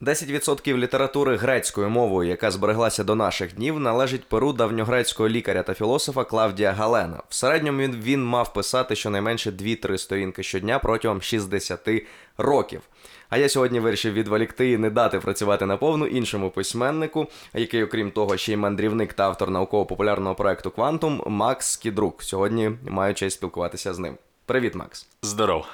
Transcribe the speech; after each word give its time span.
10% 0.00 0.76
літератури 0.76 1.36
грецькою 1.36 1.90
мовою, 1.90 2.28
яка 2.28 2.50
збереглася 2.50 3.04
до 3.04 3.14
наших 3.14 3.54
днів, 3.54 3.80
належить 3.80 4.24
перу 4.24 4.52
давньогрецького 4.52 5.28
лікаря 5.28 5.62
та 5.62 5.74
філософа 5.74 6.24
Клавдія 6.24 6.72
Галена. 6.72 7.22
В 7.28 7.34
середньому 7.34 7.78
він, 7.78 8.00
він 8.02 8.24
мав 8.24 8.52
писати 8.52 8.96
щонайменше 8.96 9.50
2-3 9.50 9.98
сторінки 9.98 10.42
щодня 10.42 10.78
протягом 10.78 11.22
60 11.22 11.88
років. 12.38 12.80
А 13.28 13.38
я 13.38 13.48
сьогодні 13.48 13.80
вирішив 13.80 14.12
відволікти 14.12 14.70
і 14.70 14.78
не 14.78 14.90
дати 14.90 15.20
працювати 15.20 15.66
наповну 15.66 16.06
іншому 16.06 16.50
письменнику, 16.50 17.26
який, 17.54 17.84
окрім 17.84 18.10
того, 18.10 18.36
ще 18.36 18.52
й 18.52 18.56
мандрівник 18.56 19.12
та 19.12 19.24
автор 19.24 19.50
науково-популярного 19.50 20.34
проекту 20.34 20.70
Квантум 20.70 21.22
Макс 21.26 21.76
Кідрук. 21.76 22.22
Сьогодні 22.22 22.70
маю 22.88 23.14
честь 23.14 23.36
спілкуватися 23.36 23.94
з 23.94 23.98
ним. 23.98 24.16
Привіт, 24.50 24.74
Макс. 24.74 25.06
Здоров. 25.22 25.66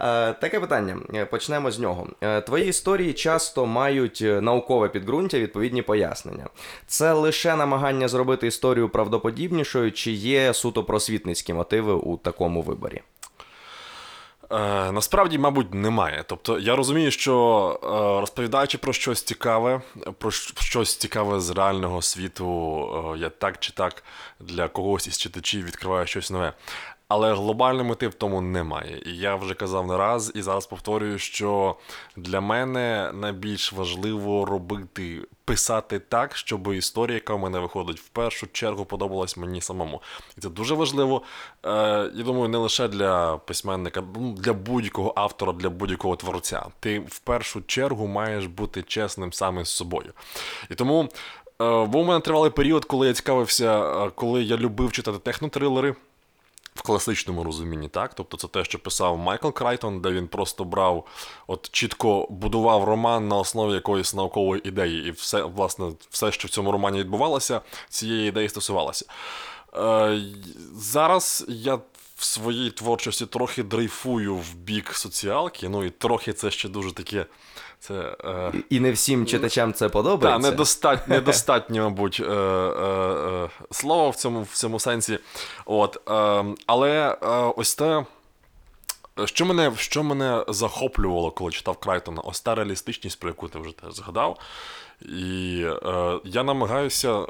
Е, 0.00 0.32
Таке 0.32 0.60
питання. 0.60 0.96
Е, 1.14 1.24
Почнемо 1.24 1.70
з 1.70 1.78
нього. 1.78 2.06
Е, 2.20 2.40
Твої 2.40 2.68
історії 2.68 3.12
часто 3.12 3.66
мають 3.66 4.20
наукове 4.20 4.88
підґрунтя, 4.88 5.38
відповідні 5.38 5.82
пояснення. 5.82 6.46
Це 6.86 7.12
лише 7.12 7.56
намагання 7.56 8.08
зробити 8.08 8.46
історію 8.46 8.88
правдоподібнішою, 8.88 9.92
чи 9.92 10.10
є 10.12 10.54
суто 10.54 10.84
просвітницькі 10.84 11.52
мотиви 11.52 11.92
у 11.92 12.16
такому 12.16 12.62
виборі? 12.62 13.02
Е, 14.52 14.92
насправді, 14.92 15.38
мабуть, 15.38 15.74
немає. 15.74 16.24
Тобто, 16.26 16.58
я 16.58 16.76
розумію, 16.76 17.10
що 17.10 17.80
е, 17.82 18.20
розповідаючи 18.20 18.78
про 18.78 18.92
щось 18.92 19.22
цікаве, 19.22 19.80
про 20.18 20.30
щось 20.30 20.96
цікаве 20.96 21.40
з 21.40 21.50
реального 21.50 22.02
світу, 22.02 23.14
е, 23.14 23.18
я 23.18 23.28
так 23.28 23.58
чи 23.58 23.72
так 23.72 24.02
для 24.40 24.68
когось 24.68 25.06
із 25.06 25.18
читачів 25.18 25.64
відкриваю 25.64 26.06
щось 26.06 26.30
нове. 26.30 26.52
Але 27.10 27.34
глобальний 27.34 27.84
мотив 27.84 28.10
в 28.10 28.14
тому 28.14 28.40
немає. 28.40 29.02
І 29.06 29.16
я 29.16 29.34
вже 29.36 29.54
казав 29.54 29.86
не 29.86 29.96
раз, 29.96 30.32
і 30.34 30.42
зараз 30.42 30.66
повторюю, 30.66 31.18
що 31.18 31.76
для 32.16 32.40
мене 32.40 33.10
найбільш 33.14 33.72
важливо 33.72 34.44
робити, 34.44 35.20
писати 35.44 35.98
так, 35.98 36.36
щоб 36.36 36.74
історія, 36.74 37.14
яка 37.14 37.34
в 37.34 37.38
мене 37.38 37.58
виходить, 37.58 38.00
в 38.00 38.08
першу 38.08 38.46
чергу 38.52 38.84
подобалась 38.84 39.36
мені 39.36 39.60
самому. 39.60 40.02
І 40.38 40.40
це 40.40 40.48
дуже 40.48 40.74
важливо. 40.74 41.22
Е, 41.66 41.70
я 42.14 42.24
думаю, 42.24 42.48
не 42.48 42.58
лише 42.58 42.88
для 42.88 43.36
письменника, 43.36 44.02
ну, 44.16 44.32
для 44.32 44.52
будь-якого 44.52 45.12
автора, 45.16 45.52
для 45.52 45.70
будь-якого 45.70 46.16
творця. 46.16 46.66
Ти 46.80 46.98
в 46.98 47.18
першу 47.18 47.62
чергу 47.62 48.06
маєш 48.06 48.46
бути 48.46 48.82
чесним 48.82 49.32
саме 49.32 49.64
з 49.64 49.68
собою. 49.68 50.12
І 50.70 50.74
тому. 50.74 51.08
е, 51.62 51.84
Був 51.86 52.00
у 52.00 52.04
мене 52.04 52.20
тривалий 52.20 52.50
період, 52.50 52.84
коли 52.84 53.06
я 53.06 53.12
цікавився, 53.12 53.80
е, 54.06 54.10
коли 54.14 54.42
я 54.42 54.56
любив 54.56 54.92
читати 54.92 55.18
технотрилери, 55.18 55.94
в 56.80 56.82
класичному 56.82 57.44
розумінні, 57.44 57.88
так? 57.88 58.14
Тобто 58.14 58.36
це 58.36 58.48
те, 58.48 58.64
що 58.64 58.78
писав 58.78 59.18
Майкл 59.18 59.48
Крайтон, 59.48 60.00
де 60.00 60.10
він 60.10 60.28
просто 60.28 60.64
брав, 60.64 61.06
от 61.46 61.70
чітко 61.70 62.26
будував 62.30 62.84
роман 62.84 63.28
на 63.28 63.36
основі 63.36 63.74
якоїсь 63.74 64.14
наукової 64.14 64.68
ідеї, 64.68 65.08
і 65.08 65.10
все, 65.10 65.42
власне, 65.42 65.92
все, 66.10 66.32
що 66.32 66.48
в 66.48 66.50
цьому 66.50 66.72
романі 66.72 66.98
відбувалося, 66.98 67.60
цієї 67.88 68.28
ідеї 68.28 68.48
стосувалося. 68.48 69.04
Е, 69.76 70.22
зараз 70.74 71.44
я 71.48 71.74
в 72.16 72.24
своїй 72.24 72.70
творчості 72.70 73.26
трохи 73.26 73.62
дрейфую 73.62 74.36
в 74.36 74.54
бік 74.54 74.94
соціалки, 74.94 75.68
ну 75.68 75.84
і 75.84 75.90
трохи 75.90 76.32
це 76.32 76.50
ще 76.50 76.68
дуже 76.68 76.92
таке. 76.92 77.26
Це, 77.80 78.16
е, 78.24 78.52
І 78.70 78.80
не 78.80 78.92
всім 78.92 79.26
читачам 79.26 79.72
це 79.72 79.84
так, 79.84 79.92
подобається. 79.92 80.50
недостатньо, 80.50 81.14
недостатньо, 81.14 81.82
мабуть, 81.84 82.20
е, 82.20 82.24
е, 82.24 82.34
е, 83.44 83.48
слова 83.70 84.08
в 84.08 84.16
цьому, 84.16 84.42
в 84.42 84.54
цьому 84.56 84.80
сенсі. 84.80 85.18
От, 85.66 85.96
е, 86.10 86.44
але 86.66 87.16
е, 87.22 87.26
ось 87.56 87.74
те, 87.74 88.04
що 89.24 89.46
мене, 89.46 89.72
що 89.76 90.02
мене 90.02 90.44
захоплювало, 90.48 91.30
коли 91.30 91.50
читав 91.52 91.76
Крайтона, 91.76 92.20
ось 92.24 92.40
та 92.40 92.54
реалістичність, 92.54 93.20
про 93.20 93.28
яку 93.30 93.48
ти 93.48 93.58
вже 93.58 93.72
згадав. 93.90 94.38
І 95.02 95.64
е, 95.86 96.20
я 96.24 96.42
намагаюся 96.42 97.12
е, 97.20 97.26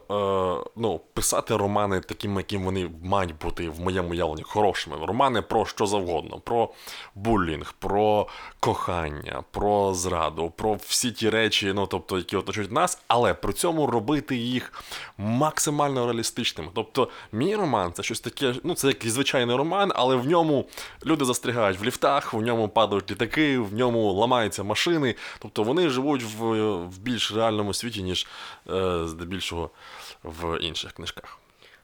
ну, 0.76 1.00
писати 1.14 1.56
романи 1.56 2.00
такими, 2.00 2.40
яким 2.40 2.64
вони 2.64 2.90
мають 3.02 3.38
бути 3.38 3.68
в 3.68 3.80
моєму 3.80 4.10
уявленні 4.10 4.42
хорошими. 4.42 4.96
Романи 5.06 5.42
про 5.42 5.66
що 5.66 5.86
завгодно: 5.86 6.40
про 6.40 6.68
булінг, 7.14 7.74
про 7.78 8.26
кохання, 8.60 9.42
про 9.50 9.94
зраду, 9.94 10.52
про 10.56 10.74
всі 10.74 11.10
ті 11.12 11.30
речі, 11.30 11.72
ну 11.74 11.86
тобто, 11.86 12.18
які 12.18 12.36
оточують 12.36 12.72
нас, 12.72 13.02
але 13.08 13.34
при 13.34 13.52
цьому 13.52 13.86
робити 13.86 14.36
їх 14.36 14.82
максимально 15.18 16.06
реалістичними. 16.06 16.70
Тобто, 16.74 17.08
мій 17.32 17.56
роман 17.56 17.92
це 17.92 18.02
щось 18.02 18.20
таке, 18.20 18.54
ну 18.64 18.74
це 18.74 18.88
якийсь 18.88 19.14
звичайний 19.14 19.56
роман, 19.56 19.92
але 19.94 20.16
в 20.16 20.26
ньому 20.26 20.64
люди 21.06 21.24
застрягають 21.24 21.78
в 21.78 21.84
ліфтах, 21.84 22.34
в 22.34 22.40
ньому 22.40 22.68
падають 22.68 23.10
літаки, 23.10 23.58
в 23.58 23.74
ньому 23.74 24.12
ламаються 24.12 24.62
машини. 24.62 25.14
Тобто 25.38 25.62
вони 25.62 25.88
живуть 25.88 26.22
в, 26.22 26.44
в 26.84 26.98
більш 26.98 27.32
реальному 27.34 27.59
світі, 27.74 28.02
ніж 28.02 28.26
е, 28.70 29.02
здебільшого 29.06 29.70
в 30.22 30.58
інших 30.60 30.92
книжках. 30.92 31.40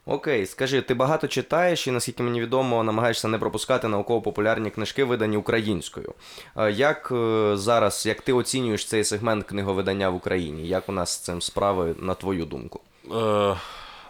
Окей, 0.09 0.47
скажи, 0.47 0.83
ти 0.83 0.95
багато 0.95 1.29
читаєш 1.29 1.87
і, 1.87 1.91
наскільки 1.91 2.23
мені 2.23 2.41
відомо, 2.41 2.85
намагаєшся 2.85 3.29
не 3.29 3.39
пропускати 3.39 3.89
науково-популярні 3.89 4.71
книжки, 4.71 5.05
видані 5.05 5.37
українською. 5.37 6.15
Е, 6.57 6.73
Як 6.73 7.09
е, 7.13 7.53
зараз, 7.57 8.07
як 8.07 8.21
ти 8.21 8.33
оцінюєш 8.33 8.87
цей 8.87 9.05
сегмент 9.05 9.45
книговидання 9.45 10.09
в 10.09 10.15
Україні? 10.15 10.69
Як 10.69 10.89
у 10.89 10.93
нас 10.93 11.11
з 11.11 11.19
цим 11.19 11.43
справи, 11.43 11.95
на 11.99 12.15
твою 12.15 12.45
думку? 12.45 12.81
Е, 13.13 13.57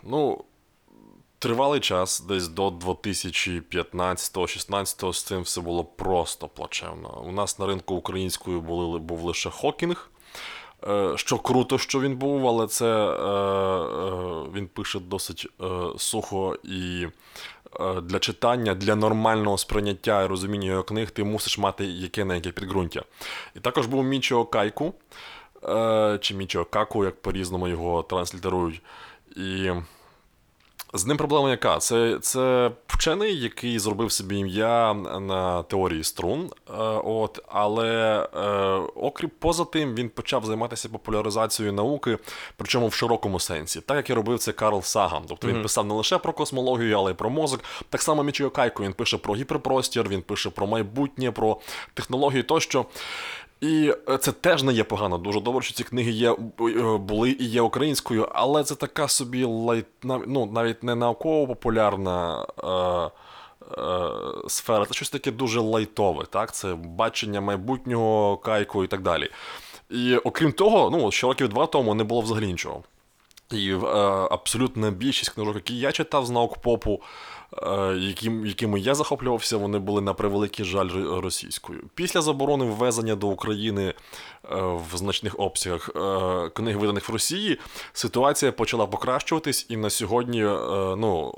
ну, 0.02 0.44
тривалий 1.38 1.80
час, 1.80 2.20
десь 2.20 2.48
до 2.48 2.68
2015-16 2.68 5.12
з 5.12 5.22
цим 5.22 5.42
все 5.42 5.60
було 5.60 5.84
просто 5.84 6.48
плачевно. 6.48 7.22
У 7.26 7.32
нас 7.32 7.58
на 7.58 7.66
ринку 7.66 7.94
українською 7.94 8.60
були, 8.60 8.98
був 8.98 9.22
лише 9.22 9.50
Хокінг. 9.50 10.10
Е, 10.88 11.12
Що 11.16 11.38
круто, 11.38 11.78
що 11.78 12.00
він 12.00 12.16
був, 12.16 12.48
але 12.48 12.66
це 12.66 12.86
е, 12.86 13.12
е, 13.12 14.50
він 14.54 14.66
пише 14.66 14.98
досить 14.98 15.46
сухо 15.96 16.56
і 16.64 17.06
для 18.02 18.18
читання, 18.18 18.74
для 18.74 18.96
нормального 18.96 19.58
сприйняття 19.58 20.22
і 20.22 20.26
розуміння 20.26 20.66
його 20.66 20.82
книг 20.82 21.10
ти 21.10 21.24
мусиш 21.24 21.58
мати 21.58 21.84
яке 21.84 22.24
на 22.24 22.34
яке 22.34 22.50
підґрунтя. 22.50 23.02
І 23.54 23.60
також 23.60 23.86
був 23.86 24.04
Мічо 24.04 24.44
Кайку, 24.44 24.94
чи 26.20 26.34
Мічо 26.34 26.64
Каку, 26.64 27.04
як 27.04 27.22
по-різному 27.22 27.68
його 27.68 28.02
транслітерують. 28.02 28.82
І 29.36 29.70
з 30.96 31.06
ним 31.06 31.16
проблема 31.16 31.50
яка? 31.50 31.78
Це, 31.78 32.18
це 32.22 32.70
вчений, 32.86 33.40
який 33.40 33.78
зробив 33.78 34.12
собі 34.12 34.36
ім'я 34.36 34.94
на 35.20 35.62
теорії 35.62 36.04
струн. 36.04 36.50
Е, 36.70 36.72
от, 37.04 37.40
але 37.48 38.20
е, 38.34 38.48
окрім 38.96 39.30
поза 39.38 39.64
тим, 39.64 39.94
він 39.94 40.08
почав 40.08 40.44
займатися 40.44 40.88
популяризацією 40.88 41.72
науки, 41.72 42.18
причому 42.56 42.88
в 42.88 42.94
широкому 42.94 43.40
сенсі, 43.40 43.80
так 43.80 43.96
як 43.96 44.10
і 44.10 44.14
робив 44.14 44.38
це 44.38 44.52
Карл 44.52 44.82
Саган. 44.82 45.22
Тобто 45.28 45.48
він 45.48 45.62
писав 45.62 45.86
не 45.86 45.94
лише 45.94 46.18
про 46.18 46.32
космологію, 46.32 46.96
але 46.98 47.10
й 47.10 47.14
про 47.14 47.30
мозок. 47.30 47.60
Так 47.90 48.02
само 48.02 48.22
Мічіо 48.22 48.50
Кайко, 48.50 48.82
він 48.82 48.92
пише 48.92 49.18
про 49.18 49.34
гіперпростір, 49.34 50.08
він 50.08 50.22
пише 50.22 50.50
про 50.50 50.66
майбутнє, 50.66 51.30
про 51.30 51.56
технології 51.94 52.42
тощо. 52.42 52.86
І 53.60 53.94
е, 54.08 54.18
це 54.18 54.32
теж 54.32 54.62
не 54.62 54.72
є 54.72 54.84
погано. 54.84 55.18
Дуже 55.18 55.40
добре, 55.40 55.62
що 55.62 55.74
ці 55.74 55.84
книги 55.84 56.10
є, 56.10 56.32
е, 56.32 56.36
були 56.98 57.30
і 57.30 57.44
є 57.44 57.60
українською, 57.60 58.28
але 58.32 58.64
це 58.64 58.74
така 58.74 59.08
собі 59.08 59.44
light, 59.44 59.86
ну, 60.02 60.46
навіть 60.46 60.82
не 60.82 60.94
науково-популярна 60.94 62.46
е, 62.64 62.70
е, 63.80 64.10
сфера, 64.48 64.86
це 64.86 64.94
щось 64.94 65.10
таке 65.10 65.30
дуже 65.30 65.60
лайтове, 65.60 66.24
так? 66.24 66.54
Це 66.54 66.74
бачення 66.74 67.40
майбутнього 67.40 68.36
Кайку 68.36 68.84
і 68.84 68.86
так 68.86 69.02
далі. 69.02 69.30
І 69.90 70.16
окрім 70.16 70.52
того, 70.52 70.90
ну, 70.90 71.12
ще 71.12 71.26
років 71.26 71.48
два 71.48 71.66
тому 71.66 71.94
не 71.94 72.04
було 72.04 72.20
взагалі 72.20 72.46
нічого. 72.46 72.82
І 73.52 73.72
е, 73.72 73.78
абсолютна 74.30 74.90
більшість 74.90 75.30
книжок, 75.30 75.54
які 75.54 75.78
я 75.78 75.92
читав 75.92 76.26
з 76.26 76.30
наукпопу, 76.30 77.00
яким, 77.98 78.46
якими 78.46 78.80
я 78.80 78.94
захоплювався, 78.94 79.56
вони 79.56 79.78
були 79.78 80.00
на 80.00 80.14
превеликий 80.14 80.64
жаль 80.64 80.90
російською. 81.20 81.82
Після 81.94 82.22
заборони 82.22 82.64
ввезення 82.64 83.14
до 83.14 83.28
України 83.28 83.84
е, 83.84 83.94
в 84.92 84.96
значних 84.96 85.40
обсягах 85.40 85.90
е, 85.96 86.48
книг, 86.48 86.78
виданих 86.78 87.08
в 87.08 87.12
Росії, 87.12 87.58
ситуація 87.92 88.52
почала 88.52 88.86
покращуватись, 88.86 89.66
і 89.68 89.76
на 89.76 89.90
сьогодні 89.90 90.44
е, 90.44 90.56
ну, 90.96 91.32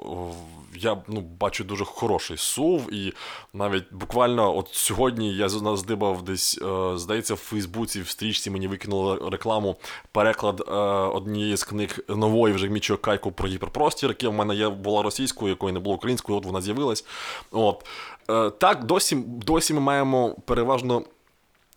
я 0.81 0.97
ну, 1.09 1.21
бачу 1.21 1.65
дуже 1.65 1.85
хороший 1.85 2.37
сув, 2.37 2.95
і 2.95 3.13
навіть 3.55 3.85
буквально 3.91 4.57
от 4.57 4.69
сьогодні 4.73 5.35
я 5.35 5.49
здибав 5.49 6.23
десь, 6.23 6.59
е, 6.63 6.99
здається, 6.99 7.35
в 7.35 7.37
Фейсбуці 7.37 8.01
в 8.01 8.09
стрічці 8.09 8.51
мені 8.51 8.69
викинули 8.69 9.31
рекламу 9.31 9.77
переклад 10.13 10.65
е, 10.69 10.73
однієї 11.17 11.57
з 11.57 11.65
книг 11.65 11.99
нової 12.09 12.55
вже 12.55 12.69
Мічо 12.69 12.97
Кайку 12.97 13.33
про 13.33 13.49
гіперпростір, 13.49 14.09
яка 14.09 14.29
в 14.29 14.33
мене 14.33 14.55
є, 14.55 14.69
була 14.69 15.03
російською, 15.03 15.51
якої 15.51 15.73
не 15.73 15.81
було 15.81 15.98
українською, 15.99 16.39
от 16.39 16.45
вона 16.45 16.61
з'явилась. 16.61 17.05
От. 17.51 17.85
Е, 18.31 18.51
так, 18.51 18.85
досі, 18.85 19.17
досі 19.27 19.75
ми 19.75 19.81
маємо 19.81 20.37
переважно. 20.45 21.03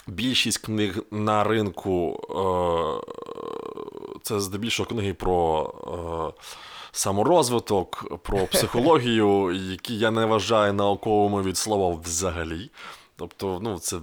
Більшість 0.07 0.57
книг 0.57 1.03
на 1.11 1.43
ринку 1.43 2.21
е, 2.29 4.21
це 4.23 4.39
здебільшого 4.39 4.89
книги 4.89 5.13
про 5.13 5.73
е, 5.87 6.43
саморозвиток, 6.91 8.19
про 8.23 8.37
психологію, 8.51 9.51
які 9.51 9.97
я 9.97 10.11
не 10.11 10.25
вважаю 10.25 10.73
науковими 10.73 11.41
від 11.41 11.57
слова 11.57 11.99
взагалі. 12.03 12.69
Тобто, 13.15 13.59
ну, 13.61 13.79
це 13.79 13.97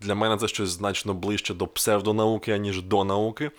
для 0.00 0.14
мене 0.14 0.36
це 0.36 0.48
щось 0.48 0.68
значно 0.68 1.14
ближче 1.14 1.54
до 1.54 1.66
псевдонауки, 1.66 2.52
аніж 2.52 2.82
до 2.82 3.04
науки. 3.04 3.50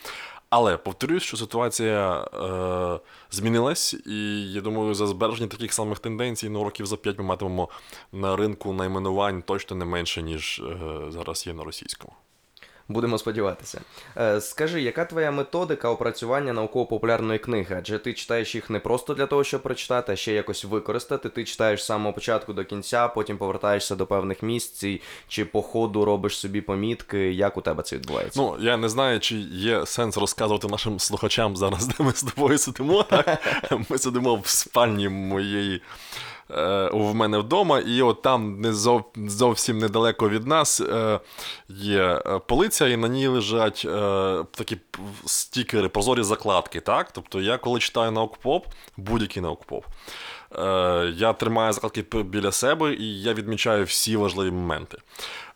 Але 0.55 0.77
повторюсь, 0.77 1.23
що 1.23 1.37
ситуація 1.37 2.21
е, 2.21 2.99
змінилась, 3.31 3.93
і 4.05 4.51
я 4.51 4.61
думаю, 4.61 4.93
за 4.93 5.07
збереження 5.07 5.49
таких 5.49 5.73
самих 5.73 5.99
тенденцій 5.99 6.49
ну, 6.49 6.63
років 6.63 6.85
за 6.85 6.97
п'ять 6.97 7.17
ми 7.17 7.23
матимемо 7.23 7.69
на 8.11 8.35
ринку 8.35 8.73
найменувань 8.73 9.41
точно 9.41 9.75
не 9.75 9.85
менше, 9.85 10.21
ніж 10.21 10.59
е, 10.59 10.77
зараз 11.09 11.47
є 11.47 11.53
на 11.53 11.63
російському. 11.63 12.13
Будемо 12.93 13.17
сподіватися. 13.17 13.81
Е, 14.17 14.41
скажи, 14.41 14.81
яка 14.81 15.05
твоя 15.05 15.31
методика 15.31 15.89
опрацювання 15.89 16.53
науково-популярної 16.53 17.39
книги? 17.39 17.75
Адже 17.79 17.99
ти 17.99 18.13
читаєш 18.13 18.55
їх 18.55 18.69
не 18.69 18.79
просто 18.79 19.13
для 19.13 19.25
того, 19.25 19.43
щоб 19.43 19.61
прочитати, 19.61 20.13
а 20.13 20.15
ще 20.15 20.33
якось 20.33 20.65
використати. 20.65 21.29
Ти 21.29 21.43
читаєш 21.43 21.83
з 21.83 21.85
самого 21.85 22.13
початку 22.13 22.53
до 22.53 22.65
кінця, 22.65 23.07
потім 23.07 23.37
повертаєшся 23.37 23.95
до 23.95 24.05
певних 24.05 24.43
місць, 24.43 24.85
чи 25.27 25.45
по 25.45 25.61
ходу 25.61 26.05
робиш 26.05 26.37
собі 26.37 26.61
помітки. 26.61 27.33
Як 27.33 27.57
у 27.57 27.61
тебе 27.61 27.83
це 27.83 27.95
відбувається? 27.95 28.41
Ну, 28.41 28.57
я 28.59 28.77
не 28.77 28.89
знаю, 28.89 29.19
чи 29.19 29.35
є 29.35 29.85
сенс 29.85 30.17
розказувати 30.17 30.67
нашим 30.67 30.99
слухачам 30.99 31.57
зараз, 31.57 31.87
де 31.87 32.03
ми 32.03 32.11
з 32.11 32.23
тобою 32.23 32.57
сидимо. 32.57 33.03
Так? 33.03 33.41
Ми 33.89 33.97
сидимо 33.97 34.35
в 34.35 34.47
спальні 34.47 35.09
моєї. 35.09 35.81
Е, 36.51 36.89
В 36.93 37.15
мене 37.15 37.37
вдома, 37.37 37.79
і 37.79 38.01
от 38.01 38.21
там 38.21 38.61
не 38.61 38.73
зов, 38.73 39.03
зовсім 39.15 39.77
недалеко 39.77 40.29
від 40.29 40.47
нас 40.47 40.81
е, 40.81 41.19
є 41.69 42.21
е, 42.25 42.39
полиця, 42.47 42.87
і 42.87 42.97
на 42.97 43.07
ній 43.07 43.27
лежать 43.27 43.81
е, 43.85 43.89
такі 44.51 44.77
стікери, 45.25 45.89
прозорі 45.89 46.23
закладки. 46.23 46.79
Так? 46.81 47.11
Тобто 47.11 47.41
я 47.41 47.57
коли 47.57 47.79
читаю 47.79 48.11
наукпоп, 48.11 48.65
будь-який 48.97 49.43
наукпоп, 49.43 49.85
е, 50.57 51.13
я 51.15 51.33
тримаю 51.33 51.73
закладки 51.73 52.01
біля 52.23 52.51
себе 52.51 52.93
і 52.93 53.21
я 53.21 53.33
відмічаю 53.33 53.85
всі 53.85 54.15
важливі 54.15 54.51
моменти. 54.51 54.97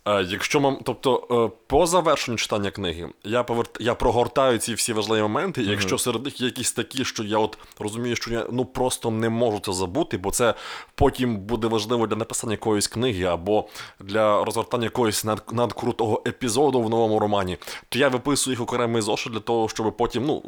Е, 0.07 0.25
Якщо 0.29 0.59
мам, 0.59 0.77
тобто 0.83 1.27
е, 1.31 1.59
по 1.67 1.85
завершенню 1.85 2.37
читання 2.37 2.71
книги 2.71 3.09
я 3.23 3.43
поверт, 3.43 3.77
я 3.79 3.95
прогортаю 3.95 4.57
ці 4.57 4.73
всі 4.73 4.93
важливі 4.93 5.21
моменти. 5.21 5.61
і 5.61 5.65
Якщо 5.65 5.97
серед 5.97 6.25
них 6.25 6.41
є 6.41 6.45
якісь 6.45 6.71
такі, 6.71 7.05
що 7.05 7.23
я 7.23 7.37
от 7.37 7.57
розумію, 7.79 8.15
що 8.15 8.31
я 8.31 8.45
ну 8.51 8.65
просто 8.65 9.11
не 9.11 9.29
можу 9.29 9.59
це 9.59 9.73
забути, 9.73 10.17
бо 10.17 10.31
це 10.31 10.53
потім 10.95 11.37
буде 11.37 11.67
важливо 11.67 12.07
для 12.07 12.15
написання 12.15 12.53
якоїсь 12.53 12.87
книги 12.87 13.23
або 13.23 13.67
для 13.99 14.43
розгортання 14.43 14.83
якогось 14.83 15.25
над, 15.25 15.43
надкрутого 15.51 16.23
епізоду 16.27 16.81
в 16.81 16.89
новому 16.89 17.19
романі, 17.19 17.57
то 17.89 17.99
я 17.99 18.07
виписую 18.07 18.53
їх 18.53 18.61
окремий 18.61 19.01
зошит 19.01 19.33
для 19.33 19.39
того, 19.39 19.69
щоб 19.69 19.97
потім 19.97 20.25
ну 20.25 20.43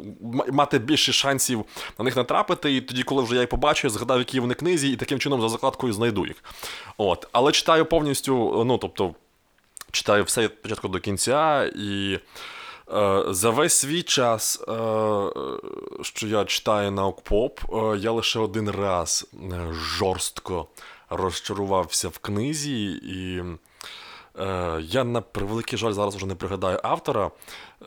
мати 0.52 0.78
більше 0.78 1.12
шансів 1.12 1.64
на 1.98 2.04
них 2.04 2.16
натрапити. 2.16 2.76
І 2.76 2.80
тоді, 2.80 3.02
коли 3.02 3.22
вже 3.22 3.34
я 3.34 3.40
їх 3.40 3.50
побачу, 3.50 3.86
я 3.86 3.90
згадав, 3.90 4.18
які 4.18 4.40
вони 4.40 4.54
книзі, 4.54 4.92
і 4.92 4.96
таким 4.96 5.18
чином 5.18 5.40
за 5.40 5.48
закладкою 5.48 5.92
знайду 5.92 6.26
їх. 6.26 6.44
От, 6.96 7.28
але 7.32 7.52
читаю 7.52 7.84
повністю, 7.86 8.64
ну 8.66 8.78
тобто 8.78 9.14
читаю 9.92 10.24
все 10.24 10.42
від 10.42 10.62
початку 10.62 10.88
до 10.88 11.00
кінця, 11.00 11.70
і 11.76 12.18
е, 12.92 13.24
за 13.28 13.50
весь 13.50 13.74
свій 13.74 14.02
час, 14.02 14.60
е, 14.60 14.72
що 16.02 16.26
я 16.26 16.44
читаю 16.44 16.90
наукпоп, 16.90 17.60
е, 17.72 17.98
я 17.98 18.10
лише 18.10 18.38
один 18.38 18.70
раз 18.70 19.28
е, 19.34 19.72
жорстко 19.72 20.66
розчарувався 21.10 22.08
в 22.08 22.18
книзі, 22.18 22.90
і 22.92 23.42
е, 24.40 24.78
я 24.82 25.04
на 25.04 25.20
превеликий 25.20 25.78
жаль 25.78 25.92
зараз 25.92 26.16
вже 26.16 26.26
не 26.26 26.34
пригадаю 26.34 26.80
автора. 26.82 27.30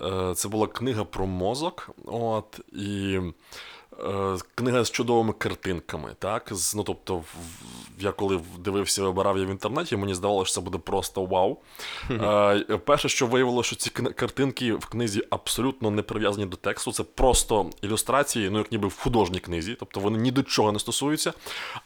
Е, 0.05 0.33
це 0.35 0.47
була 0.47 0.67
книга 0.67 1.03
про 1.03 1.27
мозок. 1.27 1.89
От, 2.05 2.59
і 2.73 3.19
книга 4.55 4.83
з 4.83 4.91
чудовими 4.91 5.33
картинками. 5.33 6.09
Так? 6.19 6.47
З, 6.51 6.75
ну, 6.75 6.83
тобто, 6.83 7.23
я 7.99 8.11
коли 8.11 8.39
дивився, 8.59 9.03
вибирав 9.03 9.35
її 9.37 9.47
в 9.47 9.51
інтернеті, 9.51 9.97
мені 9.97 10.13
здавалося, 10.13 10.51
що 10.51 10.55
це 10.55 10.61
буде 10.61 10.77
просто 10.77 11.25
вау. 11.25 11.57
Е, 12.11 12.77
перше, 12.85 13.09
що 13.09 13.27
виявилося, 13.27 13.67
що 13.67 13.75
ці 13.75 13.89
картинки 13.89 14.73
в 14.73 14.85
книзі 14.85 15.23
абсолютно 15.29 15.91
не 15.91 16.01
прив'язані 16.01 16.45
до 16.45 16.57
тексту, 16.57 16.91
це 16.91 17.03
просто 17.03 17.69
ілюстрації, 17.81 18.49
ну 18.49 18.57
як 18.57 18.71
ніби 18.71 18.87
в 18.87 18.99
художній 18.99 19.39
книзі, 19.39 19.75
тобто 19.79 19.99
вони 19.99 20.17
ні 20.17 20.31
до 20.31 20.43
чого 20.43 20.71
не 20.71 20.79
стосуються. 20.79 21.33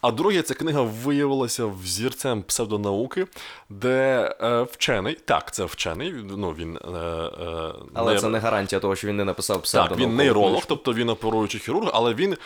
А 0.00 0.10
друге, 0.10 0.42
ця 0.42 0.54
книга 0.54 0.82
виявилася 0.82 1.66
взірцем 1.66 2.42
псевдонауки, 2.42 3.26
де 3.68 4.34
е, 4.40 4.62
вчений, 4.62 5.14
так, 5.14 5.54
це 5.54 5.64
вчений, 5.64 6.14
ну 6.36 6.50
він. 6.50 6.76
Е, 6.76 6.88
е, 6.88 7.72
Але 7.94 8.14
не- 8.14 8.20
це 8.20 8.28
не 8.28 8.38
гарантія 8.38 8.80
того, 8.80 8.96
що 8.96 9.08
він 9.08 9.16
не 9.16 9.24
написав 9.24 9.62
так, 9.62 9.96
він 9.96 10.16
нейролог, 10.16 10.64
тобто 10.68 10.92
він 10.94 11.08
оперуючий 11.08 11.60
хірург, 11.60 11.90
але 11.98 12.14
він 12.14 12.32
е, 12.32 12.36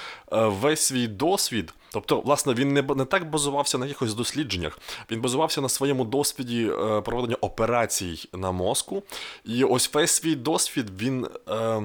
весь 0.47 0.81
свій 0.81 1.07
досвід, 1.09 1.75
тобто, 1.93 2.21
власне, 2.21 2.55
він 2.55 2.73
не, 2.73 2.83
не 2.83 3.05
так 3.05 3.31
базувався 3.31 3.79
на 3.79 3.87
якихось 3.87 4.15
дослідженнях, 4.15 4.79
він 5.11 5.21
базувався 5.21 5.61
на 5.61 5.69
своєму 5.69 6.05
досвіді 6.05 6.71
е, 6.71 7.01
проведення 7.01 7.37
операцій 7.41 8.29
на 8.33 8.53
мозку. 8.53 9.03
І 9.45 9.65
ось 9.65 9.95
весь 9.95 10.11
свій 10.11 10.35
досвід 10.35 11.03
він. 11.03 11.27
Е, 11.49 11.55
е, 11.55 11.83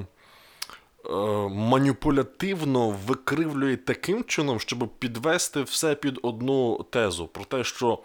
Маніпулятивно 1.50 2.90
викривлює 3.08 3.78
таким 3.78 4.24
чином, 4.24 4.60
щоб 4.60 4.90
підвести 5.00 5.62
все 5.62 5.96
під 5.96 6.20
одну 6.24 6.86
тезу 6.90 7.28
про 7.28 7.46
те, 7.46 7.64
що 7.64 8.00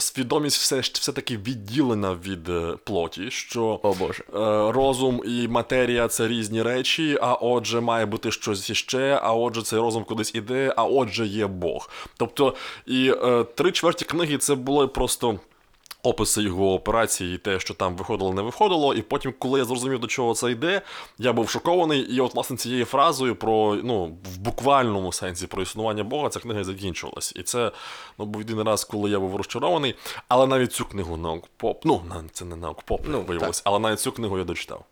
свідомість 0.00 0.58
все, 0.58 0.82
ж- 0.82 0.90
все-таки 0.94 1.36
відділена 1.36 2.14
від 2.26 2.48
е, 2.48 2.74
плоті, 2.84 3.30
що 3.30 3.80
О 3.82 3.92
Боже. 3.94 4.24
Е, 4.34 4.72
розум 4.72 5.22
і 5.26 5.48
матерія 5.48 6.08
це 6.08 6.28
різні 6.28 6.62
речі, 6.62 7.18
а 7.22 7.34
отже, 7.34 7.80
має 7.80 8.06
бути 8.06 8.30
щось 8.30 8.70
іще, 8.70 9.20
а 9.22 9.32
отже, 9.34 9.62
цей 9.62 9.78
розум 9.78 10.04
кудись 10.04 10.34
іде, 10.34 10.74
а 10.76 10.84
отже, 10.84 11.26
є 11.26 11.46
Бог. 11.46 11.90
Тобто, 12.16 12.54
і 12.86 13.12
е, 13.22 13.44
три 13.54 13.72
чверті 13.72 14.04
книги 14.04 14.38
це 14.38 14.54
було 14.54 14.88
просто. 14.88 15.38
Описи 16.02 16.42
його 16.42 16.74
операції, 16.74 17.34
і 17.34 17.38
те, 17.38 17.60
що 17.60 17.74
там 17.74 17.96
виходило, 17.96 18.32
не 18.34 18.42
виходило. 18.42 18.94
І 18.94 19.02
потім, 19.02 19.34
коли 19.38 19.58
я 19.58 19.64
зрозумів, 19.64 19.98
до 20.00 20.06
чого 20.06 20.34
це 20.34 20.50
йде, 20.50 20.82
я 21.18 21.32
був 21.32 21.48
шокований. 21.50 22.00
І 22.00 22.20
от, 22.20 22.34
власне, 22.34 22.56
цією 22.56 22.84
фразою 22.84 23.36
про 23.36 23.74
ну, 23.84 24.04
в 24.34 24.38
буквальному 24.38 25.12
сенсі 25.12 25.46
про 25.46 25.62
існування 25.62 26.04
Бога 26.04 26.28
ця 26.28 26.40
книга 26.40 26.64
закінчилась. 26.64 26.90
закінчувалась. 26.90 27.32
І 27.36 27.42
це 27.42 27.72
ну, 28.18 28.24
був 28.26 28.42
єдиний 28.42 28.64
раз, 28.64 28.84
коли 28.84 29.10
я 29.10 29.20
був 29.20 29.36
розчарований. 29.36 29.94
Але 30.28 30.46
навіть 30.46 30.72
цю 30.72 30.84
книгу 30.84 31.16
наукпоп, 31.16 31.84
ну 31.84 32.02
на- 32.08 32.24
це 32.32 32.44
не 32.44 32.56
наукпоп, 32.56 33.00
Ну, 33.04 33.22
виявилось, 33.22 33.62
але 33.64 33.78
навіть 33.78 34.00
цю 34.00 34.12
книгу 34.12 34.38
я 34.38 34.44
дочитав. 34.44 34.84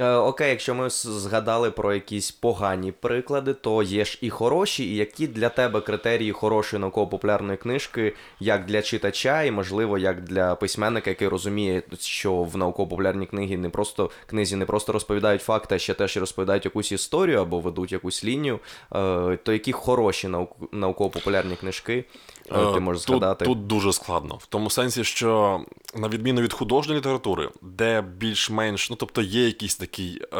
Е, 0.00 0.14
окей, 0.14 0.50
якщо 0.50 0.74
ми 0.74 0.90
згадали 0.90 1.70
про 1.70 1.94
якісь 1.94 2.30
погані 2.30 2.92
приклади, 2.92 3.54
то 3.54 3.82
є 3.82 4.04
ж 4.04 4.18
і 4.20 4.30
хороші, 4.30 4.84
і 4.84 4.96
які 4.96 5.26
для 5.26 5.48
тебе 5.48 5.80
критерії 5.80 6.32
хорошої 6.32 6.80
науково-популярної 6.80 7.58
книжки, 7.58 8.14
як 8.40 8.66
для 8.66 8.82
читача, 8.82 9.42
і 9.42 9.50
можливо, 9.50 9.98
як 9.98 10.20
для 10.24 10.54
письменника, 10.54 11.10
який 11.10 11.28
розуміє, 11.28 11.82
що 11.98 12.34
в 12.34 12.56
науково-популярній 12.56 13.26
книгі 13.26 13.56
не 13.56 13.68
просто 13.68 14.10
книзі 14.26 14.56
не 14.56 14.66
просто 14.66 14.92
розповідають 14.92 15.42
факти, 15.42 15.74
а 15.74 15.78
ще 15.78 15.94
теж 15.94 16.16
розповідають 16.16 16.64
якусь 16.64 16.92
історію 16.92 17.40
або 17.40 17.60
ведуть 17.60 17.92
якусь 17.92 18.24
лінію. 18.24 18.58
Е, 18.94 19.38
то 19.42 19.52
які 19.52 19.72
хороші 19.72 20.28
науково-популярні 20.72 21.56
книжки 21.56 22.04
ти 22.50 22.78
Е, 22.78 22.80
можеш 22.80 23.04
тут, 23.04 23.16
згадати? 23.16 23.44
Тут 23.44 23.66
дуже 23.66 23.92
складно. 23.92 24.34
В 24.34 24.46
тому 24.46 24.70
сенсі, 24.70 25.04
що 25.04 25.60
на 25.94 26.08
відміну 26.08 26.40
від 26.40 26.52
художньої 26.52 27.00
літератури, 27.00 27.50
де 27.62 28.02
більш-менш, 28.02 28.90
ну 28.90 28.96
тобто 28.96 29.22
є 29.22 29.46
якийсь 29.46 29.76
такий 29.76 30.22
е, 30.32 30.36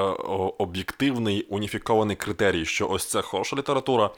об'єктивний 0.58 1.42
уніфікований 1.42 2.16
критерій, 2.16 2.64
що 2.64 2.88
ось 2.88 3.04
це 3.04 3.22
хороша 3.22 3.56
література, 3.56 4.10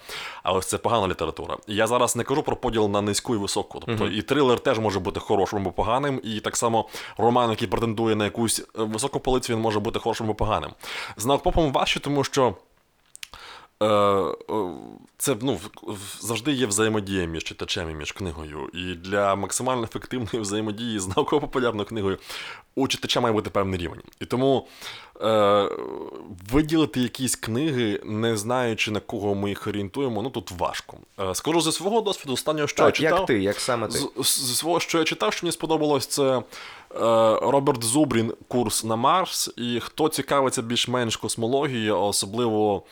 а 0.43 0.53
ось 0.53 0.67
це 0.67 0.79
погана 0.79 1.09
література. 1.09 1.57
І 1.67 1.75
я 1.75 1.87
зараз 1.87 2.17
не 2.17 2.25
кажу 2.25 2.43
про 2.43 2.57
поділ 2.57 2.89
на 2.89 3.01
низьку 3.01 3.35
і 3.35 3.39
високу. 3.39 3.83
Тобто 3.87 4.07
і 4.07 4.23
трилер 4.23 4.61
теж 4.61 4.79
може 4.79 5.01
бути 5.01 5.21
хорошим 5.21 5.59
або 5.59 5.73
поганим, 5.73 6.21
і 6.25 6.41
так 6.41 6.57
само 6.57 6.89
роман, 7.19 7.51
який 7.51 7.69
претендує 7.69 8.17
на 8.17 8.25
якусь 8.25 8.61
е, 8.61 8.65
високу 8.75 9.21
полицю, 9.21 9.53
він 9.53 9.61
може 9.61 9.81
бути 9.81 9.99
хорошим 9.99 10.27
або 10.27 10.35
поганим. 10.35 10.71
З 11.17 11.27
наукпопом 11.27 11.73
важче, 11.73 12.01
тому 12.01 12.25
що. 12.25 12.55
Е, 13.83 13.87
е, 13.87 14.35
Це 15.23 15.37
ну, 15.41 15.61
завжди 16.21 16.53
є 16.53 16.67
взаємодія 16.67 17.25
між 17.25 17.45
читачем 17.45 17.91
і 17.91 17.95
між 17.95 18.13
книгою. 18.13 18.69
І 18.75 18.95
для 18.95 19.35
максимально 19.35 19.85
ефективної 19.85 20.41
взаємодії 20.41 20.99
з 20.99 21.17
науково-популярною 21.17 21.87
книгою 21.89 22.19
у 22.75 22.89
читача 22.89 23.21
має 23.21 23.33
бути 23.33 23.51
певний 23.51 23.81
рівень. 23.81 24.01
І 24.21 24.25
тому 24.25 24.67
е, 25.21 25.69
виділити 26.51 27.01
якісь 27.01 27.37
книги, 27.37 28.01
не 28.05 28.37
знаючи 28.37 28.91
на 28.91 29.01
кого 29.01 29.35
ми 29.35 29.49
їх 29.49 29.67
орієнтуємо, 29.67 30.23
ну 30.23 30.31
тут 30.31 30.51
важко. 30.51 30.97
Е, 31.21 31.35
скажу 31.35 31.61
зі 31.61 31.73
свого 31.73 32.01
досвіду, 32.01 32.33
останнього, 32.33 32.69
що 32.69 32.77
так, 32.77 32.87
я 32.87 32.93
читав. 32.93 33.19
як 33.19 33.27
ти, 33.27 33.43
як 33.43 33.61
саме 33.61 33.89
ти? 33.89 33.99
З, 33.99 34.09
з- 34.23 34.41
зі 34.41 34.55
свого, 34.55 34.81
що 34.81 34.99
я 34.99 35.05
читав, 35.05 35.33
що 35.33 35.47
мені 35.47 35.53
сподобалось, 35.53 36.07
це 36.07 36.23
е, 36.33 36.43
Роберт 37.43 37.85
Зубрін 37.85 38.35
курс 38.49 38.85
на 38.85 38.97
Марс. 38.97 39.51
І 39.57 39.81
хто 39.81 40.09
цікавиться 40.09 40.63
більш-менш 40.63 41.17
космологією, 41.17 42.01
особливо 42.01 42.83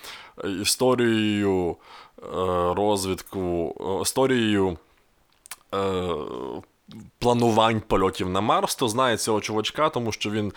е, 0.45 0.51
історією 0.51 1.77
е, 2.23 2.27
розвитку, 2.75 3.75
е, 3.81 4.03
історією. 4.03 4.79
Е, 5.75 6.09
планувань 7.19 7.83
польотів 7.87 8.29
на 8.29 8.41
Марс, 8.41 8.75
то 8.77 8.89
знає 8.89 9.17
цього 9.17 9.41
чувачка, 9.41 9.89
тому 9.89 10.13
що 10.13 10.31
він 10.31 10.53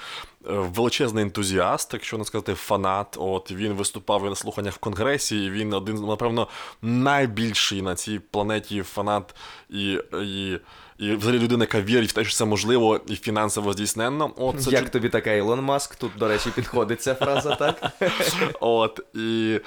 величезний 0.46 1.24
ентузіаст, 1.24 1.94
якщо 1.94 2.18
не 2.18 2.26
сказати 2.26 2.54
фанат. 2.54 3.18
От 3.20 3.52
він 3.52 3.74
виступав 3.74 4.26
і 4.26 4.30
на 4.30 4.36
слуханнях 4.36 4.74
в 4.74 4.78
Конгресі, 4.78 5.46
і 5.46 5.50
він 5.50 5.74
один, 5.74 5.96
напевно, 5.96 6.48
найбільший 6.82 7.82
на 7.82 7.96
цій 7.96 8.20
планеті 8.20 8.82
фанат 8.82 9.36
і. 9.70 10.00
і 10.24 10.60
і 10.98 11.16
взагалі 11.16 11.40
людина, 11.40 11.64
яка 11.64 11.82
вірить 11.82 12.10
в 12.10 12.14
те, 12.14 12.24
що 12.24 12.34
це 12.36 12.46
можливо 12.46 13.00
і 13.08 13.16
фінансово 13.16 13.74
здійсненно. 13.74 14.32
От, 14.38 14.62
це 14.62 14.72
Як 14.72 14.84
чу- 14.86 14.90
тобі 14.90 15.10
така 15.10 15.32
Ілон 15.32 15.62
Маск? 15.62 15.96
Тут, 15.96 16.12
до 16.18 16.28
речі, 16.28 16.50
підходить 16.56 17.02
ця 17.02 17.16
фраза, 17.16 17.56
так? 17.56 17.92
От 18.60 19.00
і. 19.14 19.60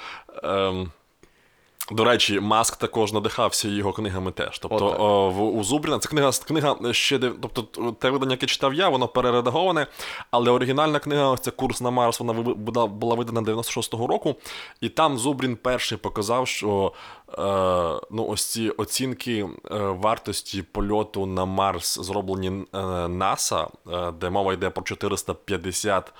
Ем, 0.43 0.91
до 1.91 2.03
речі, 2.03 2.39
Маск 2.39 2.75
також 2.75 3.13
надихався 3.13 3.67
його 3.67 3.93
книгами 3.93 4.31
теж. 4.31 4.59
Тобто 4.59 4.85
о, 4.99 5.29
в, 5.29 5.57
у 5.57 5.63
Зубріна 5.63 5.99
це 5.99 6.09
книга, 6.09 6.31
книга 6.47 6.93
ще 6.93 7.17
де- 7.17 7.31
тобто 7.41 7.91
те 7.91 8.09
видання, 8.09 8.31
яке 8.31 8.45
читав 8.45 8.73
я, 8.73 8.89
воно 8.89 9.07
перередаговане, 9.07 9.87
але 10.31 10.51
оригінальна 10.51 10.99
книга, 10.99 11.29
ось 11.29 11.39
ця 11.39 11.51
курс 11.51 11.81
на 11.81 11.89
Марс, 11.91 12.19
вона 12.19 12.33
була, 12.33 12.87
була 12.87 13.15
видана 13.15 13.41
96-го 13.41 14.07
року, 14.07 14.35
і 14.81 14.89
там 14.89 15.17
Зубрін 15.17 15.55
перший 15.55 15.97
показав, 15.97 16.47
що 16.47 16.91
е, 17.29 17.35
ну, 18.11 18.25
ось 18.29 18.45
ці 18.45 18.69
оцінки 18.69 19.45
е, 19.71 19.77
вартості 19.77 20.61
польоту 20.61 21.25
на 21.25 21.45
Марс 21.45 21.99
зроблені 21.99 22.65
е, 22.73 22.77
НАСА, 23.07 23.67
е, 23.93 24.11
де 24.11 24.29
мова 24.29 24.53
йде 24.53 24.69
про 24.69 24.83
450 24.83 26.13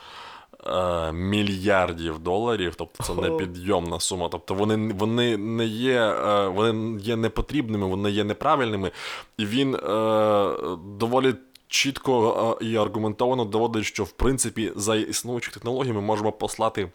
е, 0.67 1.11
мільярдів 1.11 2.19
доларів, 2.19 2.75
тобто 2.75 3.03
це 3.03 3.13
непідйомна 3.13 3.99
сума. 3.99 4.29
Тобто 4.31 4.53
вони, 4.53 4.93
вони 4.93 5.37
не 5.37 5.65
є, 5.65 6.01
е, 6.01 6.47
вони 6.47 6.99
є 7.01 7.15
непотрібними, 7.15 7.87
вони 7.87 8.11
є 8.11 8.23
неправильними, 8.23 8.91
і 9.37 9.45
він 9.45 9.75
е, 9.75 9.79
доволі. 10.99 11.35
Чітко 11.69 12.57
е, 12.61 12.65
і 12.65 12.77
аргументовано 12.77 13.45
доводить, 13.45 13.85
що 13.85 14.03
в 14.03 14.11
принципі 14.11 14.71
за 14.75 14.95
існуючих 14.95 15.53
технологій 15.53 15.93
ми 15.93 16.01
можемо 16.01 16.31
послати 16.31 16.89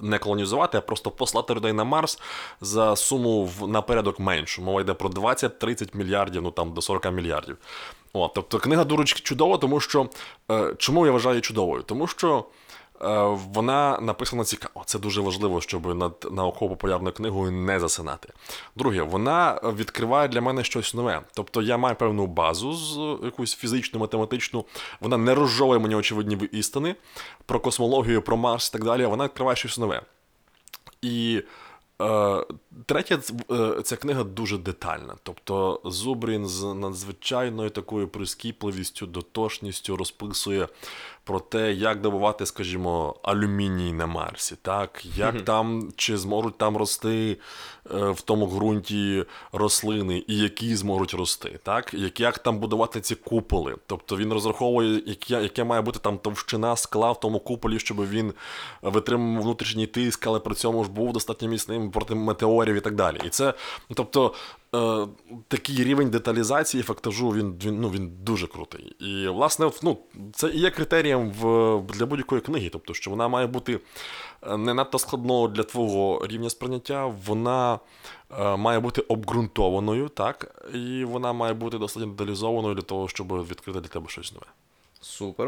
не 0.00 0.18
колонізувати, 0.18 0.78
а 0.78 0.80
просто 0.80 1.10
послати 1.10 1.54
людей 1.54 1.72
на 1.72 1.84
Марс 1.84 2.18
за 2.60 2.96
суму 2.96 3.44
в 3.44 3.68
напередок 3.68 4.20
меншу. 4.20 4.62
Мова 4.62 4.80
йде 4.80 4.94
про 4.94 5.08
20-30 5.08 5.96
мільярдів, 5.96 6.42
ну 6.42 6.50
там 6.50 6.72
до 6.72 6.82
40 6.82 7.12
мільярдів. 7.12 7.56
О, 8.12 8.30
тобто 8.34 8.58
книга 8.58 8.84
дуже 8.84 9.04
чудова, 9.04 9.58
тому 9.58 9.80
що 9.80 10.08
е, 10.50 10.74
чому 10.78 11.06
я 11.06 11.12
вважаю 11.12 11.40
чудовою? 11.40 11.82
Тому 11.82 12.06
що 12.06 12.38
е, 12.38 12.42
вона 13.54 13.98
написана 14.00 14.44
цікаво. 14.44 14.82
Це 14.86 14.98
дуже 14.98 15.20
важливо, 15.20 15.60
щоб 15.60 15.94
над 15.94 16.28
науково-популярною 16.30 17.14
книгою 17.14 17.52
не 17.52 17.80
засинати. 17.80 18.32
Друге, 18.76 19.02
вона 19.02 19.60
відкриває 19.62 20.28
для 20.28 20.40
мене 20.40 20.64
щось 20.64 20.94
нове. 20.94 21.22
Тобто 21.34 21.62
я 21.62 21.76
маю 21.76 21.96
певну 21.96 22.26
базу 22.26 22.72
з 22.72 22.98
е, 22.98 23.24
якусь 23.24 23.54
фізичну, 23.54 24.00
математичну. 24.00 24.64
Вона 25.00 25.16
не 25.16 25.34
розжовує 25.34 25.78
мені 25.78 25.94
очевидні 25.94 26.48
істини 26.52 26.94
про 27.46 27.60
космологію, 27.60 28.22
про 28.22 28.36
Марс 28.36 28.68
і 28.68 28.72
так 28.72 28.84
далі. 28.84 29.06
Вона 29.06 29.24
відкриває 29.24 29.56
щось 29.56 29.78
нове. 29.78 30.02
І 31.02 31.42
е, 32.02 32.44
третє, 32.86 33.18
е, 33.50 33.82
ця 33.82 33.96
книга 33.96 34.24
дуже 34.24 34.58
детальна. 34.58 35.14
Тобто 35.22 35.80
Зубрін 35.84 36.46
з 36.46 36.74
надзвичайною 36.74 37.70
такою 37.70 38.08
прискіпливістю, 38.08 39.06
дотошністю 39.06 39.96
розписує 39.96 40.68
про 41.24 41.40
те, 41.40 41.72
як 41.72 42.00
добувати, 42.00 42.46
скажімо, 42.46 43.16
алюміній 43.22 43.92
на 43.92 44.06
Марсі, 44.06 44.56
так, 44.62 45.02
як 45.16 45.42
там, 45.42 45.92
чи 45.96 46.16
зможуть 46.16 46.58
там 46.58 46.76
рости 46.76 47.38
е, 47.94 48.10
в 48.10 48.20
тому 48.20 48.46
ґрунті 48.46 49.24
рослини, 49.52 50.24
і 50.28 50.36
які 50.36 50.76
зможуть 50.76 51.14
рости, 51.14 51.58
так, 51.62 51.94
як, 51.94 52.20
як 52.20 52.38
там 52.38 52.58
будувати 52.58 53.00
ці 53.00 53.14
куполи. 53.14 53.76
Тобто 53.86 54.16
він 54.16 54.32
розраховує, 54.32 55.02
яке, 55.06 55.42
яке 55.42 55.64
має 55.64 55.82
бути 55.82 55.98
там 55.98 56.18
товщина 56.18 56.76
скла 56.76 57.12
в 57.12 57.20
тому 57.20 57.40
куполі, 57.40 57.78
щоб 57.78 58.08
він 58.08 58.32
витримував 58.82 59.42
внутрішній 59.42 59.86
тиск, 59.86 60.26
але 60.26 60.40
при 60.40 60.54
цьому 60.54 60.84
ж 60.84 60.90
був 60.90 61.12
достатньо 61.12 61.48
міцним 61.48 61.90
проти 61.90 62.14
метеорів 62.14 62.74
і 62.74 62.80
так 62.80 62.94
далі. 62.94 63.20
І 63.24 63.28
це, 63.28 63.54
тобто, 63.94 64.34
е, 64.74 65.06
такий 65.48 65.84
рівень 65.84 66.10
деталізації 66.10 66.82
фактажу 66.82 67.30
він, 67.30 67.58
він, 67.64 67.80
ну, 67.80 67.90
він 67.90 68.12
дуже 68.22 68.46
крутий. 68.46 68.96
І, 69.00 69.28
власне, 69.28 69.70
ну, 69.82 69.98
це 70.32 70.50
є 70.50 70.70
критерієм 70.70 71.30
в, 71.30 71.80
для 71.92 72.06
будь-якої 72.06 72.40
книги, 72.40 72.68
тобто, 72.72 72.94
що 72.94 73.10
вона 73.10 73.28
має 73.28 73.46
бути 73.46 73.80
е, 74.42 74.56
не 74.56 74.74
надто 74.74 74.98
складною 74.98 75.48
для 75.48 75.62
твого 75.62 76.26
рівня 76.26 76.50
сприйняття, 76.50 77.06
вона 77.26 77.78
е, 78.38 78.56
має 78.56 78.80
бути 78.80 79.00
обґрунтованою, 79.00 80.08
так, 80.08 80.64
і 80.74 81.04
вона 81.04 81.32
має 81.32 81.54
бути 81.54 81.78
достатньо 81.78 82.10
деталізованою 82.10 82.74
для 82.74 82.82
того, 82.82 83.08
щоб 83.08 83.46
відкрити 83.46 83.80
для 83.80 83.88
тебе 83.88 84.08
щось 84.08 84.32
нове. 84.32 84.46
Супер. 85.00 85.46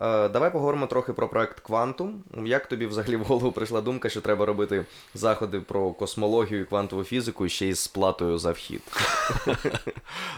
Е, 0.00 0.28
давай 0.28 0.52
поговоримо 0.52 0.86
трохи 0.86 1.12
про 1.12 1.28
проект 1.28 1.60
Квантум. 1.60 2.24
Як 2.44 2.66
тобі 2.66 2.86
взагалі 2.86 3.16
в 3.16 3.24
голову 3.24 3.52
прийшла 3.52 3.80
думка, 3.80 4.08
що 4.08 4.20
треба 4.20 4.46
робити 4.46 4.84
заходи 5.14 5.60
про 5.60 5.92
космологію 5.92 6.60
і 6.60 6.64
квантову 6.64 7.04
фізику 7.04 7.48
ще 7.48 7.66
й 7.66 7.74
з 7.74 7.88
платою 7.88 8.38
за 8.38 8.52
вхід? 8.52 8.82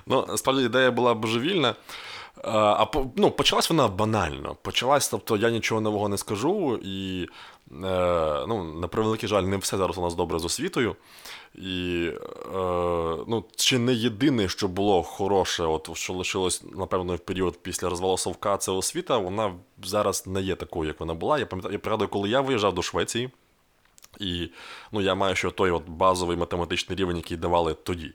Ну, 0.07 0.37
справді 0.37 0.65
ідея 0.65 0.91
була 0.91 1.15
божевільна. 1.15 1.75
Е, 2.39 2.51
А 2.51 2.87
ну, 3.17 3.31
почалась 3.31 3.71
вона 3.71 3.89
банально. 3.89 4.57
Почалась, 4.63 5.09
тобто 5.09 5.37
я 5.37 5.51
нічого 5.51 5.81
нового 5.81 6.09
не 6.09 6.19
скажу, 6.19 6.81
і 6.83 7.29
е, 7.85 8.45
ну, 8.49 8.65
на 8.65 8.89
превеликий 8.89 9.29
жаль, 9.29 9.43
не 9.43 9.57
все 9.57 9.77
зараз 9.77 9.99
у 9.99 10.03
нас 10.03 10.15
добре 10.15 10.39
з 10.39 10.45
освітою. 10.45 10.97
І 11.55 12.11
е, 12.55 12.59
ну, 13.29 13.45
чи 13.57 13.79
не 13.79 13.95
єдине, 13.95 14.49
що 14.49 14.69
було 14.69 15.03
хороше, 15.03 15.65
от 15.65 15.97
що 15.97 16.13
лишилось, 16.13 16.63
напевно, 16.77 17.17
в 17.17 17.19
період 17.19 17.59
після 17.63 17.89
розвалу 17.89 18.19
Совка, 18.19 18.57
це 18.57 18.73
освіта, 18.73 19.19
вона 19.19 19.55
зараз 19.83 20.27
не 20.27 20.43
є 20.43 20.57
такою, 20.57 20.89
як 20.89 21.01
вона 21.01 21.15
була. 21.15 21.39
Я 21.39 21.47
пам'ятаю, 21.47 21.73
я 21.73 21.79
пригадую, 21.79 22.09
коли 22.09 22.29
я 22.29 22.41
виїжджав 22.41 22.75
до 22.75 22.83
Швеції. 22.83 23.31
І 24.21 24.51
ну, 24.93 25.01
я 25.01 25.15
маю 25.15 25.35
ще 25.35 25.51
той 25.51 25.71
от 25.71 25.89
базовий 25.89 26.37
математичний 26.37 26.99
рівень, 26.99 27.17
який 27.17 27.37
давали 27.37 27.75
тоді. 27.75 28.13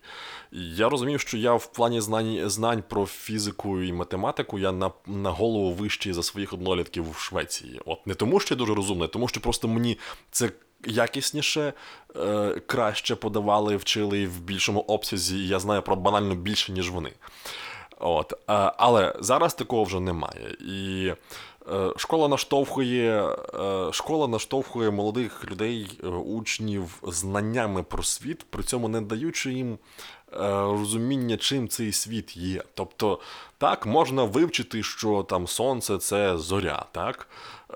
Я 0.52 0.90
розумів, 0.90 1.20
що 1.20 1.38
я 1.38 1.54
в 1.54 1.74
плані 1.74 2.02
знань, 2.02 2.50
знань 2.50 2.84
про 2.90 3.06
фізику 3.06 3.82
і 3.82 3.94
математику 3.94 4.60
я 4.60 4.72
на, 4.72 4.92
на 5.08 5.30
голову 5.30 5.74
вищий 5.74 6.14
за 6.14 6.24
своїх 6.24 6.54
однолітків 6.54 7.12
в 7.12 7.18
Швеції. 7.18 7.82
От 7.86 8.08
не 8.08 8.14
тому, 8.14 8.40
що 8.40 8.56
я 8.56 8.58
дуже 8.58 8.76
розумний, 8.76 9.08
тому 9.08 9.28
що 9.28 9.42
просто 9.42 9.68
мені 9.68 9.98
це 10.32 10.50
якісніше, 10.86 11.74
е, 12.16 12.62
краще 12.66 13.16
подавали, 13.16 13.76
вчили 13.76 14.28
в 14.28 14.40
більшому 14.40 14.80
обсязі, 14.80 15.38
і 15.38 15.48
я 15.48 15.60
знаю 15.60 15.82
про 15.82 15.96
банально 15.96 16.36
більше, 16.36 16.72
ніж 16.72 16.90
вони. 16.90 17.12
От, 18.00 18.34
е, 18.34 18.38
але 18.78 19.16
зараз 19.20 19.54
такого 19.54 19.84
вже 19.84 20.00
немає. 20.00 20.56
І 20.60 21.14
е, 21.72 21.94
школа 21.98 22.28
наштовхує, 22.28 23.36
е, 23.54 23.94
школа 23.94 24.28
наштовхує 24.28 24.92
молодих 24.92 25.52
людей, 25.52 26.00
учнів 26.26 27.04
знаннями 27.04 27.84
про 27.84 28.04
світ, 28.04 28.46
при 28.50 28.64
цьому 28.64 28.88
не 28.88 29.02
даючи 29.02 29.54
їм 29.54 29.78
розуміння, 30.32 31.38
чим 31.38 31.68
цей 31.68 31.92
світ 31.92 32.38
є. 32.38 32.64
Тобто, 32.74 33.20
так, 33.58 33.86
можна 33.86 34.24
вивчити, 34.24 34.84
що 34.84 35.24
там 35.24 35.48
сонце 35.48 35.98
це 35.98 36.38
зоря, 36.38 36.86
так? 36.92 37.28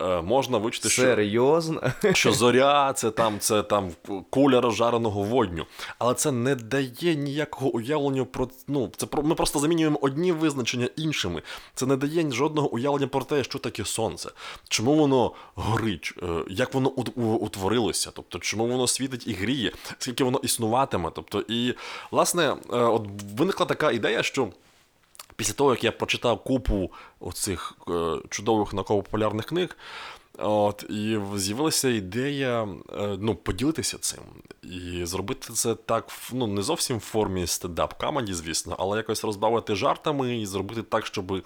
Е, 0.02 0.22
можна 0.22 0.58
вивчити, 0.58 0.90
що 0.90 1.02
Серйозно? 1.02 1.82
що 2.14 2.32
зоря 2.32 2.94
це 2.94 3.12
там, 3.12 3.40
це 3.40 3.64
там 3.64 3.92
куля 4.30 4.62
розжареного 4.62 5.24
водню. 5.24 5.66
Але 6.00 6.14
це 6.14 6.32
не 6.32 6.56
дає 6.56 7.16
ніякого 7.16 7.70
уявлення 7.70 8.26
про. 8.26 8.50
Ну, 8.68 8.92
це 8.98 9.06
про 9.06 9.24
ми 9.24 9.36
просто 9.36 9.60
замінюємо 9.60 10.00
одні 10.02 10.32
визначення 10.32 10.90
іншими. 10.96 11.42
Це 11.76 11.86
не 11.86 11.98
дає 11.98 12.32
жодного 12.32 12.74
уявлення 12.74 13.08
про 13.08 13.24
те, 13.24 13.44
що 13.44 13.60
таке 13.60 13.86
сонце, 13.86 14.30
чому 14.70 14.96
воно 14.96 15.32
горить, 15.56 16.14
е, 16.24 16.26
як 16.50 16.74
воно 16.74 16.90
утворилося, 17.16 18.12
тобто 18.14 18.40
чому 18.40 18.68
воно 18.68 18.88
світить 18.88 19.28
і 19.28 19.34
гріє, 19.34 19.72
скільки 20.00 20.24
воно 20.24 20.40
існуватиме. 20.44 21.12
Тобто, 21.16 21.44
і 21.48 21.74
власне, 22.12 22.44
е, 22.44 22.56
от 22.70 23.08
виникла 23.38 23.66
така 23.66 23.92
ідея, 23.92 24.24
що. 24.24 24.50
Після 25.36 25.54
того, 25.54 25.72
як 25.72 25.84
я 25.84 25.92
прочитав 25.92 26.44
купу 26.44 26.92
оцих 27.20 27.74
е, 27.90 28.18
чудових 28.30 28.74
науково-популярних 28.74 29.46
книг, 29.46 29.78
от, 30.38 30.84
і 30.90 31.20
з'явилася 31.36 31.90
ідея 31.90 32.64
е, 32.64 33.18
ну, 33.20 33.36
поділитися 33.36 33.98
цим. 33.98 34.20
І 34.64 35.06
зробити 35.06 35.54
це 35.54 35.76
так, 35.76 36.08
ну, 36.34 36.48
не 36.48 36.62
зовсім 36.62 36.98
в 36.98 37.00
формі 37.00 37.48
стендап 37.48 37.94
камеді, 37.94 38.34
звісно, 38.34 38.76
але 38.80 38.98
якось 38.98 39.24
розбавити 39.24 39.76
жартами 39.76 40.38
і 40.38 40.46
зробити 40.46 40.84
так, 40.84 41.06
щоб 41.06 41.44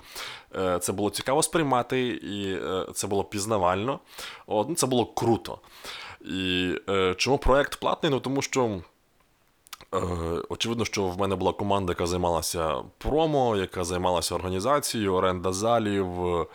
е, 0.55 0.79
це 0.79 0.93
було 0.93 1.09
цікаво 1.09 1.43
сприймати, 1.43 2.07
і 2.07 2.57
це 2.93 3.07
було 3.07 3.23
пізнавально. 3.23 3.99
От, 4.47 4.69
ну, 4.69 4.75
це 4.75 4.87
було 4.87 5.05
круто. 5.05 5.59
І 6.21 6.73
чому 7.17 7.37
проект 7.37 7.79
платний? 7.79 8.11
Ну 8.11 8.19
тому 8.19 8.41
що. 8.41 8.81
Е, 9.93 9.99
Очевидно, 10.49 10.85
що 10.85 11.03
в 11.03 11.19
мене 11.19 11.35
була 11.35 11.53
команда, 11.53 11.91
яка 11.91 12.07
займалася 12.07 12.75
промо, 12.97 13.57
яка 13.57 13.83
займалася 13.83 14.35
організацією, 14.35 15.13
оренда 15.13 15.53
залів, 15.53 16.27
е, 16.27 16.45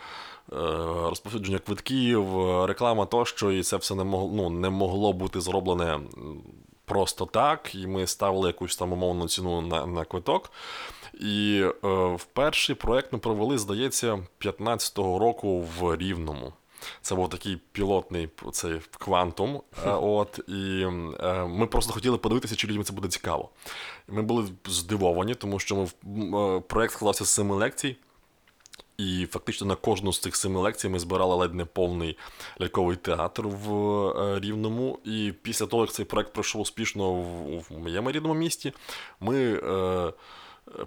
розповсюдження 1.09 1.59
квитків, 1.59 2.25
реклама 2.65 3.05
тощо, 3.05 3.51
і 3.51 3.63
це 3.63 3.77
все 3.77 3.95
не 3.95 4.03
могло, 4.03 4.29
ну, 4.33 4.49
не 4.49 4.69
могло 4.69 5.13
бути 5.13 5.41
зроблене 5.41 5.99
просто 6.85 7.25
так. 7.25 7.75
І 7.75 7.87
ми 7.87 8.07
ставили 8.07 8.49
якусь 8.49 8.77
там 8.77 8.93
умовну 8.93 9.27
ціну 9.27 9.61
на, 9.61 9.85
на 9.85 10.05
квиток. 10.05 10.51
І 11.13 11.61
е, 11.63 11.87
в 12.15 12.25
перший 12.33 12.75
проект 12.75 13.13
ми 13.13 13.19
провели, 13.19 13.57
здається, 13.57 14.19
15-го 14.39 15.19
року 15.19 15.65
в 15.79 15.95
Рівному. 15.95 16.53
Це 17.01 17.15
був 17.15 17.29
такий 17.29 17.57
пілотний 17.71 18.29
цей 18.51 18.81
квантум. 18.97 19.61
е, 19.85 19.89
От, 19.91 20.39
і 20.47 20.85
е, 21.19 21.45
ми 21.45 21.67
просто 21.67 21.93
хотіли 21.93 22.17
подивитися, 22.17 22.55
чи 22.55 22.67
людям 22.67 22.83
це 22.83 22.93
буде 22.93 23.07
цікаво. 23.07 23.49
Ми 24.07 24.21
були 24.21 24.45
здивовані, 24.65 25.35
тому 25.35 25.59
що 25.59 25.87
ми, 26.03 26.57
е, 26.57 26.59
проект 26.59 26.93
складався 26.93 27.25
з 27.25 27.29
семи 27.29 27.55
лекцій. 27.55 27.95
І 28.97 29.27
фактично 29.31 29.67
на 29.67 29.75
кожну 29.75 30.13
з 30.13 30.19
цих 30.19 30.35
семи 30.35 30.59
лекцій 30.59 30.89
ми 30.89 30.99
збирали 30.99 31.35
ледь 31.35 31.53
не 31.53 31.65
повний 31.65 32.17
ляльковий 32.61 32.95
театр 32.95 33.43
в 33.47 34.39
Рівному. 34.39 34.99
І 35.03 35.33
після 35.41 35.65
того, 35.65 35.83
як 35.83 35.91
цей 35.91 36.05
проект 36.05 36.33
пройшов 36.33 36.61
успішно 36.61 37.13
в, 37.13 37.59
в 37.69 37.79
моєму 37.79 38.11
рідному 38.11 38.33
місті, 38.33 38.73
ми 39.19 39.53
е, 39.53 40.13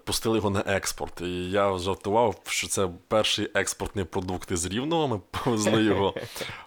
пустили 0.05 0.37
його 0.37 0.51
на 0.51 0.65
експорт. 0.67 1.21
І 1.21 1.51
я 1.51 1.79
жартував, 1.79 2.41
що 2.47 2.67
це 2.69 2.89
перший 3.09 3.51
експортний 3.55 4.05
продукт 4.05 4.51
із 4.51 4.67
Рівного. 4.67 5.09
Ми 5.09 5.21
повезли 5.31 5.85
його 5.85 6.15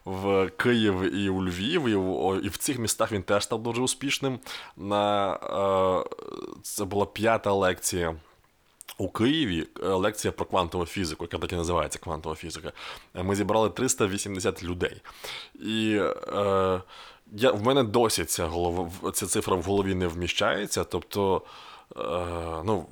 в 0.06 0.50
Київ 0.50 1.16
і 1.16 1.30
у 1.30 1.44
Львів. 1.44 1.88
І 1.88 1.96
в, 1.96 2.46
і 2.46 2.50
в 2.50 2.58
цих 2.58 2.80
містах 2.80 3.12
він 3.12 3.24
теж 3.24 3.44
став 3.44 3.64
дуже 3.64 3.82
успішним. 3.82 4.40
На, 4.78 5.34
е, 5.34 6.10
це 6.64 6.86
була 6.86 7.06
п'ята 7.06 7.52
лекція. 7.54 8.16
У 8.98 9.10
Києві 9.10 9.68
е, 9.84 9.88
лекція 9.88 10.32
про 10.32 10.46
квантову 10.46 10.86
фізику, 10.86 11.24
яка 11.24 11.38
так 11.38 11.54
і 11.54 11.56
називається 11.56 12.00
квантова 12.00 12.36
фізика. 12.36 12.72
Е, 13.16 13.24
Ми 13.24 13.36
зібрали 13.36 13.70
380 13.70 14.64
людей. 14.64 15.02
І 15.54 16.00
е, 16.28 16.82
я, 17.32 17.52
в 17.52 17.64
мене 17.64 17.84
досі 17.84 18.26
ця, 18.26 18.46
голова, 18.46 19.12
ця 19.14 19.26
цифра 19.26 19.56
в 19.56 19.62
голові 19.62 19.96
не 19.96 20.08
вміщається. 20.08 20.84
Тобто, 20.84 21.42
ну, 22.66 22.86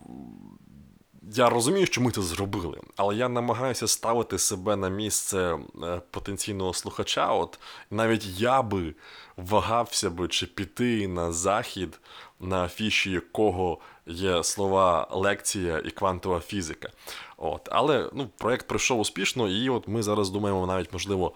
я 1.36 1.50
розумію, 1.50 1.86
що 1.86 2.01
ми 2.01 2.12
це 2.12 2.22
зробили, 2.22 2.80
але 2.96 3.16
я 3.16 3.30
намагаюся 3.30 3.88
ставити 3.88 4.38
себе 4.38 4.75
на 4.75 4.89
місце 4.89 5.60
е, 5.84 6.01
потенційного 6.12 6.74
слухача. 6.74 7.34
От 7.34 7.60
навіть 7.92 8.25
я 8.25 8.62
би 8.62 8.96
вагався 9.38 10.10
би, 10.10 10.27
чи 10.27 10.46
піти 10.46 11.08
на 11.08 11.32
захід, 11.32 12.00
на 12.39 12.63
афіші 12.63 13.12
якого 13.12 13.77
є 14.06 14.44
слова 14.44 15.08
лекція 15.12 15.82
і 15.86 15.92
квантова 15.92 16.39
фізика. 16.39 16.89
От, 17.38 17.70
але 17.72 18.10
ну, 18.13 18.30
проект 18.38 18.68
пройшов 18.68 19.00
успішно, 19.00 19.50
і 19.50 19.70
от 19.70 19.88
ми 19.88 20.04
зараз 20.04 20.30
думаємо, 20.30 20.68
навіть 20.68 20.94
можливо. 20.94 21.34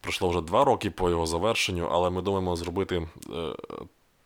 Пройшло 0.00 0.28
вже 0.28 0.40
два 0.40 0.64
роки 0.64 0.90
по 0.90 1.10
його 1.10 1.26
завершенню, 1.26 1.88
але 1.92 2.10
ми 2.10 2.22
думаємо 2.22 2.56
зробити 2.56 2.96
е, 2.96 3.08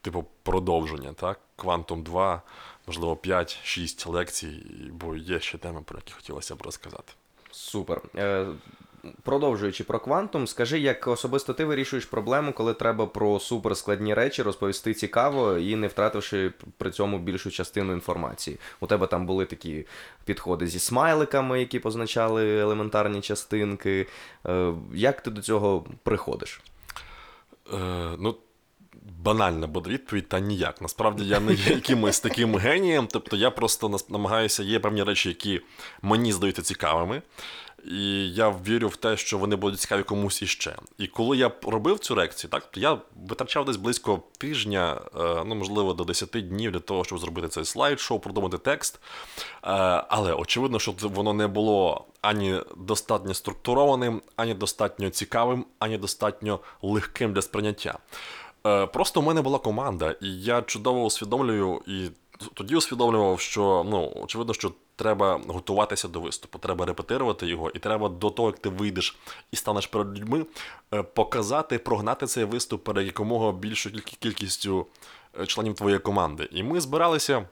типу 0.03 0.25
продовження, 0.43 1.13
так? 1.13 1.41
Квантум 1.57 2.03
2, 2.03 2.43
можливо, 2.87 3.15
5-6 3.15 4.11
лекцій, 4.11 4.67
бо 4.91 5.17
є 5.17 5.41
ще 5.41 5.59
теми, 5.59 5.83
про 5.85 5.99
які 5.99 6.13
хотілося 6.13 6.55
б 6.55 6.63
розказати. 6.63 7.13
Супер. 7.51 8.03
Е, 8.17 8.47
продовжуючи 9.23 9.85
про 9.85 10.01
квантум, 10.01 10.47
скажи, 10.47 10.79
як 10.79 11.07
особисто 11.07 11.55
ти 11.55 11.65
вирішуєш 11.65 12.05
проблему, 12.05 12.53
коли 12.53 12.75
треба 12.75 13.07
про 13.07 13.41
суперскладні 13.41 14.15
речі 14.15 14.43
розповісти 14.43 14.95
цікаво 14.95 15.59
і 15.59 15.77
не 15.77 15.87
втративши 15.87 16.53
при 16.77 16.91
цьому 16.91 17.19
більшу 17.19 17.51
частину 17.51 17.93
інформації. 17.93 18.59
У 18.81 18.87
тебе 18.87 19.07
там 19.07 19.27
були 19.27 19.47
такі 19.47 19.87
підходи 20.25 20.67
зі 20.67 20.79
смайликами, 20.79 21.61
які 21.61 21.79
позначали 21.79 22.59
елементарні 22.59 23.21
частинки. 23.21 24.07
Е, 24.47 24.73
як 24.95 25.21
ти 25.21 25.31
до 25.31 25.43
цього 25.43 25.87
приходиш? 26.03 26.61
Е, 27.75 27.77
ну, 28.19 28.37
банальна 29.23 29.67
буде 29.67 29.91
відповідь, 29.91 30.29
та 30.29 30.41
ніяк. 30.41 30.83
Насправді 30.83 31.25
я 31.25 31.41
не 31.41 31.53
є 31.53 31.75
якимось 31.75 32.21
таким 32.21 32.57
генієм. 32.57 33.09
Тобто 33.13 33.37
я 33.37 33.51
просто 33.51 33.97
намагаюся, 34.09 34.63
є 34.63 34.79
певні 34.79 35.03
речі, 35.03 35.29
які 35.29 35.61
мені 36.03 36.33
здаються 36.33 36.63
цікавими. 36.63 37.23
І 37.85 38.33
я 38.33 38.51
вірю 38.51 38.89
в 38.89 38.97
те, 38.97 39.17
що 39.17 39.39
вони 39.39 39.57
будуть 39.57 39.81
цікаві 39.81 40.03
комусь 40.03 40.43
іще. 40.43 40.77
І 40.99 41.07
коли 41.07 41.37
я 41.37 41.51
робив 41.63 41.99
цю 41.99 42.15
лекцію, 42.15 42.51
так, 42.51 42.71
то 42.71 42.81
я 42.81 42.99
витрачав 43.29 43.65
десь 43.65 43.77
близько 43.77 44.23
тижня, 44.39 45.01
е, 45.21 45.45
ну 45.47 45.55
можливо, 45.55 45.95
до 45.95 46.05
10 46.05 46.49
днів 46.49 46.73
для 46.73 46.81
того, 46.81 47.05
щоб 47.05 47.19
зробити 47.19 47.49
цей 47.49 47.65
слайд-шоу, 47.65 48.19
продумати 48.19 48.59
текст. 48.59 48.95
Е, 48.95 49.01
Але 50.09 50.33
очевидно, 50.33 50.79
що 50.79 50.95
воно 51.03 51.33
не 51.33 51.47
було 51.47 52.05
ані 52.21 52.61
достатньо 52.77 53.35
структурованим, 53.35 54.23
ані 54.37 54.55
достатньо 54.55 55.11
цікавим, 55.11 55.65
ані 55.79 55.99
достатньо 55.99 56.61
легким 56.83 57.33
для 57.33 57.43
сприйняття. 57.43 57.99
Е, 58.67 58.87
Просто 58.87 59.21
в 59.21 59.25
мене 59.25 59.43
була 59.43 59.59
команда, 59.59 60.11
і 60.11 60.43
я 60.43 60.63
чудово 60.63 61.05
усвідомлюю 61.05 61.81
і 61.87 62.09
тоді 62.55 62.77
усвідомлював, 62.77 63.41
що 63.41 63.87
ну 63.91 64.13
очевидно, 64.23 64.55
що 64.55 64.73
треба 64.97 65.41
готуватися 65.49 66.09
до 66.09 66.21
виступу, 66.21 66.59
треба 66.59 66.87
репетирувати 66.87 67.47
його, 67.47 67.71
і 67.71 67.79
треба 67.79 68.09
до 68.09 68.31
того, 68.31 68.49
як 68.49 68.59
ти 68.59 68.69
вийдеш 68.69 69.19
і 69.53 69.57
станеш 69.57 69.87
перед 69.87 70.19
людьми, 70.19 70.47
е, 70.95 71.03
показати, 71.03 71.79
прогнати 71.79 72.27
цей 72.27 72.45
виступ 72.45 72.85
перед 72.85 73.07
якомога 73.07 73.53
більшою 73.53 74.03
кількістю 74.03 74.87
е, 75.41 75.47
членів 75.47 75.75
твоєї 75.75 75.99
команди. 75.99 76.49
І 76.53 76.63
ми 76.63 76.81
збиралися. 76.81 77.49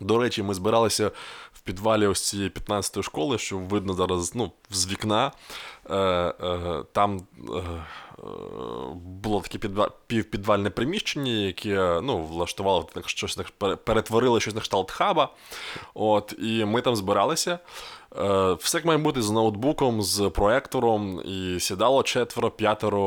До 0.00 0.18
речі, 0.18 0.42
ми 0.42 0.54
збиралися 0.54 1.10
в 1.52 1.60
підвалі 1.60 2.06
ось 2.06 2.28
цієї 2.28 2.50
15-ї 2.50 3.02
школи, 3.02 3.38
що 3.38 3.58
видно 3.58 3.94
зараз 3.94 4.34
ну, 4.34 4.52
з 4.70 4.86
вікна. 4.86 5.32
Е, 5.90 5.96
е, 5.96 6.82
там 6.92 7.26
було 9.02 9.40
таке 9.40 9.68
півпідвальне 10.06 10.70
приміщення, 10.70 11.32
яке 11.32 12.00
ну, 12.02 12.24
влаштувало 12.24 12.88
щось 13.06 13.38
перетворили 13.84 14.40
щось 14.40 14.54
на 14.54 14.60
кшталт 14.60 14.90
хаба. 14.90 15.28
От, 15.94 16.34
і 16.38 16.64
ми 16.64 16.80
там 16.80 16.96
збиралися. 16.96 17.58
Е, 18.18 18.52
Все 18.52 18.78
як 18.78 18.84
має 18.84 18.98
бути 18.98 19.22
з 19.22 19.30
ноутбуком, 19.30 20.02
з 20.02 20.30
проектором, 20.30 21.20
і 21.24 21.60
сідало 21.60 22.02
четверо, 22.02 22.50
п'ятеро 22.50 23.00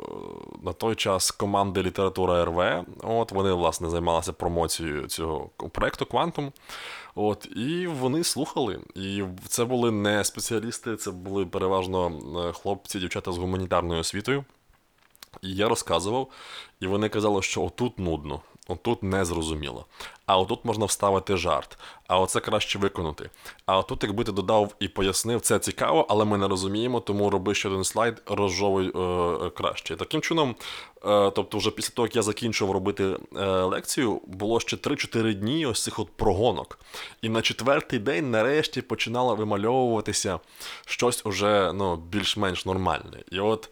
е, 0.00 0.64
на 0.64 0.72
той 0.72 0.94
час 0.94 1.30
команди 1.30 1.82
література 1.82 2.44
РВ. 2.44 2.84
От 3.02 3.32
вони, 3.32 3.52
власне, 3.52 3.90
займалися 3.90 4.32
промоцією 4.32 5.06
цього 5.06 5.50
проекту 5.72 6.04
Quantum. 6.04 6.50
От, 7.14 7.48
і 7.56 7.86
вони 7.86 8.24
слухали. 8.24 8.80
І 8.94 9.22
це 9.48 9.64
були 9.64 9.90
не 9.90 10.24
спеціалісти, 10.24 10.96
це 10.96 11.10
були 11.10 11.46
переважно 11.46 12.08
е, 12.48 12.52
хлопці, 12.52 12.98
дівчата 12.98 13.32
з 13.32 13.38
гуманітарною 13.38 14.00
освітою. 14.00 14.44
І 15.42 15.54
я 15.54 15.68
розказував, 15.68 16.28
і 16.80 16.86
вони 16.86 17.08
казали, 17.08 17.42
що 17.42 17.62
отут 17.62 17.98
нудно, 17.98 18.40
отут 18.68 19.02
незрозуміло. 19.02 19.86
А 20.26 20.38
отут 20.38 20.64
можна 20.64 20.86
вставити 20.86 21.36
жарт, 21.36 21.78
а 22.08 22.20
оце 22.20 22.40
краще 22.40 22.78
виконати. 22.78 23.30
А 23.66 23.78
отут, 23.78 24.02
якби 24.02 24.24
ти 24.24 24.32
додав 24.32 24.74
і 24.80 24.88
пояснив, 24.88 25.40
це 25.40 25.58
цікаво, 25.58 26.06
але 26.08 26.24
ми 26.24 26.38
не 26.38 26.48
розуміємо, 26.48 27.00
тому 27.00 27.30
роби 27.30 27.54
ще 27.54 27.68
один 27.68 27.84
слайд, 27.84 28.22
розжовуй 28.26 28.88
е, 28.88 29.50
краще. 29.50 29.96
Таким 29.96 30.20
чином, 30.20 30.56
е, 31.04 31.30
тобто, 31.30 31.58
вже 31.58 31.70
після 31.70 31.94
того, 31.94 32.06
як 32.06 32.16
я 32.16 32.22
закінчив 32.22 32.70
робити 32.70 33.16
е, 33.36 33.44
лекцію, 33.46 34.20
було 34.26 34.60
ще 34.60 34.76
3-4 34.76 35.34
дні 35.34 35.66
ось 35.66 35.82
цих 35.82 35.98
от 35.98 36.10
прогонок. 36.16 36.78
І 37.22 37.28
на 37.28 37.42
четвертий 37.42 37.98
день 37.98 38.30
нарешті 38.30 38.82
починало 38.82 39.36
вимальовуватися 39.36 40.40
щось 40.86 41.26
уже 41.26 41.72
ну, 41.72 41.96
більш-менш 41.96 42.66
нормальне. 42.66 43.22
І 43.30 43.40
от. 43.40 43.70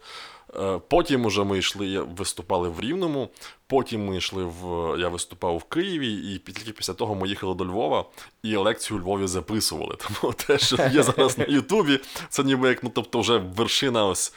Е, 0.55 0.79
Потім 0.87 1.25
уже 1.25 1.43
ми 1.43 1.57
йшли, 1.57 1.99
виступали 1.99 2.69
в 2.69 2.79
Рівному, 2.79 3.29
потім 3.67 4.05
ми 4.05 4.17
йшли 4.17 4.43
в. 4.43 4.95
Я 4.99 5.09
виступав 5.09 5.57
в 5.57 5.63
Києві, 5.63 6.13
і 6.13 6.37
тільки 6.37 6.71
після 6.71 6.93
того 6.93 7.15
ми 7.15 7.27
їхали 7.27 7.55
до 7.55 7.65
Львова 7.65 8.05
і 8.43 8.55
лекцію 8.55 8.97
у 8.97 9.01
Львові 9.01 9.27
записували. 9.27 9.97
Тому 10.21 10.33
те, 10.33 10.57
що 10.57 10.75
є 10.75 11.03
зараз 11.03 11.37
на 11.37 11.45
Ютубі, 11.45 11.99
це 12.29 12.43
ніби 12.43 12.69
як 12.69 12.83
ну, 12.83 12.91
тобто 12.95 13.19
вже 13.19 13.37
вершина 13.37 14.05
ось, 14.05 14.33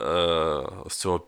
е, 0.00 0.04
ось 0.86 0.96
цього 0.96 1.20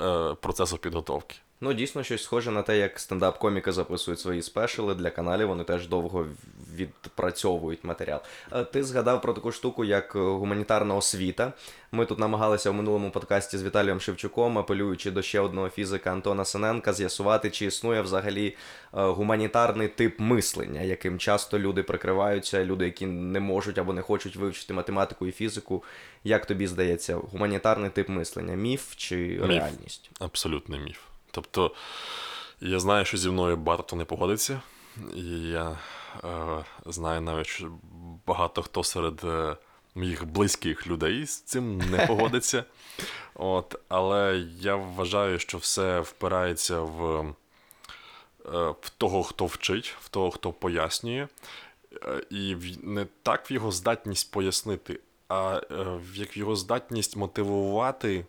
е, 0.00 0.34
процесу 0.34 0.78
підготовки. 0.78 1.36
Ну, 1.62 1.72
дійсно, 1.72 2.02
щось 2.02 2.22
схоже 2.22 2.50
на 2.50 2.62
те, 2.62 2.78
як 2.78 3.00
стендап-коміки 3.00 3.72
записують 3.72 4.20
свої 4.20 4.42
спешили 4.42 4.94
для 4.94 5.10
каналів, 5.10 5.48
вони 5.48 5.64
теж 5.64 5.88
довго 5.88 6.26
відпрацьовують 6.80 7.84
матеріал. 7.84 8.20
Е, 8.52 8.64
Ти 8.64 8.84
згадав 8.84 9.22
про 9.22 9.32
таку 9.32 9.52
штуку, 9.52 9.84
як 9.84 10.16
е, 10.16 10.18
гуманітарна 10.18 10.94
освіта. 10.94 11.52
Ми 11.92 12.06
тут 12.06 12.18
намагалися 12.18 12.70
в 12.70 12.74
минулому 12.74 13.10
подкасті 13.10 13.58
з 13.58 13.62
Віталієм 13.62 14.00
Шевчуком, 14.00 14.58
апелюючи 14.58 15.10
до 15.10 15.22
ще 15.22 15.40
одного 15.40 15.68
фізика 15.68 16.12
Антона 16.12 16.44
Синенка, 16.44 16.92
з'ясувати, 16.92 17.50
чи 17.50 17.66
існує 17.66 18.02
взагалі 18.02 18.46
е, 18.48 18.54
гуманітарний 18.92 19.88
тип 19.88 20.20
мислення, 20.20 20.80
яким 20.80 21.18
часто 21.18 21.58
люди 21.58 21.82
прикриваються, 21.82 22.64
люди, 22.64 22.84
які 22.84 23.06
не 23.06 23.40
можуть 23.40 23.78
або 23.78 23.92
не 23.92 24.02
хочуть 24.02 24.36
вивчити 24.36 24.74
математику 24.74 25.26
і 25.26 25.32
фізику. 25.32 25.84
Як 26.24 26.46
тобі 26.46 26.66
здається, 26.66 27.16
гуманітарний 27.16 27.90
тип 27.90 28.08
мислення 28.08 28.54
міф 28.54 28.96
чи 28.96 29.40
реальність? 29.42 30.10
Абсолютний 30.20 30.80
міф. 30.80 30.98
Тобто, 31.30 31.74
я 32.60 32.80
знаю, 32.80 33.04
що 33.04 33.16
зі 33.16 33.30
мною 33.30 33.56
багато 33.56 33.96
не 33.96 34.04
погодиться, 34.04 34.60
і 35.16 35.40
я 35.40 35.78
знаю 36.86 37.20
навіть, 37.20 37.46
що 37.46 37.70
багато 38.26 38.62
хто 38.62 38.84
серед 38.84 39.20
е, 39.24 39.56
моїх 39.94 40.26
близьких 40.26 40.86
людей 40.86 41.26
з 41.26 41.40
цим 41.40 41.78
не 41.78 42.06
погодиться. 42.06 42.64
От, 43.34 43.80
але 43.88 44.46
я 44.58 44.76
вважаю, 44.76 45.38
що 45.38 45.58
все 45.58 46.00
впирається 46.00 46.80
в 46.80 47.34
в 48.80 48.90
того, 48.98 49.22
хто 49.22 49.46
вчить, 49.46 49.96
в 50.00 50.08
того, 50.08 50.30
хто 50.30 50.52
пояснює, 50.52 51.28
е, 52.04 52.24
і 52.30 52.56
не 52.82 53.06
так 53.22 53.50
в 53.50 53.52
його 53.52 53.70
здатність 53.70 54.30
пояснити, 54.30 55.00
а 55.28 55.60
е, 55.70 56.00
як 56.14 56.36
в 56.36 56.38
його 56.38 56.56
здатність 56.56 57.16
мотивувати 57.16 58.26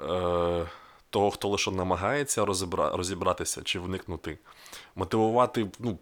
е, 0.00 0.66
того, 1.10 1.30
хто 1.30 1.48
лише 1.48 1.70
намагається 1.70 2.44
розібра, 2.44 2.90
розібратися 2.96 3.62
чи 3.62 3.78
вникнути, 3.78 4.38
мотивувати, 4.94 5.70
ну, 5.78 5.98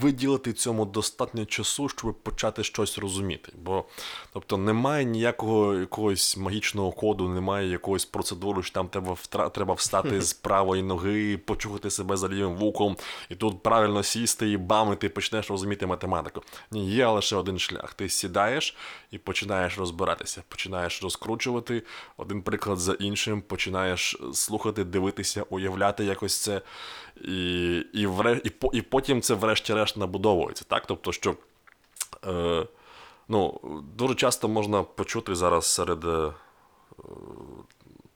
виділити 0.00 0.52
цьому 0.52 0.84
достатньо 0.84 1.44
часу, 1.44 1.88
щоб 1.88 2.14
почати 2.14 2.64
щось 2.64 2.98
розуміти. 2.98 3.52
Бо 3.62 3.84
тобто 4.32 4.56
немає 4.56 5.04
ніякого 5.04 5.74
якогось 5.74 6.36
магічного 6.36 6.92
коду, 6.92 7.28
немає 7.28 7.68
якоїсь 7.68 8.04
процедури, 8.04 8.62
що 8.62 8.74
там 8.74 8.88
треба, 8.88 9.12
втра- 9.12 9.50
треба 9.50 9.74
встати 9.74 10.20
з 10.22 10.32
правої 10.32 10.82
ноги, 10.82 11.36
почухати 11.36 11.90
себе 11.90 12.16
за 12.16 12.28
лівим 12.28 12.56
вухом, 12.56 12.96
і 13.28 13.34
тут 13.34 13.62
правильно 13.62 14.02
сісти 14.02 14.50
і 14.50 14.56
бам, 14.56 14.92
і 14.92 14.96
ти 14.96 15.08
почнеш 15.08 15.50
розуміти 15.50 15.86
математику. 15.86 16.42
Ні, 16.70 16.90
є 16.90 17.06
лише 17.06 17.36
один 17.36 17.58
шлях. 17.58 17.94
Ти 17.94 18.08
сідаєш 18.08 18.76
і 19.10 19.18
починаєш 19.18 19.78
розбиратися, 19.78 20.42
починаєш 20.48 21.02
розкручувати 21.02 21.82
один 22.16 22.42
приклад 22.42 22.78
за 22.78 22.92
іншим, 22.92 23.42
починаєш 23.42 24.16
слухати, 24.32 24.84
дивитися, 24.84 25.42
уявляти 25.50 26.04
якось 26.04 26.42
це. 26.42 26.62
І, 27.24 27.76
і, 27.92 28.06
вре, 28.06 28.40
і, 28.44 28.50
і 28.72 28.82
потім 28.82 29.22
це 29.22 29.34
врешті-решт 29.34 29.96
набудовується. 29.96 30.64
Так? 30.68 30.86
Тобто, 30.86 31.12
що 31.12 31.34
е, 32.26 32.66
ну, 33.28 33.60
дуже 33.96 34.14
часто 34.14 34.48
можна 34.48 34.82
почути 34.82 35.34
зараз 35.34 35.66
серед 35.66 36.04
е, 36.04 36.32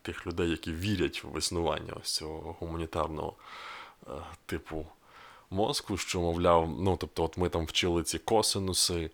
тих 0.03 0.27
людей, 0.27 0.51
які 0.51 0.73
вірять 0.73 1.25
в 1.25 1.39
існування 1.39 1.95
ось 2.01 2.15
цього 2.15 2.57
гуманітарного 2.61 3.35
е, 4.07 4.11
типу 4.47 4.87
мозку, 5.53 5.97
що, 5.97 6.21
мовляв, 6.21 6.77
ну, 6.81 6.97
тобто, 6.97 7.25
от 7.25 7.37
ми 7.39 7.49
там 7.49 7.67
вчили 7.67 8.03
ці 8.03 8.19
косинуси, 8.19 9.11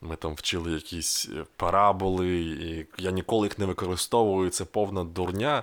ми 0.00 0.16
там 0.16 0.34
вчили 0.34 0.72
якісь 0.72 1.28
е, 1.28 1.44
параболи, 1.56 2.40
і 2.40 2.86
я 2.98 3.10
ніколи 3.10 3.46
їх 3.46 3.58
не 3.58 3.66
використовую, 3.66 4.50
це 4.50 4.64
повна 4.64 5.04
дурня. 5.04 5.62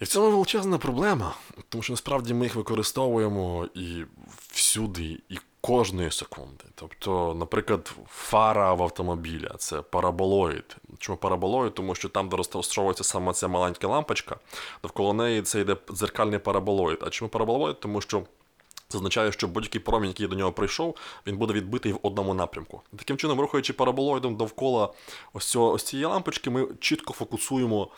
І 0.00 0.04
в 0.04 0.08
цьому 0.08 0.30
величезна 0.30 0.78
проблема, 0.78 1.34
тому 1.68 1.82
що 1.82 1.92
насправді 1.92 2.34
ми 2.34 2.44
їх 2.44 2.54
використовуємо 2.54 3.68
і 3.74 4.04
всюди, 4.52 5.18
і 5.28 5.38
кожної 5.60 6.10
секунди. 6.10 6.64
Тобто, 6.74 7.34
наприклад, 7.34 7.92
фара 8.08 8.74
в 8.74 8.82
автомобіля 8.82 9.54
це 9.58 9.82
параболоїд. 9.82 10.76
Чому 10.98 11.18
параболоїд? 11.18 11.74
Тому 11.74 11.94
що 11.94 12.08
там, 12.08 12.28
де 12.28 12.36
розташовується 12.36 13.04
саме 13.04 13.32
ця 13.32 13.48
маленька 13.48 13.88
лампочка, 13.88 14.36
довкола 14.82 15.12
неї 15.12 15.42
це 15.42 15.60
йде 15.60 15.76
дзеркальний 15.90 16.38
параболоїд. 16.38 16.98
А 17.06 17.10
чому 17.10 17.28
параболоїд? 17.28 17.80
Тому 17.80 18.00
що 18.00 18.22
це 18.90 18.98
означає, 18.98 19.32
що 19.32 19.48
будь-який 19.48 19.80
промінь, 19.80 20.08
який 20.08 20.26
до 20.26 20.36
нього 20.36 20.52
прийшов, 20.52 20.96
він 21.26 21.36
буде 21.36 21.52
відбитий 21.52 21.92
в 21.92 21.98
одному 22.02 22.34
напрямку. 22.34 22.82
Таким 22.96 23.16
чином, 23.16 23.40
рухаючи 23.40 23.72
параболоїдом 23.72 24.36
довкола 24.36 24.92
ось, 25.32 25.46
цього, 25.46 25.72
ось 25.72 25.82
цієї 25.82 26.06
лампочки, 26.06 26.50
ми 26.50 26.68
чітко 26.80 27.12
фокусуємо 27.12 27.88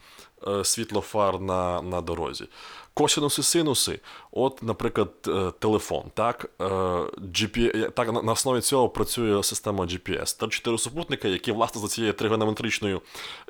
е, 0.48 0.64
світло 0.64 1.00
фар 1.00 1.40
на, 1.40 1.82
на 1.82 2.00
дорозі. 2.00 2.48
Косинуси, 2.94 3.42
синуси, 3.42 4.00
от, 4.30 4.62
наприклад, 4.62 5.10
е, 5.28 5.52
телефон. 5.58 6.02
Так, 6.14 6.50
е, 6.60 6.64
GP, 6.64 7.90
так 7.90 8.24
на, 8.24 8.32
основі 8.32 8.60
цього 8.60 8.88
працює 8.88 9.42
система 9.42 9.84
GPS. 9.84 10.40
Та 10.40 10.48
чотири 10.48 10.78
супутника, 10.78 11.28
які 11.28 11.52
власне 11.52 11.80
за 11.80 11.88
цією 11.88 12.12
тригонометричною 12.12 13.00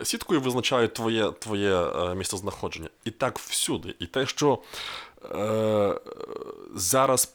сіткою 0.02 0.40
визначають 0.40 0.94
твоє, 0.94 1.31
твоє 1.31 1.87
місцезнаходження. 2.14 2.88
І 3.05 3.11
так 3.11 3.38
всюди. 3.38 3.94
І 3.98 4.07
те, 4.07 4.26
що 4.26 4.59
е, 5.30 5.94
зараз 6.74 7.35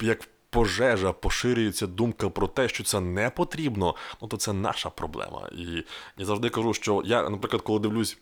як 0.00 0.28
пожежа 0.50 1.12
поширюється 1.12 1.86
думка 1.86 2.30
про 2.30 2.46
те, 2.46 2.68
що 2.68 2.84
це 2.84 3.00
не 3.00 3.30
потрібно, 3.30 3.94
ну 4.22 4.28
то 4.28 4.36
це 4.36 4.52
наша 4.52 4.90
проблема. 4.90 5.48
І 5.52 5.84
я 6.18 6.26
завжди 6.26 6.48
кажу, 6.48 6.74
що 6.74 7.02
я, 7.04 7.30
наприклад, 7.30 7.62
коли 7.62 7.78
дивлюсь, 7.78 8.18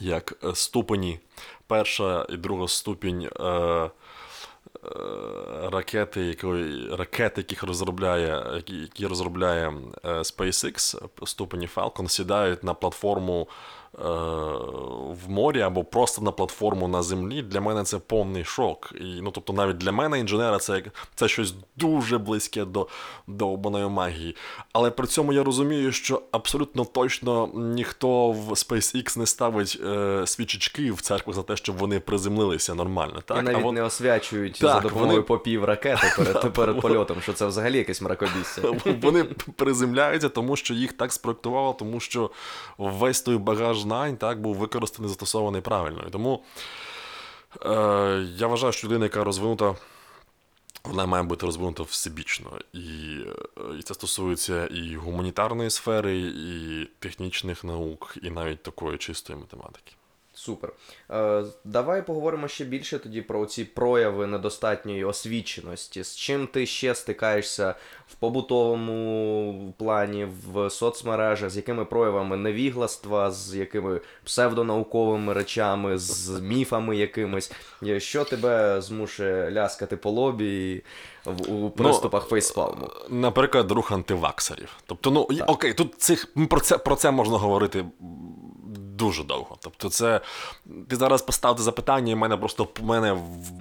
як 0.00 0.38
е, 0.44 0.54
ступені, 0.54 1.20
перша 1.66 2.26
і 2.30 2.36
друга 2.36 2.68
ступінь. 2.68 3.28
Е, 3.40 3.90
Ракети, 5.72 6.20
якої, 6.20 6.94
ракети, 6.94 7.40
яких 7.40 7.62
розробляє, 7.62 8.44
які, 8.54 8.74
які 8.74 9.06
розробляє 9.06 9.72
SpaceX, 10.04 11.08
ступені 11.26 11.68
Falcon, 11.76 12.08
сідають 12.08 12.64
на 12.64 12.74
платформу 12.74 13.48
в 13.92 15.28
морі 15.30 15.60
або 15.60 15.84
просто 15.84 16.22
на 16.22 16.30
платформу 16.30 16.88
на 16.88 17.02
землі. 17.02 17.42
Для 17.42 17.60
мене 17.60 17.84
це 17.84 17.98
повний 17.98 18.44
шок. 18.44 18.92
І, 19.00 19.20
ну, 19.22 19.30
тобто, 19.30 19.52
навіть 19.52 19.76
для 19.78 19.92
мене, 19.92 20.18
інженера, 20.18 20.58
це, 20.58 20.82
це 21.14 21.28
щось 21.28 21.54
дуже 21.76 22.18
близьке 22.18 22.64
до 22.64 22.88
довбаної 23.26 23.88
магії. 23.88 24.36
Але 24.72 24.90
при 24.90 25.06
цьому 25.06 25.32
я 25.32 25.44
розумію, 25.44 25.92
що 25.92 26.22
абсолютно 26.30 26.84
точно 26.84 27.50
ніхто 27.54 28.30
в 28.30 28.50
SpaceX 28.50 29.18
не 29.18 29.26
ставить 29.26 29.80
е, 29.86 30.22
свічечки 30.26 30.92
в 30.92 31.00
церкву 31.00 31.32
за 31.32 31.42
те, 31.42 31.56
щоб 31.56 31.76
вони 31.76 32.00
приземлилися 32.00 32.74
нормально. 32.74 33.22
Так? 33.24 33.38
і 33.38 33.42
навіть 33.42 33.58
а 33.58 33.62
вон- 33.62 33.74
не 33.74 33.82
освячують 33.82 34.52
Так, 34.52 34.60
за 34.60 34.80
допомогою 34.80 35.12
вони- 35.12 35.22
попів 35.22 35.64
ракети 35.64 36.12
перед, 36.16 36.52
перед 36.52 36.80
польотом, 36.80 37.20
що 37.20 37.32
це 37.32 37.46
взагалі 37.46 37.78
якесь 37.78 38.02
мракобісся. 38.02 38.62
Вони 39.02 39.24
приземляються, 39.56 40.28
тому 40.28 40.56
що 40.56 40.74
їх 40.74 40.92
так 40.92 41.12
спроектувало, 41.12 41.72
тому 41.72 42.00
що 42.00 42.30
весь 42.78 43.20
той 43.20 43.36
багаж 43.36 43.77
знань 43.78 44.16
так, 44.16 44.40
був 44.40 44.56
використаний, 44.56 45.08
застосований 45.08 45.60
правильно. 45.60 46.04
І 46.08 46.10
тому 46.10 46.42
е, 47.62 47.70
я 48.36 48.46
вважаю, 48.46 48.72
що 48.72 48.86
людина, 48.86 49.04
яка 49.04 49.24
розвинута, 49.24 49.74
вона 50.84 51.06
має 51.06 51.22
бути 51.22 51.46
розвинута 51.46 51.82
всебічно. 51.82 52.58
І, 52.72 53.18
е, 53.58 53.78
і 53.78 53.82
це 53.82 53.94
стосується 53.94 54.66
і 54.66 54.96
гуманітарної 54.96 55.70
сфери, 55.70 56.18
і 56.18 56.88
технічних 56.98 57.64
наук, 57.64 58.14
і 58.22 58.30
навіть 58.30 58.62
такої 58.62 58.98
чистої 58.98 59.38
математики. 59.38 59.92
Супер. 60.38 60.72
Е, 61.10 61.44
давай 61.64 62.06
поговоримо 62.06 62.48
ще 62.48 62.64
більше 62.64 62.98
тоді 62.98 63.22
про 63.22 63.46
ці 63.46 63.64
прояви 63.64 64.26
недостатньої 64.26 65.04
освіченості. 65.04 66.02
З 66.04 66.16
чим 66.16 66.46
ти 66.46 66.66
ще 66.66 66.94
стикаєшся 66.94 67.74
в 68.08 68.14
побутовому 68.14 69.74
плані, 69.78 70.28
в 70.52 70.70
соцмережах, 70.70 71.50
з 71.50 71.56
якими 71.56 71.84
проявами 71.84 72.36
невігластва, 72.36 73.30
з 73.30 73.54
якими 73.54 74.00
псевдонауковими 74.24 75.32
речами, 75.32 75.98
з 75.98 76.40
міфами 76.40 76.96
якимись. 76.96 77.52
Е, 77.82 78.00
Що 78.00 78.24
тебе 78.24 78.80
змушує 78.80 79.50
ляскати 79.50 79.96
по 79.96 80.10
лобі 80.10 80.82
в- 81.24 81.52
у 81.52 81.70
приступах 81.70 82.28
фейспалму? 82.28 82.90
Наприклад, 83.08 83.70
рух 83.70 83.92
антиваксерів. 83.92 84.76
Тобто, 84.86 85.10
ну 85.10 85.26
і- 85.30 85.40
окей, 85.42 85.74
тут 85.74 85.94
цих 85.94 86.28
про 86.50 86.60
це 86.60 86.78
про 86.78 86.96
це 86.96 87.10
можна 87.10 87.38
говорити 87.38 87.84
дуже 88.98 89.24
довго. 89.24 89.56
Тобто, 89.60 89.88
це 89.88 90.20
ти 90.88 90.96
зараз 90.96 91.22
поставити 91.22 91.62
запитання, 91.62 92.12
і 92.12 92.14
в 92.14 92.18
мене 92.18 92.36
просто 92.36 92.68
в 92.80 92.84
мене 92.84 93.18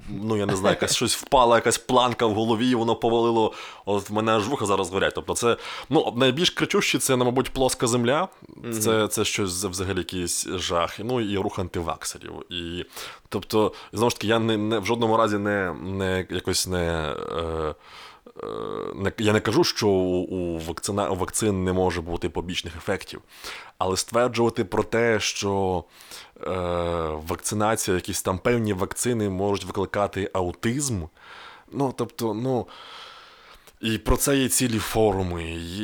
ну 0.10 0.38
я 0.38 0.45
не 0.45 0.56
знаю, 0.56 0.73
якась 0.73 0.95
щось 0.95 1.15
впала, 1.15 1.56
якась 1.56 1.78
планка 1.78 2.26
в 2.26 2.34
голові, 2.34 2.69
і 2.69 2.76
воно 2.76 2.95
повалило. 2.95 3.54
От 3.86 4.10
в 4.10 4.13
мене 4.13 4.32
аж 4.32 4.47
вуха 4.47 4.65
зараз 4.65 4.89
горять. 4.89 5.13
Тобто, 5.15 5.34
це 5.34 5.58
ну 5.89 6.13
найбільш 6.17 6.50
кричуще 6.50 7.00
це, 7.00 7.15
мабуть, 7.15 7.50
плоска 7.50 7.88
земля. 7.88 8.28
Це, 8.82 9.08
це 9.08 9.26
щось 9.26 9.63
взагалі 9.65 9.97
якийсь 9.97 10.47
жах. 10.47 11.00
Ну 11.00 11.21
і 11.21 11.38
рух 11.38 11.60
антиваксерів. 11.60 12.34
І 12.50 12.86
тобто, 13.30 13.71
знову 13.93 14.10
ж 14.10 14.15
таки, 14.15 14.28
я 14.28 14.39
не, 14.39 14.58
не 14.58 14.80
в 14.80 14.86
жодному 14.86 15.17
разі 15.17 15.38
не, 15.38 15.73
не 15.73 16.28
якось 16.30 16.67
не. 16.67 17.15
Е, 17.38 17.76
я 19.17 19.34
не 19.34 19.39
кажу, 19.39 19.63
що 19.63 19.88
у, 19.88 20.60
вакцина, 20.60 21.10
у 21.10 21.15
вакцин 21.15 21.63
не 21.63 21.73
може 21.73 22.02
бути 22.02 22.30
побічних 22.30 22.76
ефектів, 22.76 23.21
але 23.78 23.97
стверджувати 23.97 24.65
про 24.65 24.84
те, 24.84 25.19
що 25.19 25.84
е, 26.43 26.50
вакцинація, 27.28 27.95
якісь 27.95 28.21
там 28.21 28.39
певні 28.39 28.73
вакцини 28.73 29.30
можуть 29.30 29.65
викликати 29.65 30.30
аутизм. 30.34 31.04
Ну, 31.71 31.93
тобто, 31.97 32.34
ну. 32.34 32.67
І 33.82 33.97
про 33.97 34.17
це 34.17 34.38
є 34.38 34.50
цілі 34.50 34.80
форуми, 34.80 35.43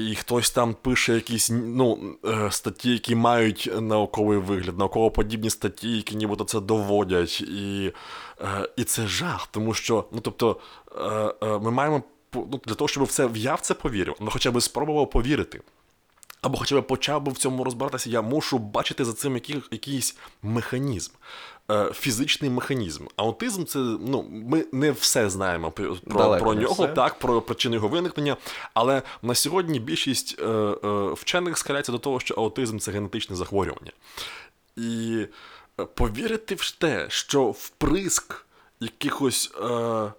і 0.09 0.15
хтось 0.15 0.51
там 0.51 0.75
пише 0.81 1.13
якісь 1.13 1.49
ну, 1.53 2.15
е, 2.25 2.51
статті, 2.51 2.91
які 2.91 3.15
мають 3.15 3.69
науковий 3.81 4.37
вигляд, 4.37 4.77
науково-подібні 4.77 5.49
статті, 5.49 5.89
які 5.89 6.15
нібито 6.15 6.43
це 6.43 6.59
доводять. 6.59 7.41
І, 7.41 7.93
е, 8.41 8.69
і 8.75 8.83
це 8.83 9.07
жах, 9.07 9.47
тому 9.47 9.73
що 9.73 10.05
ну, 10.11 10.19
тобто, 10.21 10.57
е, 10.97 11.33
е, 11.41 11.59
ми 11.59 11.71
маємо 11.71 12.03
ну, 12.35 12.61
для 12.65 12.75
того, 12.75 12.87
щоб 12.87 13.03
в 13.03 13.11
це 13.11 13.29
я 13.35 13.55
в 13.55 13.61
це 13.61 13.73
повірив, 13.73 14.15
ну 14.19 14.29
хоча 14.31 14.51
б 14.51 14.61
спробував 14.61 15.09
повірити. 15.09 15.61
Або 16.43 16.57
хоча 16.57 16.81
б 16.81 16.87
почав 16.87 17.21
би 17.21 17.31
в 17.31 17.37
цьому 17.37 17.63
розбиратися, 17.63 18.09
я 18.09 18.21
мушу 18.21 18.57
бачити 18.57 19.05
за 19.05 19.13
цим 19.13 19.33
який, 19.33 19.61
якийсь 19.71 20.17
механізм, 20.41 21.11
е, 21.71 21.91
фізичний 21.93 22.51
механізм. 22.51 23.05
Аутизм 23.15 23.63
це 23.63 23.79
ну, 23.79 24.25
ми 24.29 24.65
не 24.71 24.91
все 24.91 25.29
знаємо 25.29 25.71
про, 25.71 25.97
Далеко 26.05 26.43
про 26.43 26.53
нього, 26.53 26.73
все. 26.73 26.87
так, 26.87 27.19
про 27.19 27.41
причини 27.41 27.75
його 27.75 27.87
виникнення. 27.87 28.37
Але 28.73 29.01
на 29.21 29.35
сьогодні 29.35 29.79
більшість 29.79 30.39
е, 30.39 30.45
е, 30.45 31.13
вчених 31.13 31.57
схиляється 31.57 31.91
до 31.91 31.97
того, 31.97 32.19
що 32.19 32.33
аутизм 32.33 32.77
це 32.77 32.91
генетичне 32.91 33.35
захворювання. 33.35 33.91
І 34.77 35.25
е, 35.79 35.85
повірити 35.85 36.55
в 36.55 36.71
те, 36.71 37.05
що 37.09 37.45
вприск 37.45 38.45
якихось 38.79 39.51
е, 39.61 40.11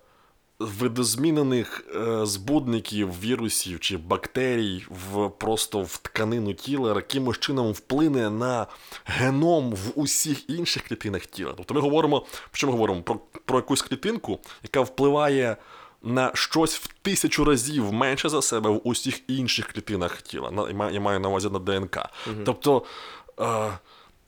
видозмінених 0.59 1.85
е, 1.95 2.27
збудників, 2.27 3.21
вірусів 3.21 3.81
чи 3.81 3.97
бактерій 3.97 4.87
в 4.91 5.31
просто 5.31 5.83
в 5.83 5.97
тканину 5.97 6.53
тіла 6.55 6.95
якимось 6.95 7.39
чином 7.39 7.73
вплине 7.73 8.31
на 8.31 8.67
геном 9.05 9.71
в 9.73 9.93
усіх 9.95 10.51
інших 10.51 10.83
клітинах 10.89 11.27
тіла. 11.27 11.53
Тобто 11.57 11.75
ми 11.75 11.81
говоримо, 11.81 12.27
що 12.53 12.67
ми 12.67 12.71
говоримо? 12.73 13.03
Про, 13.03 13.21
про 13.45 13.59
якусь 13.59 13.83
клітинку, 13.83 14.39
яка 14.63 14.81
впливає 14.81 15.57
на 16.03 16.31
щось 16.35 16.77
в 16.77 16.87
тисячу 17.03 17.45
разів 17.45 17.93
менше 17.93 18.29
за 18.29 18.43
себе 18.43 18.71
в 18.71 18.81
усіх 18.85 19.31
інших 19.31 19.73
клітинах 19.73 20.23
тіла. 20.23 20.69
Я 20.93 21.01
маю- 21.01 21.21
на 21.21 21.29
увазі 21.29 21.51
на 21.51 21.59
ДНК. 21.59 21.99
Тобто. 22.45 22.83
Е, 23.41 23.79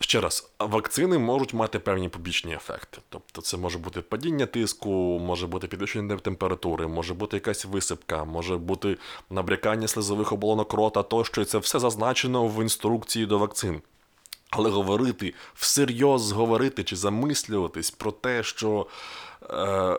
Ще 0.00 0.20
раз, 0.20 0.50
вакцини 0.58 1.18
можуть 1.18 1.54
мати 1.54 1.78
певні 1.78 2.08
побічні 2.08 2.54
ефекти. 2.54 2.98
Тобто, 3.08 3.42
це 3.42 3.56
може 3.56 3.78
бути 3.78 4.00
падіння 4.00 4.46
тиску, 4.46 4.90
може 5.22 5.46
бути 5.46 5.66
підвищення 5.66 6.16
температури, 6.16 6.86
може 6.86 7.14
бути 7.14 7.36
якась 7.36 7.64
висипка, 7.64 8.24
може 8.24 8.56
бути 8.56 8.96
набрякання 9.30 9.88
слизових 9.88 10.32
оболонок 10.32 10.72
рота 10.72 11.02
тощо. 11.02 11.40
І 11.40 11.44
це 11.44 11.58
все 11.58 11.78
зазначено 11.78 12.48
в 12.48 12.62
інструкції 12.62 13.26
до 13.26 13.38
вакцин. 13.38 13.82
Але 14.50 14.70
говорити, 14.70 15.34
всерйоз 15.54 16.32
говорити 16.32 16.84
чи 16.84 16.96
замислюватись 16.96 17.90
про 17.90 18.12
те, 18.12 18.42
що 18.42 18.86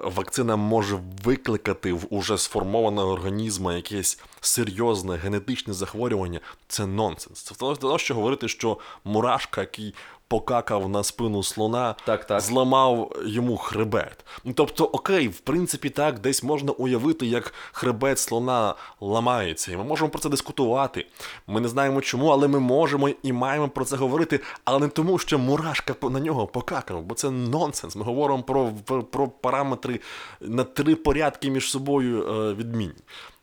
вакцина 0.03 0.55
може 0.55 0.99
викликати 1.23 1.93
в 1.93 2.07
уже 2.09 2.37
сформованого 2.37 3.11
організму 3.11 3.71
якесь 3.71 4.19
серйозне 4.41 5.15
генетичне 5.15 5.73
захворювання, 5.73 6.39
це 6.67 6.85
нонсенс. 6.85 7.41
Це 7.41 7.55
того, 7.55 7.97
що 7.97 8.15
говорити, 8.15 8.47
що 8.47 8.77
мурашка, 9.03 9.61
який 9.61 9.93
покакав 10.27 10.89
на 10.89 11.03
спину 11.03 11.43
слона, 11.43 11.95
Так, 12.05 12.25
так. 12.25 12.41
зламав 12.41 13.11
йому 13.25 13.57
хребет. 13.57 14.25
Ну, 14.43 14.53
тобто, 14.53 14.83
окей, 14.85 15.27
в 15.27 15.39
принципі, 15.39 15.89
так, 15.89 16.19
десь 16.19 16.43
можна 16.43 16.71
уявити, 16.71 17.25
як 17.25 17.53
хребет 17.71 18.19
слона 18.19 18.75
ламається. 19.01 19.71
І 19.71 19.77
ми 19.77 19.83
можемо 19.83 20.09
про 20.09 20.19
це 20.19 20.29
дискутувати. 20.29 21.05
Ми 21.47 21.61
не 21.61 21.67
знаємо 21.67 22.01
чому, 22.01 22.27
але 22.27 22.47
ми 22.47 22.59
можемо 22.59 23.09
і 23.23 23.33
маємо 23.33 23.69
про 23.69 23.85
це 23.85 23.95
говорити, 23.95 24.39
але 24.65 24.79
не 24.79 24.87
тому, 24.87 25.17
що 25.17 25.39
мурашка 25.39 25.95
на 26.01 26.19
нього 26.19 26.47
покакав, 26.47 27.01
бо 27.01 27.15
це 27.15 27.29
нонсенс. 27.31 27.95
Ми 27.95 28.03
говоримо 28.03 28.43
про, 28.43 28.71
про, 29.11 29.27
параметри 29.27 29.99
на 30.41 30.63
три 30.63 30.95
порядки 30.95 31.49
між 31.51 31.69
собою 31.69 32.27
е, 32.27 32.53
відмінні. 32.53 32.93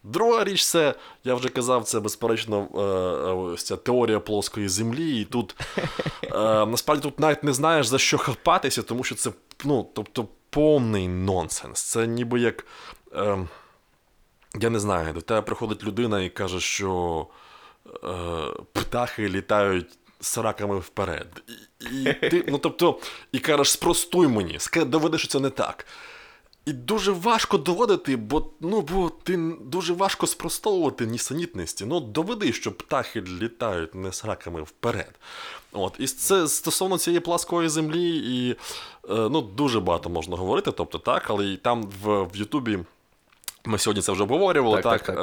Друга 0.04 0.44
річ, 0.44 0.64
це, 0.64 0.94
я 1.24 1.34
вже 1.34 1.48
казав, 1.48 1.84
це 1.84 2.00
безперечно 2.00 2.68
е, 2.74 2.78
ось 3.32 3.64
ця 3.64 3.76
теорія 3.76 4.20
плоскої 4.20 4.68
землі. 4.68 5.20
І 5.20 5.24
тут 5.24 5.56
е, 6.22 6.30
насправді 6.66 7.02
тут 7.02 7.20
навіть 7.20 7.44
не 7.44 7.52
знаєш 7.52 7.86
за 7.86 7.98
що 7.98 8.18
хапатися, 8.18 8.82
тому 8.82 9.04
що 9.04 9.14
це 9.14 9.30
ну, 9.64 9.90
тобто, 9.94 10.28
повний 10.50 11.08
нонсенс. 11.08 11.82
Це 11.82 12.06
ніби 12.06 12.40
як. 12.40 12.66
Е, 13.12 13.38
я 14.60 14.70
не 14.70 14.80
знаю, 14.80 15.12
до 15.12 15.20
тебе 15.20 15.42
приходить 15.42 15.84
людина 15.84 16.22
і 16.22 16.28
каже, 16.28 16.60
що 16.60 17.26
е, 17.86 18.08
птахи 18.72 19.28
літають 19.28 19.98
сраками 20.20 20.78
вперед. 20.78 21.42
І, 21.92 22.02
і 22.02 22.12
ти, 22.14 22.44
ну 22.48 22.58
тобто, 22.58 22.98
і 23.32 23.38
кажеш, 23.38 23.70
спростуй 23.70 24.28
мені, 24.28 24.58
доведи, 24.76 25.18
що 25.18 25.28
це 25.28 25.40
не 25.40 25.50
так. 25.50 25.86
І 26.66 26.72
дуже 26.72 27.12
важко 27.12 27.58
доводити, 27.58 28.16
бо 28.16 28.50
ну 28.60 28.80
бо 28.80 29.10
ти 29.22 29.54
дуже 29.60 29.92
важко 29.92 30.26
спростовувати 30.26 31.06
нісенітності. 31.06 31.84
Ну 31.84 32.00
доведи, 32.00 32.52
що 32.52 32.72
птахи 32.72 33.20
літають 33.20 33.94
не 33.94 34.12
сраками 34.12 34.62
вперед. 34.62 35.14
От, 35.72 35.94
і 35.98 36.06
це 36.06 36.48
стосовно 36.48 36.98
цієї 36.98 37.20
пласкової 37.20 37.68
землі, 37.68 38.16
і 38.16 38.50
е, 38.50 38.56
ну 39.08 39.40
дуже 39.40 39.80
багато 39.80 40.10
можна 40.10 40.36
говорити. 40.36 40.72
Тобто 40.72 40.98
так, 40.98 41.30
але 41.30 41.46
і 41.46 41.56
там 41.56 41.90
в, 42.02 42.22
в 42.22 42.36
Ютубі. 42.36 42.78
Ми 43.66 43.78
сьогодні 43.78 44.02
це 44.02 44.12
вже 44.12 44.22
обговорювали, 44.22 44.82
Так, 44.82 45.02
так, 45.02 45.16
так, 45.16 45.18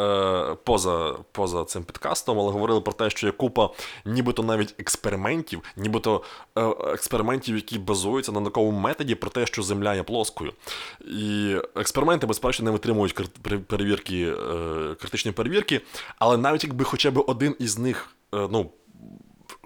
Е, 0.52 0.56
поза, 0.64 1.16
поза 1.32 1.64
цим 1.66 1.84
підкастом, 1.84 2.40
але 2.40 2.52
говорили 2.52 2.82
про 2.82 2.94
те, 2.94 3.10
що 3.10 3.28
є 3.28 3.32
купа 3.32 3.70
нібито 4.06 4.44
навіть 4.44 4.76
експериментів, 4.80 5.62
нібито 5.78 6.24
е, 6.58 6.62
експериментів, 6.94 7.56
які 7.56 7.80
базуються 7.80 8.32
на 8.32 8.40
науковому 8.40 8.80
методі 8.80 9.16
про 9.16 9.30
те, 9.30 9.46
що 9.46 9.62
Земля 9.64 9.96
є 9.96 10.04
плоскою. 10.04 10.54
І 11.02 11.56
експерименти, 11.76 12.28
безперечно, 12.28 12.66
не 12.66 12.72
витримують 12.72 13.16
кр- 13.16 13.60
перевірки, 13.60 14.28
е, 14.28 14.96
критичної 15.02 15.34
перевірки, 15.36 15.82
але 16.20 16.38
навіть 16.38 16.64
якби 16.64 16.86
хоча 16.86 17.12
б 17.12 17.24
один 17.28 17.56
із 17.60 17.78
них, 17.80 18.08
е, 18.36 18.48
ну, 18.52 18.72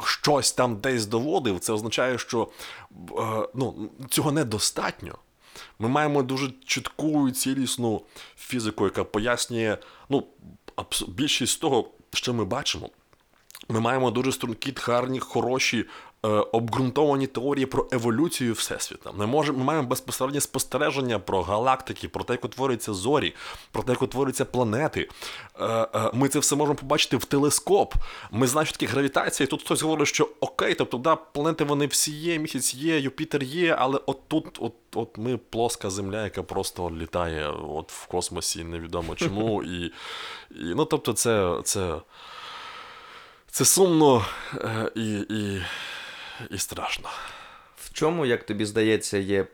щось 0.04 0.52
там 0.52 0.78
десь 0.78 1.06
доводив, 1.06 1.60
це 1.60 1.74
означає, 1.74 2.18
що 2.18 2.48
е, 3.20 3.48
ну, 3.56 3.90
цього 4.10 4.32
недостатньо. 4.32 5.16
Ми 5.80 5.90
маємо 5.90 6.24
дуже 6.24 6.52
чітку 6.66 7.30
і 7.30 7.32
цілісну 7.32 8.02
фізику, 8.38 8.84
яка 8.84 9.04
пояснює 9.04 9.78
ну, 10.10 10.28
більшість 11.08 11.62
того, 11.62 11.90
що 12.14 12.34
ми 12.34 12.46
бачимо. 12.46 12.90
Ми 13.70 13.80
маємо 13.80 14.12
дуже 14.12 14.32
стрункі, 14.32 14.74
гарні, 14.82 15.20
хороші, 15.20 15.86
обґрунтовані 16.28 17.28
теорії 17.28 17.66
про 17.66 17.88
еволюцію 17.92 18.54
Всесвіта. 18.54 19.12
Ми, 19.12 19.26
можемо, 19.26 19.58
ми 19.58 19.64
маємо 19.64 19.88
безпосереднє 19.88 20.42
спостереження 20.42 21.20
про 21.20 21.42
галактики, 21.42 22.08
про 22.08 22.24
те, 22.24 22.34
як 22.34 22.46
утворюються 22.46 22.94
зорі, 22.94 23.34
про 23.72 23.84
те, 23.84 23.92
як 23.92 24.02
утворюються 24.02 24.46
планети. 24.46 25.10
Е, 25.60 25.66
е, 25.66 26.12
ми 26.14 26.30
це 26.30 26.40
все 26.40 26.56
можемо 26.56 26.76
побачити 26.76 27.18
в 27.18 27.26
телескоп. 27.26 27.94
Ми 28.32 28.48
знаємо, 28.48 28.66
що 28.66 28.78
таке 28.78 28.92
гравітація. 28.92 29.46
І 29.46 29.50
тут 29.50 29.64
хтось 29.64 29.82
говорить, 29.82 30.08
що 30.08 30.30
окей, 30.40 30.76
тобто, 30.76 30.98
да, 30.98 31.16
планети 31.16 31.64
вони 31.64 31.88
всі 31.88 32.12
є, 32.12 32.40
місяць 32.40 32.74
є, 32.74 33.00
Юпітер 33.00 33.44
є, 33.44 33.76
але 33.80 34.00
от 34.06 34.20
тут, 34.28 34.58
от, 34.62 34.74
от 34.96 35.18
ми 35.18 35.38
плоска 35.38 35.90
земля, 35.90 36.24
яка 36.24 36.44
просто 36.44 36.92
літає 36.92 37.50
от 37.50 37.92
в 37.92 38.06
космосі, 38.06 38.64
невідомо 38.64 39.16
чому. 39.16 39.64
І, 39.76 39.86
і 40.52 40.74
ну, 40.76 40.86
тобто, 40.86 41.14
це. 41.14 41.60
це 41.64 41.96
це 43.56 43.66
сумно 43.66 44.26
е, 44.54 44.92
і, 44.96 45.12
і, 45.30 45.62
і 46.52 46.58
страшно. 46.58 47.10
В 47.78 47.94
чому, 47.94 48.26
як 48.26 48.44
тобі 48.44 48.66
здається, 48.66 49.18
є 49.18 49.46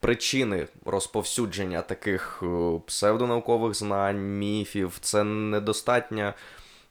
причини 0.00 0.66
розповсюдження 0.84 1.82
таких 1.82 2.42
е, 2.42 2.80
псевдонаукових 2.86 3.74
знань, 3.74 4.38
міфів? 4.38 4.98
Це 5.00 5.24
недостатня 5.24 6.34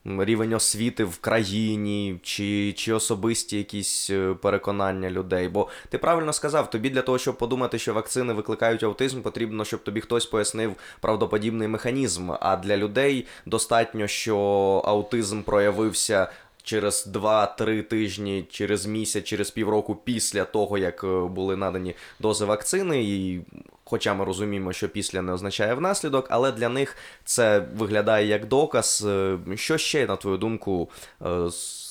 рівень 0.05 0.53
освіти 0.53 1.03
в 1.03 1.17
країні, 1.17 2.19
чи, 2.23 2.73
чи 2.73 2.93
особисті 2.93 3.57
якісь 3.57 4.09
е, 4.09 4.33
переконання 4.41 5.09
людей? 5.09 5.47
Бо 5.47 5.69
ти 5.89 5.97
правильно 5.97 6.33
сказав, 6.33 6.69
тобі 6.69 6.89
для 6.89 7.01
того, 7.01 7.17
щоб 7.17 7.37
подумати, 7.37 7.79
що 7.79 7.93
вакцини 7.93 8.33
викликають 8.33 8.83
аутизм, 8.83 9.21
потрібно, 9.21 9.65
щоб 9.65 9.83
тобі 9.83 10.01
хтось 10.01 10.25
пояснив 10.25 10.75
правдоподібний 10.99 11.67
механізм. 11.67 12.31
А 12.39 12.57
для 12.57 12.77
людей 12.77 13.25
достатньо, 13.45 14.07
що 14.07 14.37
аутизм 14.85 15.41
проявився 15.41 16.27
через 16.67 17.07
2-3 17.07 17.83
тижні, 17.83 18.45
через 18.49 18.85
місяць, 18.85 19.23
через 19.23 19.51
півроку 19.51 19.95
після 19.95 20.45
того, 20.45 20.77
як 20.77 21.03
е, 21.03 21.07
були 21.07 21.55
надані 21.55 21.95
дози 22.19 22.45
вакцини, 22.45 23.03
і 23.03 23.41
хоча 23.83 24.13
ми 24.13 24.25
розуміємо, 24.25 24.73
що 24.73 24.89
після 24.89 25.21
не 25.21 25.33
означає 25.33 25.73
внаслідок, 25.73 26.27
але 26.29 26.51
для 26.51 26.69
них 26.69 26.95
це 27.25 27.65
виглядає 27.77 28.27
як 28.27 28.47
доказ. 28.47 29.05
Е, 29.07 29.37
Що 29.55 29.77
ще, 29.77 30.07
на 30.07 30.15
твою 30.15 30.37
думку, 30.37 30.89
е, 31.25 31.27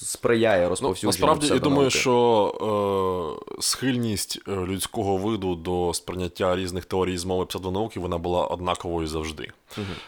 сприяє 0.04 0.62
Ну, 0.62 0.68
розповсюдженню 0.68 1.09
насправді, 1.09 1.46
я 1.46 1.59
думаю, 1.59 1.90
що 1.90 3.38
е, 3.59 3.62
схильність 3.62 4.40
е, 4.48 4.52
людського 4.52 5.16
виду 5.16 5.54
до 5.54 5.94
сприйняття 5.94 6.56
різних 6.56 6.85
теорій 6.85 7.18
змови 7.18 7.46
псевдонауки 7.46 8.00
вона 8.00 8.18
була 8.18 8.46
однаковою 8.46 9.06
завжди. 9.06 9.52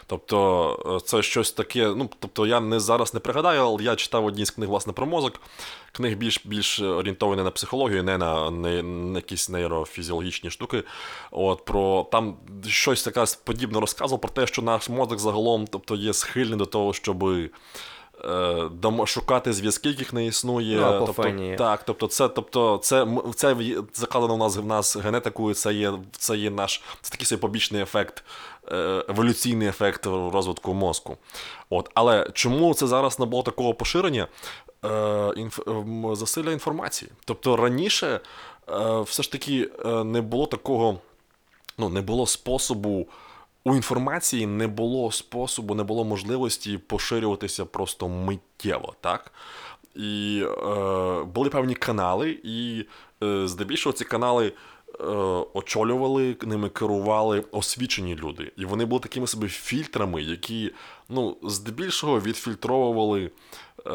Тобто, 0.07 0.99
е, 1.01 1.05
це 1.05 1.21
щось 1.21 1.51
таке. 1.51 1.93
Ну, 1.95 2.09
тобто, 2.19 2.47
я 2.47 2.59
не 2.59 2.79
зараз 2.79 3.13
не 3.13 3.19
пригадаю, 3.19 3.61
але 3.61 3.83
я 3.83 3.95
читав 3.95 4.25
одні 4.25 4.45
з 4.45 4.51
книг, 4.51 4.69
власне, 4.69 4.93
про 4.93 5.05
мозок. 5.05 5.41
Книг 5.91 6.17
більш 6.17 6.45
більш 6.45 6.79
орієнтовані 6.81 7.43
на 7.43 7.51
психологію, 7.51 8.03
не 8.03 8.17
на, 8.17 8.51
не, 8.51 8.83
на 8.83 9.17
якісь 9.17 9.49
нейрофізіологічні 9.49 10.49
штуки. 10.49 10.83
От, 11.31 11.65
про, 11.65 12.07
там 12.11 12.37
щось 12.67 13.03
таке 13.03 13.25
подібне 13.43 13.79
розказував 13.79 14.21
про 14.21 14.31
те, 14.31 14.47
що 14.47 14.61
наш 14.61 14.89
мозок 14.89 15.19
загалом 15.19 15.67
тобто, 15.67 15.95
є 15.95 16.13
схильний 16.13 16.57
до 16.57 16.65
того, 16.65 16.93
щоби. 16.93 17.49
Е, 18.25 19.05
Шукати 19.05 19.53
зв'язки, 19.53 19.89
яких 19.89 20.13
не 20.13 20.25
існує. 20.25 20.77
Ну, 20.77 21.05
тобто, 21.05 21.55
так, 21.57 21.83
тобто, 21.85 22.07
це, 22.07 22.27
тобто, 22.27 22.79
це, 22.83 23.07
це 23.35 23.55
закладено 23.93 24.35
в 24.35 24.37
нас 24.37 24.57
в 24.57 24.65
нас 24.65 24.97
генетикою, 24.97 25.55
це 25.55 25.73
є, 25.73 25.93
це 26.11 26.37
є 26.37 26.49
наш 26.49 26.81
це 27.01 27.11
такий 27.11 27.25
собі 27.25 27.41
побічний 27.41 27.81
ефект, 27.81 28.23
е, 28.71 29.03
еволюційний 29.09 29.67
ефект 29.67 30.05
розвитку 30.05 30.73
мозку. 30.73 31.17
От, 31.69 31.89
але 31.93 32.29
чому 32.33 32.73
це 32.73 32.87
зараз 32.87 33.19
набуло 33.19 33.43
такого 33.43 33.73
поширення? 33.73 34.27
Е, 34.85 35.31
інф, 35.35 35.59
засилля 36.13 36.51
інформації. 36.51 37.11
Тобто 37.25 37.55
раніше 37.55 38.19
е, 38.69 39.01
все 39.01 39.23
ж 39.23 39.31
таки 39.31 39.69
е, 39.85 40.03
не 40.03 40.21
було 40.21 40.45
такого, 40.45 40.99
ну, 41.77 41.89
не 41.89 42.01
було 42.01 42.27
способу. 42.27 43.07
У 43.63 43.75
інформації 43.75 44.45
не 44.45 44.67
було 44.67 45.11
способу, 45.11 45.75
не 45.75 45.83
було 45.83 46.03
можливості 46.03 46.77
поширюватися 46.77 47.65
просто 47.65 48.09
миттєво, 48.09 48.93
так? 49.01 49.31
І 49.95 50.43
е, 50.43 51.23
були 51.23 51.49
певні 51.49 51.75
канали, 51.75 52.39
і 52.43 52.85
е, 53.23 53.47
здебільшого 53.47 53.93
ці 53.93 54.05
канали 54.05 54.53
е, 54.99 55.03
очолювали, 55.53 56.37
ними 56.41 56.69
керували 56.69 57.43
освічені 57.51 58.15
люди. 58.15 58.51
І 58.57 58.65
вони 58.65 58.85
були 58.85 59.01
такими 59.01 59.27
собі 59.27 59.47
фільтрами, 59.47 60.21
які 60.21 60.71
ну, 61.09 61.37
здебільшого 61.43 62.19
відфільтровували, 62.19 63.31
е, 63.87 63.91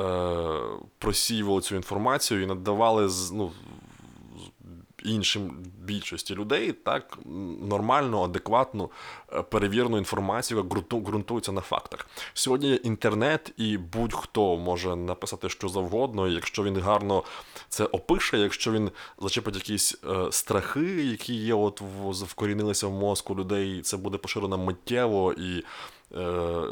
просіювали 0.99 1.61
цю 1.61 1.77
інформацію 1.77 2.43
і 2.43 2.47
надавали 2.47 3.11
ну, 3.33 3.53
іншим 5.05 5.57
більшості 5.79 6.35
людей 6.35 6.73
так 6.73 7.19
нормальну, 7.63 8.23
адекватну, 8.23 8.91
е, 9.33 9.43
перевірену 9.43 9.99
інформацію, 9.99 10.59
яка 10.73 10.97
ґрунтується 10.97 11.53
на 11.53 11.61
фактах. 11.61 12.07
Сьогодні 12.35 12.81
інтернет, 12.83 13.53
і 13.57 13.79
будь-хто 13.79 14.57
може 14.57 14.97
написати 14.97 15.49
що 15.49 15.69
завгодно, 15.69 16.29
якщо 16.29 16.63
він 16.63 16.81
гарно 16.81 17.25
це 17.69 17.85
опише, 17.85 18.39
якщо 18.39 18.73
він 18.73 18.91
зачепить 19.19 19.55
якісь 19.55 19.97
е, 20.05 20.33
страхи, 20.33 21.05
які 21.05 21.35
є, 21.35 21.55
от 21.55 21.81
в, 21.81 22.11
вкорінилися 22.25 22.87
в 22.87 22.93
мозку 22.93 23.37
людей, 23.37 23.83
це 23.83 23.97
буде 23.97 24.19
поширено 24.19 24.59
миттєво, 24.59 25.33
і, 25.33 25.59
е, 25.59 25.65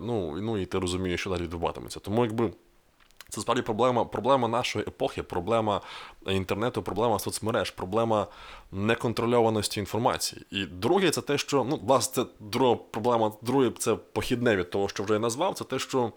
ну, 0.03 0.37
ну, 0.41 0.59
і 0.59 0.67
ти 0.67 0.79
розумієш, 0.79 1.21
що 1.21 1.31
далі 1.31 1.43
відбуватиметься. 1.43 2.01
Тому 2.01 2.25
якби. 2.25 2.53
Це 3.35 3.41
справді 3.41 3.63
проблема, 3.63 4.05
проблема 4.05 4.49
нашої 4.49 4.85
епохи, 4.89 5.23
проблема 5.23 5.81
інтернету, 6.27 6.83
проблема 6.83 7.19
соцмереж, 7.19 7.71
проблема 7.71 8.27
неконтрольованості 8.73 9.81
інформації. 9.81 10.43
І 10.51 10.65
друге, 10.65 11.11
це 11.11 11.21
те, 11.21 11.39
що 11.39 11.67
ну, 11.71 11.81
власне, 11.83 12.25
друга 12.41 12.75
проблема, 12.91 13.33
друге, 13.43 13.71
це 13.79 13.95
похідне 13.95 14.57
від 14.57 14.71
того, 14.71 14.89
що 14.89 15.03
вже 15.03 15.13
я 15.13 15.19
назвав, 15.19 15.55
це 15.55 15.65
те, 15.65 15.79
що 15.79 16.13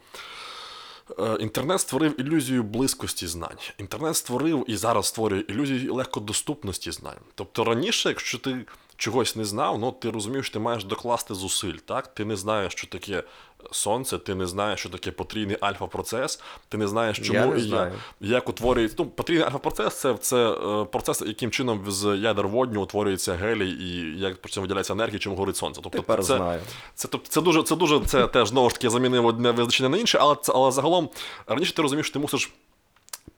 е, 1.19 1.37
інтернет 1.39 1.79
створив 1.79 2.21
ілюзію 2.21 2.63
близькості 2.63 3.27
знань. 3.27 3.57
Інтернет 3.77 4.15
створив 4.15 4.65
і 4.67 4.75
зараз 4.75 5.05
створює 5.05 5.39
ілюзію 5.39 5.93
легкодоступності 5.93 6.91
знань. 6.91 7.21
Тобто 7.35 7.63
раніше, 7.63 8.09
якщо 8.09 8.37
ти 8.37 8.65
чогось 8.97 9.35
не 9.35 9.45
знав, 9.45 9.79
ну 9.79 9.91
ти 9.91 10.09
розумієш, 10.11 10.45
що 10.45 10.53
ти 10.53 10.59
маєш 10.59 10.83
докласти 10.83 11.33
зусиль. 11.33 11.77
Так? 11.85 12.13
Ти 12.13 12.25
не 12.25 12.35
знаєш, 12.35 12.73
що 12.73 12.87
таке 12.87 13.23
сонце, 13.71 14.17
ти 14.17 14.35
не 14.35 14.47
знаєш, 14.47 14.79
що 14.79 14.89
таке 14.89 15.11
потрійний 15.11 15.57
альфа-процес, 15.61 16.41
ти 16.69 16.77
не 16.77 16.87
знаєш, 16.87 17.19
чому 17.19 17.53
не 17.53 17.57
і 17.57 17.61
знаю. 17.61 17.91
як 18.21 18.49
утворюється. 18.49 18.95
Ну, 18.99 19.05
потрійний 19.05 19.45
альфа-процес 19.45 19.99
це, 19.99 20.13
це 20.21 20.51
е, 20.51 20.85
процес, 20.85 21.21
яким 21.21 21.51
чином 21.51 21.91
з 21.91 22.17
ядер 22.17 22.47
водню 22.47 22.81
утворюється 22.81 23.33
гелій 23.33 23.69
і 23.69 24.19
як 24.19 24.41
при 24.41 24.51
цьому 24.51 24.63
виділяється 24.63 24.93
енергія, 24.93 25.19
чим 25.19 25.35
горить 25.35 25.57
сонце. 25.57 25.81
Тобто 25.83 25.97
Тепер 25.99 26.23
це, 26.23 26.37
знаю. 26.37 26.61
це, 26.95 27.07
тобто, 27.07 27.29
це 27.29 27.41
дуже, 27.41 27.63
це 27.63 27.75
дуже, 27.75 27.99
це 27.99 28.27
теж 28.27 28.49
знову 28.49 28.69
ж 28.69 28.75
таки 28.75 28.89
замінив 28.89 29.25
одне 29.25 29.51
визначення 29.51 29.89
на 29.89 29.97
інше, 29.97 30.17
але, 30.21 30.35
це, 30.41 30.53
але 30.55 30.71
загалом 30.71 31.09
раніше 31.47 31.73
ти 31.75 31.81
розумієш, 31.81 32.07
що 32.07 32.13
ти 32.13 32.19
мусиш 32.19 32.51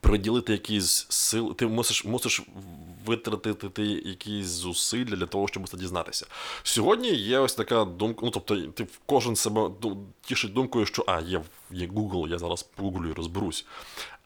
приділити 0.01 0.51
якісь 0.51 1.05
сили, 1.09 1.53
ти 1.53 1.67
мусиш, 1.67 2.05
мусиш 2.05 2.41
витратити 3.07 3.69
ти 3.69 3.83
якісь 3.85 4.47
зусилля 4.47 5.15
для 5.15 5.25
того, 5.25 5.47
щоб 5.47 5.69
це 5.69 5.77
дізнатися. 5.77 6.27
Сьогодні 6.63 7.09
є 7.15 7.39
ось 7.39 7.55
така 7.55 7.85
думка, 7.85 8.19
ну 8.23 8.31
тобто, 8.31 8.61
ти 8.61 8.87
кожен 9.05 9.35
себе 9.35 9.71
тішить 10.21 10.53
думкою, 10.53 10.85
що 10.85 11.03
а, 11.07 11.19
є, 11.19 11.41
є 11.71 11.87
Google, 11.87 12.27
я 12.27 12.37
зараз 12.37 12.63
погуглю 12.63 13.09
і 13.09 13.13
розберусь. 13.13 13.65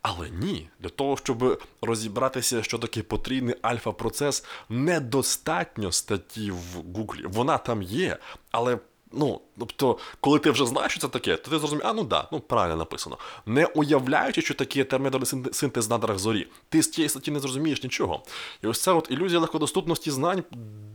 Але 0.02 0.30
ні, 0.30 0.70
для 0.80 0.90
того, 0.90 1.18
щоб 1.18 1.64
розібратися, 1.82 2.64
що 2.64 2.78
таке 2.78 3.04
потрійний 3.04 3.56
альфа-процес, 3.62 4.46
недостатньо 4.70 5.92
статті 5.92 6.52
в 6.52 6.96
Гуглі. 6.96 7.26
Вона 7.26 7.58
там 7.58 7.82
є, 7.82 8.18
але 8.52 8.78
Ну, 9.14 9.42
тобто, 9.60 9.98
коли 10.20 10.40
ти 10.40 10.52
вже 10.52 10.66
знаєш, 10.66 10.92
що 10.92 11.02
це 11.02 11.08
таке, 11.08 11.38
то 11.38 11.52
ти 11.52 11.60
зрозумієш, 11.60 11.90
а 11.90 11.94
ну 11.94 12.04
да, 12.04 12.28
ну 12.32 12.40
правильно 12.40 12.76
написано. 12.76 13.18
Не 13.46 13.66
уявляючи, 13.66 14.42
що 14.42 14.54
таке 14.54 14.84
термінальний 14.84 15.28
синтез 15.52 15.90
на 15.90 15.98
надрах 15.98 16.20
зорі, 16.20 16.48
ти 16.70 16.84
з 16.84 16.92
цієї 16.92 17.10
статті 17.10 17.32
не 17.32 17.40
зрозумієш 17.40 17.84
нічого. 17.84 18.24
І 18.64 18.68
ось 18.68 18.82
ця 18.82 18.94
от 18.94 19.12
ілюзія 19.12 19.40
легкодоступності 19.40 20.12
знань 20.12 20.44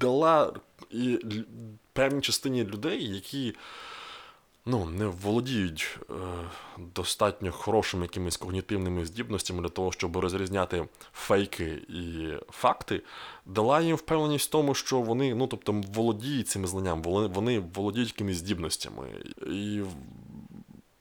дала 0.00 0.52
і 0.90 1.18
певній 1.92 2.20
частині 2.20 2.64
людей, 2.64 3.14
які 3.14 3.54
ну, 4.66 4.84
не 4.84 5.06
володіють 5.06 5.98
е, 6.10 6.14
достатньо 6.78 7.52
хорошими 7.52 8.04
якимись 8.04 8.36
когнітивними 8.36 9.06
здібностями 9.06 9.62
для 9.62 9.68
того, 9.68 9.92
щоб 9.92 10.16
розрізняти 10.16 10.88
фейки 11.12 11.64
і 11.88 12.28
факти, 12.50 13.02
дала 13.46 13.80
їм 13.80 13.96
впевненість 13.96 14.48
в 14.48 14.50
тому, 14.50 14.74
що 14.74 15.00
вони, 15.00 15.34
ну 15.34 15.46
тобто, 15.46 15.72
володіють 15.72 16.48
цими 16.48 16.66
знаннями, 16.66 17.02
вони, 17.04 17.26
вони 17.26 17.58
володіють 17.58 18.08
якимись 18.08 18.36
здібностями. 18.36 19.08
І 19.46 19.82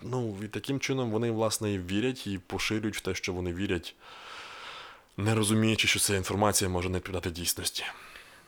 ну, 0.01 0.37
і 0.43 0.47
таким 0.47 0.79
чином 0.79 1.11
вони, 1.11 1.31
власне, 1.31 1.73
і 1.73 1.79
вірять 1.79 2.27
і 2.27 2.37
поширюють 2.37 2.97
в 2.97 3.01
те, 3.01 3.15
що 3.15 3.33
вони 3.33 3.53
вірять, 3.53 3.95
не 5.17 5.35
розуміючи, 5.35 5.87
що 5.87 5.99
ця 5.99 6.15
інформація 6.15 6.69
може 6.69 6.89
не 6.89 6.97
відповідати 6.97 7.31
дійсності. 7.31 7.83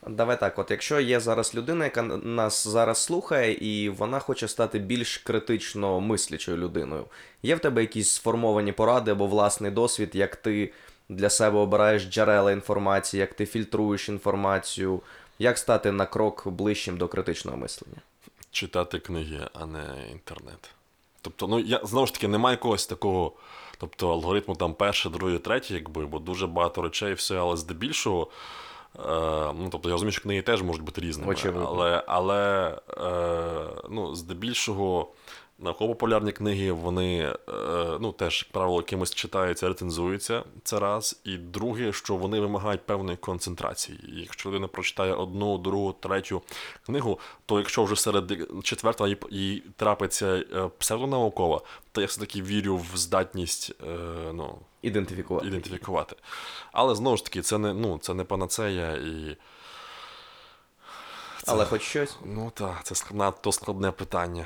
Давай 0.10 0.39
так, 0.39 0.60
от 0.60 0.72
якщо 0.72 1.00
є 1.00 1.20
зараз 1.20 1.56
людина, 1.56 1.84
яка 1.84 2.02
нас 2.02 2.67
зараз 2.67 2.98
слухає, 2.98 3.54
і 3.54 3.89
вона 3.89 4.20
хоче 4.20 4.48
стати 4.48 4.80
більш 4.80 5.17
критично 5.17 6.00
мислячою 6.00 6.58
людиною, 6.58 7.06
є 7.43 7.56
в 7.56 7.60
тебе 7.60 7.82
якісь 7.82 8.10
сформовані 8.10 8.72
поради 8.72 9.12
або 9.12 9.28
власний 9.28 9.72
досвід, 9.72 10.10
як 10.13 10.36
ти 10.36 10.74
для 11.10 11.30
себе 11.30 11.60
обираєш 11.60 12.04
джерела 12.04 12.52
інформації, 12.52 13.22
як 13.22 13.34
ти 13.34 13.46
фільтруєш 13.46 14.10
інформацію, 14.10 15.02
як 15.39 15.58
стати 15.58 15.91
на 15.91 16.06
крок 16.06 16.48
ближчим 16.48 16.98
до 16.98 17.08
критичного 17.08 17.58
мислення? 17.58 17.98
читати 18.58 19.00
книги, 19.00 19.48
а 19.54 19.65
не 19.65 20.10
інтернет. 20.12 20.70
Тобто, 21.22 21.48
ну 21.48 21.60
я 21.60 21.82
знову 21.84 22.08
ж 22.08 22.13
таки 22.13 22.28
немає 22.28 22.54
якогось 22.54 22.88
такого, 22.88 23.32
тобто 23.78 24.12
алгоритму 24.12 24.56
там 24.56 24.74
перше, 24.74 25.10
друге, 25.10 25.38
третє, 25.38 25.74
якби, 25.74 26.06
бо 26.06 26.20
дуже 26.20 26.48
багато 26.48 26.82
речей, 26.82 27.13
все, 27.13 27.38
але 27.38 27.58
здебільшого. 27.58 28.28
Е, 28.95 29.54
ну, 29.60 29.67
тобто 29.71 29.89
я 29.89 29.93
розумію, 29.93 30.12
що 30.12 30.21
книги 30.21 30.41
теж 30.41 30.62
можуть 30.62 30.84
бути 30.84 31.02
різними. 31.02 31.32
Очевидно. 31.32 31.67
Але, 31.67 32.04
але 32.08 32.71
е, 32.97 33.82
ну, 33.89 34.15
здебільшого 34.15 35.12
науково-популярні 35.60 36.32
книги, 36.32 36.72
вони 36.72 37.20
е, 37.20 37.34
ну, 38.02 38.12
теж, 38.12 38.43
як 38.48 38.52
правило, 38.54 38.84
кимось 38.84 39.15
читаються, 39.15 39.67
рецензуються. 39.67 40.43
Це 40.63 40.80
раз. 40.80 41.22
І 41.24 41.38
друге, 41.38 41.93
що 41.93 42.15
вони 42.15 42.39
вимагають 42.39 42.86
певної 42.86 43.17
концентрації. 43.17 44.00
І 44.08 44.20
якщо 44.22 44.50
людина 44.50 44.67
прочитає 44.67 45.13
одну, 45.13 45.58
другу, 45.58 45.93
третю 46.00 46.41
книгу, 46.86 47.20
то 47.46 47.60
якщо 47.60 47.84
вже 47.84 47.96
серед 47.96 48.34
четвертої 48.63 49.17
їй- 49.30 49.63
трапиться 49.76 50.28
е, 50.56 50.70
псевдонаукова, 50.78 51.62
то 51.91 52.02
я 52.02 52.08
все-таки 52.08 52.41
вірю 52.41 52.78
в 52.78 52.98
здатність 52.98 53.72
е, 53.88 53.98
ну, 54.34 54.60
Ідентифікувати. 54.82 55.48
ідентифікувати. 55.48 56.15
Але 56.72 56.96
знову 56.96 57.17
ж 57.17 57.24
таки, 57.24 57.41
це 57.41 57.58
не, 57.58 57.74
ну, 57.74 57.98
це 57.98 58.13
не 58.13 58.24
панацея 58.24 58.91
і. 58.91 59.38
Але 61.48 61.65
хоч 61.65 61.82
щось. 61.82 62.17
Ну 62.26 62.52
так, 62.56 62.84
це 62.84 63.06
надто 63.15 63.52
складне 63.52 63.91
питання. 63.91 64.46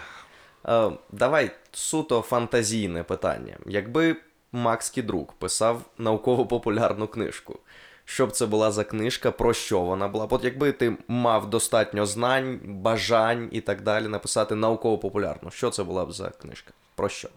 Е, 0.67 0.91
давай 1.12 1.52
суто 1.71 2.21
фантазійне 2.21 3.04
питання. 3.04 3.58
Якби 3.65 4.15
Макс 4.52 4.89
Кідрук 4.89 5.34
писав 5.34 5.82
науково-популярну 5.97 7.08
книжку, 7.08 7.60
що 8.06 8.28
б 8.28 8.32
це 8.32 8.45
була 8.45 8.71
за 8.71 8.84
книжка, 8.84 9.32
про 9.32 9.54
що 9.54 9.82
вона 9.82 10.08
була? 10.08 10.28
От 10.30 10.43
якби 10.43 10.71
ти 10.71 10.97
мав 11.08 11.50
достатньо 11.50 12.06
знань, 12.06 12.60
бажань 12.63 13.50
і 13.52 13.62
так 13.62 13.82
далі 13.82 14.08
написати 14.08 14.56
науково-популярну, 14.56 15.52
що 15.52 15.69
це 15.69 15.84
була 15.84 16.06
б 16.06 16.12
за 16.12 16.30
книжка? 16.30 16.74
Про 16.95 17.10
що? 17.10 17.30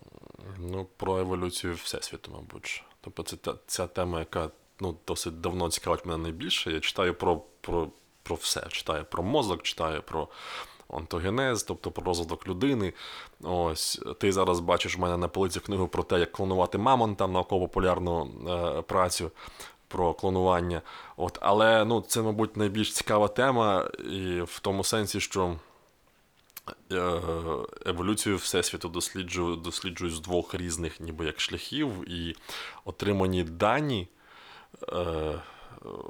Ну, 0.59 0.87
про 0.97 1.19
еволюцію 1.19 1.75
Всесвіту, 1.75 2.31
мабуть. 2.33 2.85
Тобто 3.01 3.23
це 3.23 3.37
та, 3.37 3.55
ця 3.67 3.87
тема, 3.87 4.19
яка 4.19 4.51
ну, 4.81 4.97
досить 5.07 5.41
давно 5.41 5.71
цікавить 5.71 6.07
мене 6.07 6.23
найбільше. 6.23 6.73
Я 6.73 6.81
читаю 6.81 7.15
про, 7.15 7.43
про, 7.61 7.89
про 8.23 8.37
все. 8.37 8.67
Читаю 8.69 9.05
про 9.05 9.23
мозок, 9.23 9.63
читаю 9.63 10.03
про 10.03 10.29
онтогенез, 10.89 11.63
тобто 11.63 11.91
про 11.91 12.05
розвиток 12.05 12.49
людини. 12.49 12.93
Ось 13.43 14.03
ти 14.19 14.33
зараз 14.33 14.61
бачиш 14.61 14.99
в 14.99 15.01
мене 15.01 15.17
на 15.17 15.29
полиці 15.29 15.61
книгу 15.61 15.89
про 15.89 16.03
те, 16.03 16.19
як 16.19 16.33
клонувати 16.33 16.79
мамонта, 16.79 17.27
науково-популярну 17.27 18.31
е, 18.49 18.83
працю. 18.83 19.31
Про 19.89 20.15
клонування. 20.15 20.83
От, 21.17 21.39
але 21.41 21.85
ну, 21.85 22.01
це, 22.01 22.23
мабуть, 22.23 22.57
найбільш 22.57 22.93
цікава 22.93 23.29
тема, 23.29 23.91
і 24.13 24.41
в 24.41 24.59
тому 24.59 24.85
сенсі, 24.85 25.21
що 25.21 25.57
е, 26.93 27.11
еволюцію 27.87 28.37
Всесвіту 28.37 28.89
досліджую, 28.89 29.57
досліджую 29.57 30.11
з 30.11 30.21
двох 30.21 30.55
різних 30.55 31.01
ніби 31.01 31.27
як 31.27 31.41
шляхів, 31.41 32.11
і 32.11 32.37
отримані 32.85 33.45
дані 33.45 34.09
е, 34.93 35.41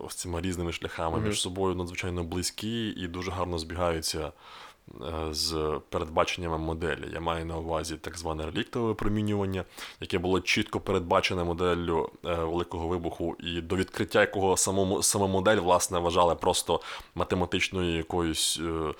ось 0.05 0.15
цими 0.15 0.41
різними 0.41 0.73
шляхами 0.73 1.21
між 1.21 1.41
собою 1.41 1.75
надзвичайно 1.75 2.25
близькі 2.25 2.89
і 2.89 3.09
дуже 3.09 3.31
гарно 3.31 3.59
збігаються 3.59 4.33
е, 5.01 5.35
з 5.35 5.81
передбаченнями 5.89 6.59
моделі. 6.59 7.11
Я 7.13 7.21
маю 7.21 7.47
на 7.47 7.57
увазі 7.57 7.97
так 7.97 8.19
зване 8.19 8.47
реліктове 8.47 8.87
випромінювання, 8.87 9.65
яке 10.01 10.19
було 10.19 10.41
чітко 10.41 10.81
передбачене 10.81 11.45
моделлю 11.45 12.11
е, 12.25 12.35
Великого 12.35 12.89
вибуху, 12.89 13.37
і 13.41 13.61
до 13.61 13.77
відкриття 13.77 14.21
якого 14.21 14.57
самому, 14.57 15.03
сама 15.03 15.27
модель, 15.27 15.57
власне, 15.57 15.99
вважали 15.99 16.35
просто 16.35 16.81
математичною 17.15 17.97
якоюсь. 17.97 18.61
е, 18.63 18.95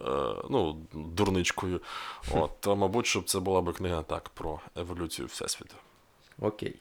е, 0.00 0.34
Ну, 0.50 0.76
дурничкою. 0.92 1.80
От, 2.34 2.50
то, 2.60 2.76
мабуть, 2.76 3.06
щоб 3.06 3.24
це 3.24 3.40
була 3.40 3.60
б 3.62 3.72
книга 3.72 4.02
так 4.02 4.28
про 4.28 4.60
еволюцію 4.76 5.28
Всесвіту. 5.28 5.74
Окей. 6.40 6.74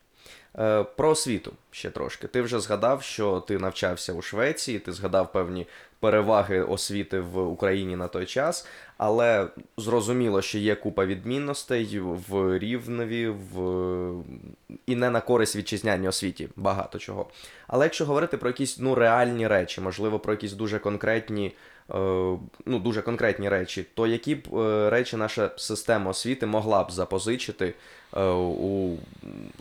Е, 0.60 0.84
Про 0.84 1.10
освіту 1.10 1.54
ще 1.72 1.89
трошки. 1.89 2.28
Ти 2.28 2.41
вже 2.41 2.60
згадав, 2.60 3.04
що 3.04 3.39
ти 3.39 3.58
навчався 3.58 4.14
у 4.14 4.22
Швеції, 4.22 4.80
ти 4.80 4.91
згадав 4.91 5.32
певні 5.32 5.68
переваги 5.99 6.62
освіти 6.62 7.20
в 7.20 7.38
Україні 7.38 7.95
на 7.95 8.08
той 8.08 8.26
час, 8.26 8.68
але 8.97 9.47
зрозуміло, 9.78 10.41
що 10.41 10.58
є 10.58 10.76
купа 10.76 11.06
відмінностей 11.06 11.99
в 11.99 12.60
Рівневі, 12.60 13.28
в 13.28 14.24
і 14.86 14.95
не 14.95 15.10
на 15.10 15.22
користь 15.22 15.56
вітчизняній 15.56 16.08
освіті, 16.08 16.49
багато 16.56 16.99
чого. 16.99 17.28
Але 17.68 17.86
якщо 17.86 18.06
говорити 18.06 18.38
про 18.38 18.49
якісь 18.49 18.80
ну 18.80 18.95
реальні 18.95 19.47
речі, 19.47 19.82
можливо, 19.82 20.20
про 20.20 20.34
якісь 20.34 20.54
дуже 20.54 20.80
конкретні. 20.80 21.54
Е, 21.90 21.94
Ну, 22.66 22.80
дуже 22.80 23.02
конкретні 23.02 23.50
речі, 23.50 23.86
то 23.94 24.08
які 24.08 24.36
б 24.36 24.58
е, 24.58 24.90
речі 24.90 25.18
наша 25.18 25.52
система 25.58 26.12
освіти 26.12 26.46
могла 26.46 26.84
б 26.84 26.92
запозичити 26.92 27.74
е, 28.14 28.24
у, 28.32 28.98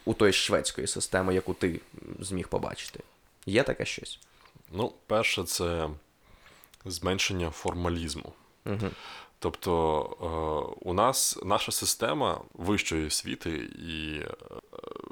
у 0.05 0.15
тої 0.15 0.33
шведської 0.33 0.87
системи, 0.87 1.35
яку 1.35 1.55
ти 1.55 1.81
зміг 2.21 2.49
побачити? 2.49 3.01
Є 3.47 3.63
таке 3.63 3.85
щось? 3.85 4.19
Ну, 4.73 4.93
перше, 5.07 5.45
це 5.45 5.89
зменшення 6.85 7.51
формалізму. 7.51 8.33
Угу. 8.67 8.91
Тобто 9.39 10.03
у 10.81 10.95
нас 10.95 11.39
наша 11.45 11.73
система 11.73 12.41
вищої 12.55 13.07
освіти 13.07 13.51
і, 13.89 14.21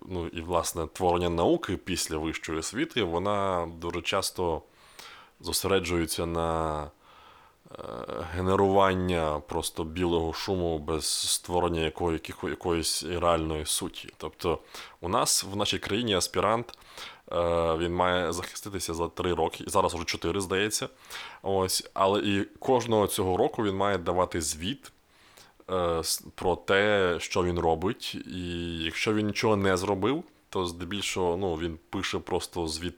ну, 0.09 0.27
і 0.27 0.41
власне 0.41 0.87
творення 0.87 1.29
науки 1.29 1.77
після 1.77 2.17
вищої 2.17 2.59
освіти, 2.59 3.03
вона 3.03 3.69
дуже 3.81 4.03
часто 4.03 4.63
зосереджується 5.41 6.27
на 6.27 6.91
генерування 8.35 9.41
просто 9.49 9.85
білого 9.85 10.33
шуму 10.33 10.79
без 10.79 11.05
створення 11.07 11.81
якої, 11.81 12.13
яких- 12.13 12.45
якоїсь 12.51 13.03
реальної 13.05 13.67
суті. 13.67 14.09
Тобто 14.17 14.59
у 15.01 15.09
нас 15.09 15.45
в 15.45 15.57
нашій 15.57 15.79
країні 15.79 16.15
аспірант. 16.15 16.79
е, 17.33 17.77
Він 17.77 17.95
має 17.95 18.33
захиститися 18.33 18.95
за 18.95 19.09
три 19.09 19.35
роки, 19.35 19.65
зараз 19.67 19.95
вже 19.95 20.05
чотири, 20.05 20.41
здається. 20.41 20.89
Ось, 21.43 21.91
але 21.95 22.21
і 22.21 22.45
кожного 22.59 23.07
цього 23.07 23.37
року 23.37 23.65
він 23.65 23.77
має 23.77 23.99
давати 23.99 24.41
звіт 24.41 24.93
е, 25.71 26.03
про 26.35 26.57
те, 26.57 27.17
що 27.21 27.45
він 27.45 27.59
робить. 27.59 28.15
І 28.15 28.79
якщо 28.85 29.15
він 29.15 29.27
нічого 29.27 29.57
не 29.57 29.77
зробив, 29.77 30.25
то 30.49 30.67
здебільшого 30.67 31.37
ну, 31.37 31.55
він 31.55 31.79
пише 31.91 32.19
просто 32.19 32.67
звіт 32.69 32.95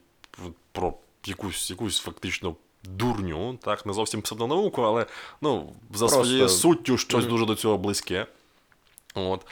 про 0.73 0.95
якусь, 1.27 1.71
якусь 1.71 1.99
фактично 1.99 2.55
дурню, 2.85 3.59
так, 3.63 3.87
не 3.87 3.93
зовсім 3.93 4.23
псевдонауку, 4.23 4.83
але 4.83 5.07
ну, 5.41 5.73
за 5.95 6.07
Просто- 6.07 6.25
своєю 6.25 6.49
суттю 6.49 6.99
щось 6.99 7.27
дуже 7.27 7.47
до 7.47 7.55
цього 7.55 7.79
близьке. 7.79 8.27
От. 9.15 9.47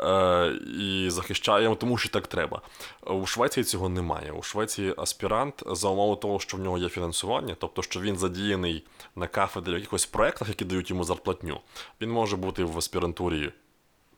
Е, 0.00 0.52
і 0.80 1.10
захищаємо, 1.10 1.74
тому 1.74 1.98
що 1.98 2.08
так 2.08 2.26
треба. 2.26 2.60
У 3.06 3.26
Швеції 3.26 3.64
цього 3.64 3.88
немає. 3.88 4.32
У 4.32 4.42
Швеції 4.42 4.94
аспірант 4.96 5.62
за 5.66 5.88
умови 5.88 6.16
того, 6.16 6.40
що 6.40 6.56
в 6.56 6.60
нього 6.60 6.78
є 6.78 6.88
фінансування, 6.88 7.56
тобто 7.58 7.82
що 7.82 8.00
він 8.00 8.16
задіяний 8.16 8.84
на 9.16 9.26
кафедрі 9.26 9.72
в 9.72 9.74
якихось 9.74 10.06
проєктах, 10.06 10.48
які 10.48 10.64
дають 10.64 10.90
йому 10.90 11.04
зарплатню. 11.04 11.60
Він 12.00 12.10
може 12.10 12.36
бути 12.36 12.64
в 12.64 12.78
аспірантурі 12.78 13.52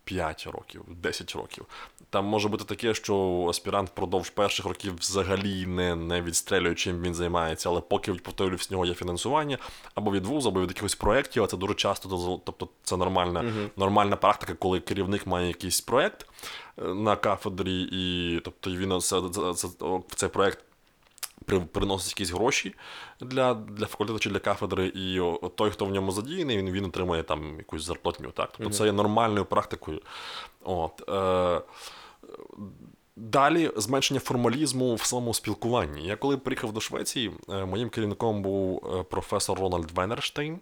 5 0.05 0.47
років, 0.47 0.83
10 0.89 1.33
років. 1.33 1.67
Там 2.11 2.25
може 2.25 2.49
бути 2.49 2.65
таке, 2.65 2.95
що 2.95 3.47
аспірант 3.51 3.89
впродовж 3.89 4.31
перших 4.31 4.67
років 4.67 4.97
взагалі 4.99 5.67
не, 5.67 5.97
не 5.97 6.23
відстрелює, 6.23 6.75
чим 6.75 7.03
він 7.03 7.15
займається, 7.15 7.69
але 7.69 7.81
поки 7.81 8.13
повторюсь, 8.15 8.71
в 8.71 8.73
нього 8.73 8.87
є 8.87 8.95
фінансування 8.95 9.59
або 9.95 10.13
від 10.13 10.27
вузу, 10.27 10.49
або 10.49 10.61
від 10.61 10.69
якихось 10.69 10.95
проєктів, 10.95 11.43
а 11.45 11.47
це 11.47 11.57
дуже 11.57 11.75
часто 11.75 12.41
тобто 12.45 12.69
це 12.83 12.97
нормальна, 12.97 13.45
нормальна 13.77 14.17
практика, 14.17 14.55
коли 14.55 14.81
керівник 14.81 15.27
має 15.27 15.49
якийсь 15.49 15.81
проєкт 15.81 16.27
е, 16.79 16.85
на 16.85 17.17
кафедрі, 17.17 17.89
і 17.93 18.41
тобто 18.45 18.71
він 18.71 19.01
це, 19.01 19.23
це, 19.33 19.55
це, 19.55 19.69
цей 20.17 20.29
проєкт 20.29 20.65
приносить 21.59 22.11
якісь 22.11 22.31
гроші 22.31 22.75
для, 23.21 23.55
для 23.55 23.87
факультету 23.87 24.19
чи 24.19 24.31
для 24.31 24.39
кафедри, 24.39 24.87
і 24.87 25.21
той, 25.55 25.71
хто 25.71 25.85
в 25.85 25.91
ньому 25.91 26.13
задіяний, 26.13 26.59
він, 26.59 26.71
він 26.71 26.85
отримує 26.85 27.23
там 27.23 27.57
якусь 27.59 27.85
зарплатню. 27.85 28.31
Так? 28.31 28.53
Тобто 28.57 28.73
це 28.73 28.85
є 28.85 28.93
нормальною 28.93 29.45
практикою. 29.45 30.01
От, 30.65 31.09
е, 31.09 31.61
Далі 33.17 33.71
зменшення 33.77 34.21
формалізму 34.21 34.95
в 34.95 35.03
самому 35.03 35.35
спілкуванні. 35.35 36.07
Я 36.07 36.17
коли 36.17 36.37
приїхав 36.37 36.73
до 36.73 36.81
Швеції, 36.81 37.33
е, 37.49 37.65
моїм 37.65 37.89
керівником 37.91 38.43
був 38.43 38.87
е, 38.87 39.03
професор 39.03 39.59
Рональд 39.59 39.91
Венерштейн. 39.91 40.59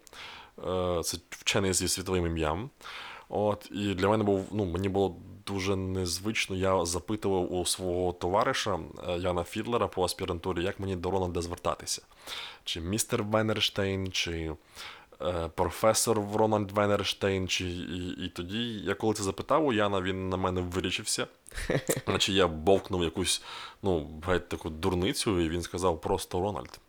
Е, 0.69 1.03
Це 1.03 1.19
вчений 1.31 1.73
зі 1.73 1.89
світовим 1.89 2.27
ім'ям. 2.27 2.71
От, 3.29 3.69
і 3.71 3.95
для 3.95 4.09
мене 4.09 4.25
був, 4.25 4.47
ну, 4.53 4.65
мені 4.65 4.89
було 4.89 5.17
дуже 5.49 5.77
незвично. 5.77 6.57
Я 6.57 6.85
запитував 6.85 7.53
у 7.53 7.67
свого 7.67 8.13
товариша 8.13 8.79
е, 9.09 9.19
Яна 9.19 9.45
Фідлера 9.45 9.89
по 9.89 10.05
аспірантурі, 10.05 10.65
як 10.65 10.81
мені 10.81 10.97
до 10.97 11.11
Рональда 11.11 11.43
звертатися. 11.43 12.03
Чи 12.65 12.81
містер 12.81 13.23
Венерштейн, 13.23 14.13
чи 14.13 14.53
е, 15.23 15.51
професор 15.55 16.21
Рональд 16.35 16.71
Венерштейн, 16.71 17.49
чи 17.49 17.65
і, 17.65 18.25
і 18.25 18.29
тоді, 18.29 18.73
я 18.73 18.95
коли 18.95 19.15
це 19.15 19.23
запитав 19.23 19.67
у 19.67 19.73
Яна, 19.73 20.01
він 20.01 20.29
на 20.29 20.37
мене 20.37 20.61
вирічився. 20.61 21.27
Наче 22.07 22.33
я 22.33 22.49
бовкнув 22.49 23.05
якусь, 23.05 23.43
ну, 23.83 24.21
геть 24.27 24.49
таку 24.49 24.71
дурницю, 24.71 25.41
і 25.41 25.49
він 25.49 25.63
сказав 25.63 26.01
просто 26.01 26.41
Рональд. 26.41 26.81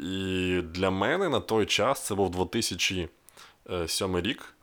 І 0.00 0.60
для 0.64 0.90
мене 0.90 1.28
на 1.28 1.40
той 1.40 1.66
час 1.66 2.06
це 2.06 2.14
був 2.14 2.30
2007 2.30 4.20
рік, 4.20 4.55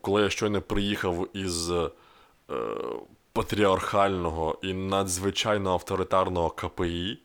коли 0.00 0.22
я 0.22 0.30
щойно 0.30 0.62
приїхав 0.62 1.28
із 1.32 1.70
е, 1.70 1.90
патріархального 3.32 4.58
і 4.62 4.74
надзвичайно 4.74 5.72
авторитарного 5.72 6.50
КПІ. 6.50 7.18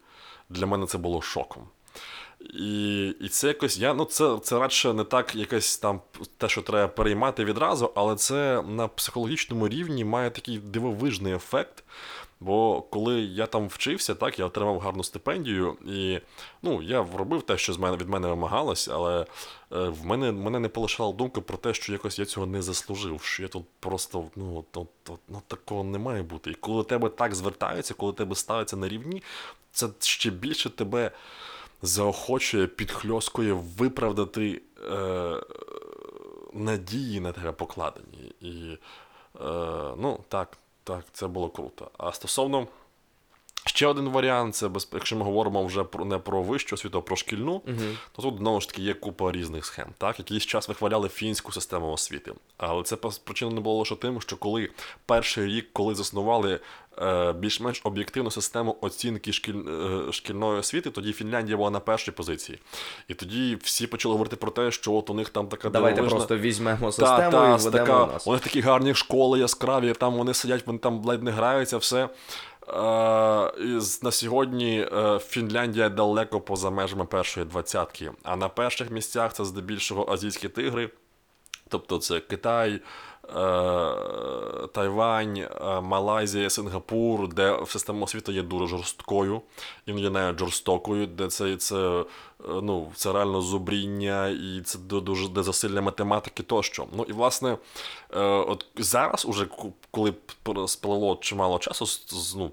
Для 0.50 0.66
мене 0.66 0.86
це 0.86 0.98
було 0.98 1.22
шоком. 1.22 1.68
І, 2.54 3.08
і 3.22 3.30
це 3.30 3.48
якось, 3.48 3.78
я, 3.78 3.94
ну 3.94 4.06
це, 4.06 4.40
це 4.44 4.60
радше 4.60 4.94
не 4.94 5.04
так 5.04 5.36
якесь 5.36 5.78
там 5.78 6.02
те, 6.38 6.50
що 6.50 6.62
треба 6.62 6.88
переймати 6.88 7.46
відразу, 7.46 7.92
але 7.96 8.16
це 8.16 8.62
на 8.62 8.88
психологічному 8.88 9.68
рівні 9.68 10.06
має 10.06 10.30
такий 10.30 10.58
дивовижний 10.58 11.34
ефект. 11.34 11.84
Бо 12.40 12.82
коли 12.82 13.22
я 13.22 13.46
там 13.46 13.68
вчився, 13.68 14.16
так, 14.16 14.40
я 14.40 14.46
отримав 14.46 14.80
гарну 14.80 15.04
стипендію, 15.04 15.78
і 15.86 16.20
ну, 16.62 16.82
я 16.82 17.06
робив 17.18 17.42
те, 17.42 17.58
що 17.58 17.74
з 17.74 17.78
мене, 17.78 17.98
від 17.98 18.10
мене 18.10 18.28
вимагалось, 18.28 18.88
але 18.88 19.22
е, 19.22 19.26
в 19.70 20.06
мене, 20.06 20.32
мене 20.32 20.60
не 20.60 20.70
полишала 20.70 21.14
думка 21.14 21.42
про 21.42 21.58
те, 21.58 21.74
що 21.74 21.92
якось 21.94 22.20
я 22.20 22.26
цього 22.26 22.46
не 22.46 22.62
заслужив, 22.62 23.22
що 23.22 23.44
я 23.44 23.50
тут 23.50 23.66
просто 23.80 24.24
ну, 24.36 24.66
то, 24.72 24.88
то, 25.04 25.20
ну, 25.30 25.42
такого 25.48 25.84
не 25.84 25.98
має 25.98 26.24
бути. 26.24 26.52
І 26.52 26.54
коли 26.54 26.84
тебе 26.84 27.10
так 27.10 27.36
звертаються, 27.36 27.94
коли 27.94 28.14
тебе 28.14 28.36
ставиться 28.36 28.78
на 28.78 28.88
рівні, 28.88 29.24
це 29.72 29.88
ще 30.00 30.30
більше 30.30 30.70
тебе 30.70 31.12
заохочує, 31.82 32.68
підхльоскує 32.68 33.54
виправдати 33.54 34.62
е, 34.92 35.42
надії 36.54 37.20
на 37.20 37.32
тебе 37.32 37.52
покладені. 37.52 38.34
І 38.42 38.78
е, 39.42 39.50
ну, 39.98 40.20
так, 40.28 40.58
так, 40.86 41.06
це 41.14 41.28
було 41.28 41.50
круто. 41.50 41.92
А 41.98 42.12
стосовно. 42.12 42.68
Ще 43.68 43.88
один 43.88 44.10
варіант, 44.10 44.56
це 44.56 44.68
без, 44.68 44.90
якщо 44.94 45.16
ми 45.16 45.24
говоримо 45.24 45.66
вже 45.66 45.84
про 45.84 46.06
не 46.06 46.18
про 46.18 46.42
вищу 46.42 46.76
освіту, 46.76 46.98
а 46.98 47.02
про 47.02 47.16
шкільну, 47.16 47.62
то 48.12 48.22
тут 48.22 48.38
знову 48.38 48.62
ж 48.62 48.68
таки 48.68 48.82
є 48.82 48.94
купа 48.94 49.32
різних 49.32 49.66
схем. 49.66 49.88
Так, 49.98 50.20
якийсь 50.20 50.46
час 50.46 50.68
вихваляли 50.68 51.10
фінську 51.10 51.52
систему 51.52 51.92
освіти, 51.92 52.34
але 52.58 52.84
це 52.84 52.96
причина 52.96 53.52
не 53.52 53.62
було 53.62 53.80
лише 53.80 53.96
тим, 53.96 54.22
що 54.22 54.38
коли 54.38 54.70
перший 55.06 55.46
рік, 55.46 55.70
коли 55.74 55.96
заснували 55.96 56.60
більш-менш 57.40 57.82
об'єктивну 57.84 58.32
систему 58.32 58.78
оцінки 58.82 59.34
шкіль, 59.34 59.54
е, 60.08 60.12
шкільної 60.12 60.60
освіти, 60.60 60.90
тоді 60.90 61.14
Фінляндія 61.14 61.58
була 61.58 61.70
на 61.70 61.80
першій 61.80 62.12
позиції. 62.12 62.60
І 63.08 63.14
тоді 63.14 63.58
всі 63.64 63.88
почали 63.88 64.14
говорити 64.14 64.36
про 64.36 64.52
те, 64.52 64.72
що 64.72 64.94
от 64.94 65.10
у 65.10 65.14
них 65.14 65.30
там 65.30 65.48
така 65.48 65.70
Давайте 65.70 65.96
дивовижна... 65.96 66.18
просто 66.18 66.38
візьмемо 66.38 66.92
систему 66.92 67.32
та, 67.32 67.50
і 67.50 67.58
введемо 67.58 67.86
така, 67.86 68.04
у 68.04 68.08
нас. 68.08 68.28
У 68.28 68.32
них 68.32 68.42
такі 68.42 68.62
гарні 68.62 68.94
школи 68.94 69.40
яскраві, 69.40 69.94
там 69.94 70.14
вони 70.14 70.34
сидять, 70.34 70.68
вони 70.68 70.80
там 70.80 71.06
ледь 71.06 71.24
не 71.24 71.32
граються, 71.32 71.78
все. 71.78 72.10
Е, 72.68 72.72
і 73.60 73.80
на 74.04 74.12
сьогодні 74.12 74.88
е, 74.94 75.20
Фінляндія 75.20 75.90
далеко 75.90 76.42
поза 76.42 76.70
межами 76.70 77.06
першої 77.06 77.46
двадцятки. 77.46 78.12
А 78.24 78.36
на 78.36 78.50
перших 78.50 78.92
місцях 78.92 79.34
це 79.34 79.46
здебільшого 79.46 80.14
азійські 80.14 80.50
тигри. 80.50 80.90
Тобто 81.70 81.98
це 81.98 82.20
Китай, 82.20 82.72
е, 82.74 82.80
Тайвань, 84.74 85.38
е, 85.38 85.82
Малайзія, 85.82 86.50
Сингапур, 86.50 87.28
де 87.28 87.60
система 87.68 88.04
освіти 88.04 88.34
є 88.34 88.42
дуже 88.42 88.68
жорсткою, 88.68 89.42
іноді 89.86 90.10
навіть 90.10 90.40
жорстокою, 90.40 91.08
де 91.08 91.28
це, 91.28 91.58
це, 91.58 91.76
е, 91.76 92.06
ну, 92.40 92.92
це 92.96 93.14
реально 93.14 93.42
зубріння 93.42 94.28
і 94.28 94.62
це 94.66 94.80
дуже 94.80 95.30
де 95.30 95.44
засилля 95.44 95.82
математики 95.82 96.44
тощо. 96.44 96.88
Ну 96.98 97.06
і 97.10 97.14
власне, 97.14 97.58
е, 98.14 98.20
от 98.24 98.66
зараз, 98.78 99.26
уже 99.26 99.48
коли 99.92 100.14
спливло 100.68 101.18
чимало 101.22 101.60
часу, 101.60 101.86
ну, 102.38 102.52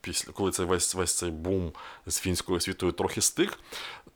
після 0.00 0.32
коли 0.32 0.50
цей 0.50 0.66
весь 0.66 0.94
весь 0.94 1.14
цей 1.14 1.30
бум 1.30 1.72
з 2.06 2.18
фінською 2.18 2.56
освітою 2.56 2.92
трохи 2.92 3.20
стих, 3.20 3.58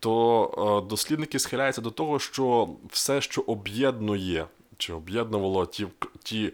то 0.00 0.82
е, 0.84 0.88
дослідники 0.88 1.38
схиляються 1.38 1.80
до 1.80 1.90
того, 1.90 2.18
що 2.18 2.68
все, 2.90 3.20
що 3.20 3.40
об'єднує 3.40 4.46
чи 4.78 4.92
об'єднувало 4.92 5.66
ті, 5.66 5.86
ті 6.22 6.52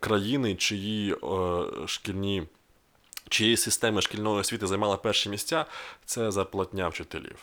країни, 0.00 0.54
чиї 0.54 1.12
е, 1.12 1.16
шкільні. 1.86 2.42
Чиї 3.28 3.56
системи 3.56 4.02
шкільної 4.02 4.40
освіти 4.40 4.66
займали 4.66 4.96
перші 4.96 5.28
місця, 5.28 5.66
це 6.04 6.30
зарплатня 6.30 6.88
вчителів. 6.88 7.36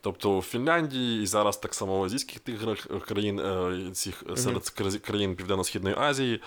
Тобто 0.00 0.38
в 0.38 0.42
Фінляндії 0.42 1.22
і 1.22 1.26
зараз 1.26 1.56
так 1.56 1.74
само 1.74 1.98
в 1.98 2.04
азійських 2.04 2.40
тих 2.40 2.60
країн, 3.06 3.40
е, 3.40 3.90
цих 3.92 4.24
серед 4.36 4.70
країн 5.00 5.36
Південно-Східної 5.36 5.96
Азії, 5.98 6.40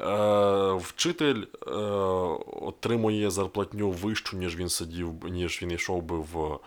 е, 0.00 0.72
вчитель 0.72 1.42
е, 1.66 1.70
отримує 2.62 3.30
зарплатню 3.30 3.90
вищу, 3.90 4.36
ніж 4.36 4.56
він 4.56 4.68
сидів, 4.68 5.24
ніж 5.24 5.62
він 5.62 5.70
йшов 5.70 6.02
би 6.02 6.16
е, 6.16 6.22
в 6.32 6.58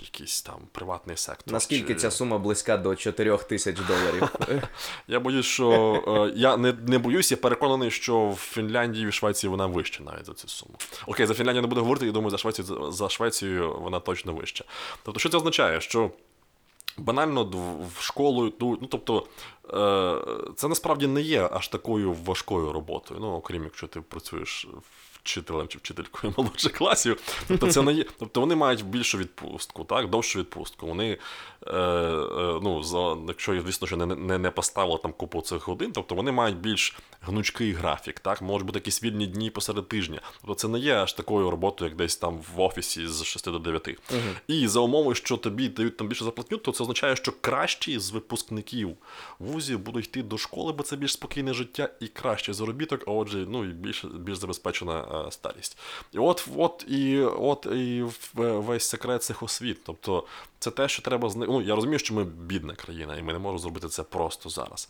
якийсь 0.00 0.42
там 0.42 0.60
приватний 0.72 1.16
сектор. 1.16 1.52
Наскільки 1.52 1.94
чи- 1.94 2.00
ця 2.00 2.10
сума 2.10 2.38
близька 2.38 2.76
до 2.76 2.96
4 2.96 3.36
тисяч 3.36 3.76
доларів? 3.80 4.28
Я 5.08 5.20
боюсь, 5.20 5.46
що 5.46 5.70
е, 6.08 6.32
я 6.36 6.56
не, 6.56 6.72
не 6.72 6.98
боюсь, 6.98 7.30
я 7.30 7.36
переконаний, 7.36 7.90
що 7.90 8.28
в 8.28 8.36
Фінляндії 8.36 9.04
і 9.04 9.08
в 9.08 9.12
Швеції 9.12 9.50
вона 9.50 9.66
вища 9.66 10.02
навіть 10.04 10.26
за 10.26 10.34
цю 10.34 10.48
суму. 10.48 10.74
Окей, 11.06 11.26
за 11.26 11.34
Фінляндію 11.34 11.62
не 11.62 11.68
буду 11.68 11.80
говорити, 11.80 12.06
я 12.06 12.12
думаю, 12.12 12.30
за 12.30 12.38
Швецію, 12.38 12.92
за 12.92 13.08
Швецію 13.08 13.78
вона 13.80 14.00
точно 14.00 14.32
вища. 14.32 14.64
Тобто, 15.02 15.20
що 15.20 15.28
це 15.28 15.36
означає? 15.36 15.80
Що 15.80 16.10
банально 16.96 17.44
в 17.96 18.02
школу 18.02 18.46
йдуть, 18.46 18.78
ну 18.82 18.88
тобто, 18.90 19.26
е, 19.74 20.52
це 20.56 20.68
насправді 20.68 21.06
не 21.06 21.20
є 21.20 21.48
аж 21.52 21.68
такою 21.68 22.16
важкою 22.24 22.72
роботою. 22.72 23.20
Ну, 23.20 23.32
окрім 23.32 23.64
якщо 23.64 23.86
ти 23.86 24.00
працюєш 24.00 24.68
вчителем 25.22 25.68
чи 25.68 25.78
вчителькою 25.78 26.34
молодших 26.38 26.72
класів. 26.72 27.20
Тобто, 27.48 27.70
це 27.70 27.82
не 27.82 27.92
є, 27.92 28.04
тобто 28.18 28.40
вони 28.40 28.56
мають 28.56 28.84
більшу 28.84 29.18
відпустку, 29.18 29.84
так, 29.84 30.10
довшу 30.10 30.38
відпустку. 30.38 30.86
Вони, 30.86 31.18
е, 31.66 31.76
е, 31.76 32.60
ну, 32.62 32.82
за, 32.82 33.16
якщо, 33.28 33.62
звісно, 33.62 33.86
що 33.86 33.96
не, 33.96 34.06
не, 34.06 34.38
не 34.38 34.50
поставили 34.50 34.98
там 35.02 35.12
купу 35.12 35.40
цих 35.40 35.68
годин, 35.68 35.92
тобто 35.94 36.14
вони 36.14 36.32
мають 36.32 36.56
більш 36.56 36.96
гнучкий 37.20 37.72
графік, 37.72 38.20
так, 38.20 38.42
можуть 38.42 38.66
бути 38.66 38.78
якісь 38.78 39.04
вільні 39.04 39.26
дні 39.26 39.50
посеред 39.50 39.88
тижня. 39.88 40.20
Тобто 40.40 40.54
це 40.54 40.68
не 40.68 40.78
є 40.78 40.94
аж 40.94 41.12
такою 41.12 41.50
роботою, 41.50 41.90
як 41.90 41.98
десь 41.98 42.16
там 42.16 42.40
в 42.54 42.60
офісі 42.60 43.06
з 43.06 43.24
6 43.24 43.50
до 43.50 43.58
9. 43.58 43.98
І 44.48 44.68
за 44.68 44.80
умови, 44.80 45.14
що 45.14 45.36
тобі 45.36 45.68
дають 45.68 45.96
там 45.96 46.08
більше 46.08 46.24
заплатню, 46.24 46.58
то 46.58 46.72
це 46.72 46.82
означає, 46.82 47.16
що 47.16 47.32
кращі 47.40 47.98
з 47.98 48.10
випускників 48.10 48.96
вузів 49.38 49.78
будуть 49.78 50.06
йти 50.06 50.22
до 50.22 50.38
школи, 50.38 50.72
бо 50.72 50.82
це 50.82 50.96
більш 50.96 51.12
спокійне 51.12 51.54
життя 51.54 51.90
і 52.00 52.08
кращий 52.08 52.54
заробіток, 52.54 53.04
а 53.06 53.10
отже, 53.10 53.46
ну 53.48 53.64
і 53.64 53.68
більш, 53.68 54.04
більш 54.04 54.38
забезпечена 54.38 55.07
старість. 55.30 55.78
І 56.12 56.18
от, 56.18 56.48
от 56.56 56.84
і 56.88 57.20
от 57.20 57.66
і 57.66 58.02
в- 58.02 58.58
весь 58.58 58.84
секрет 58.84 59.22
цих 59.22 59.42
освіт. 59.42 59.80
Тобто, 59.84 60.24
це 60.58 60.70
те, 60.70 60.88
що 60.88 61.02
треба. 61.02 61.30
Ну, 61.36 61.62
я 61.62 61.74
розумію, 61.74 61.98
що 61.98 62.14
ми 62.14 62.24
бідна 62.24 62.74
країна, 62.74 63.16
і 63.16 63.22
ми 63.22 63.32
не 63.32 63.38
можемо 63.38 63.58
зробити 63.58 63.88
це 63.88 64.02
просто 64.02 64.48
зараз. 64.48 64.88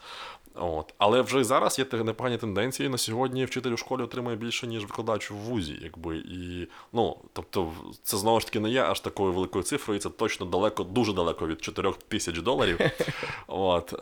От. 0.54 0.94
Але 0.98 1.22
вже 1.22 1.44
зараз 1.44 1.78
є 1.78 1.86
непогані 1.92 2.36
тенденції. 2.36 2.88
На 2.88 2.98
сьогодні 2.98 3.44
вчитель 3.44 3.70
у 3.70 3.76
школі 3.76 4.02
отримує 4.02 4.36
більше, 4.36 4.66
ніж 4.66 4.82
викладач 4.82 5.30
в 5.30 5.34
вузі. 5.34 5.78
Якби. 5.82 6.16
І, 6.16 6.68
ну, 6.92 7.16
тобто, 7.32 7.72
це 8.02 8.16
знову 8.16 8.40
ж 8.40 8.46
таки 8.46 8.60
не 8.60 8.70
є 8.70 8.82
аж 8.82 9.00
такою 9.00 9.32
великою 9.32 9.64
цифрою, 9.64 9.98
і 9.98 10.00
це 10.00 10.10
точно 10.10 10.46
далеко, 10.46 10.84
дуже 10.84 11.12
далеко 11.12 11.46
від 11.46 11.62
4 11.62 11.92
тисяч 12.08 12.38
доларів. 12.38 12.80
От. 13.46 13.92
Е, 13.92 13.98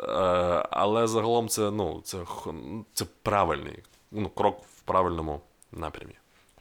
але 0.71 1.07
загалом 1.07 1.49
це, 1.49 1.71
ну, 1.71 2.01
це, 2.05 2.19
це 2.93 3.05
правильний 3.23 3.79
ну, 4.11 4.29
крок 4.29 4.61
в 4.77 4.81
правильному 4.81 5.41
напрямі. 5.79 6.13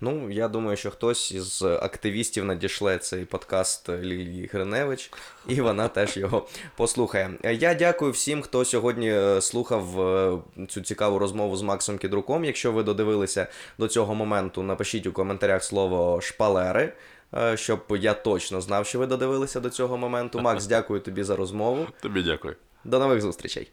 Ну, 0.01 0.29
я 0.31 0.47
думаю, 0.47 0.77
що 0.77 0.91
хтось 0.91 1.31
із 1.31 1.61
активістів 1.61 2.45
надішле 2.45 2.97
цей 2.97 3.25
подкаст 3.25 3.89
Лілії 3.89 4.49
Гриневич, 4.53 5.11
і 5.47 5.61
вона 5.61 5.87
теж 5.87 6.17
його 6.17 6.47
послухає. 6.77 7.31
Я 7.43 7.73
дякую 7.73 8.11
всім, 8.11 8.41
хто 8.41 8.65
сьогодні 8.65 9.11
е, 9.11 9.41
слухав 9.41 10.01
е, 10.01 10.37
цю 10.67 10.81
цікаву 10.81 11.19
розмову 11.19 11.55
з 11.55 11.61
Максом 11.61 11.97
Кідруком. 11.97 12.45
Якщо 12.45 12.71
ви 12.71 12.83
додивилися 12.83 13.47
до 13.77 13.87
цього 13.87 14.15
моменту, 14.15 14.63
напишіть 14.63 15.07
у 15.07 15.11
коментарях 15.13 15.63
слово 15.63 16.21
шпалери. 16.21 16.93
е, 17.33 17.57
Щоб 17.57 17.79
я 17.89 18.13
точно 18.13 18.61
знав, 18.61 18.85
що 18.85 18.99
ви 18.99 19.07
додивилися 19.07 19.59
до 19.59 19.69
цього 19.69 19.97
моменту. 19.97 20.39
Макс, 20.39 20.65
дякую 20.67 20.99
тобі 20.99 21.23
за 21.23 21.35
розмову. 21.35 21.87
Тобі 22.01 22.23
дякую. 22.23 22.55
До 22.83 22.99
нових 22.99 23.21
зустрічей. 23.21 23.71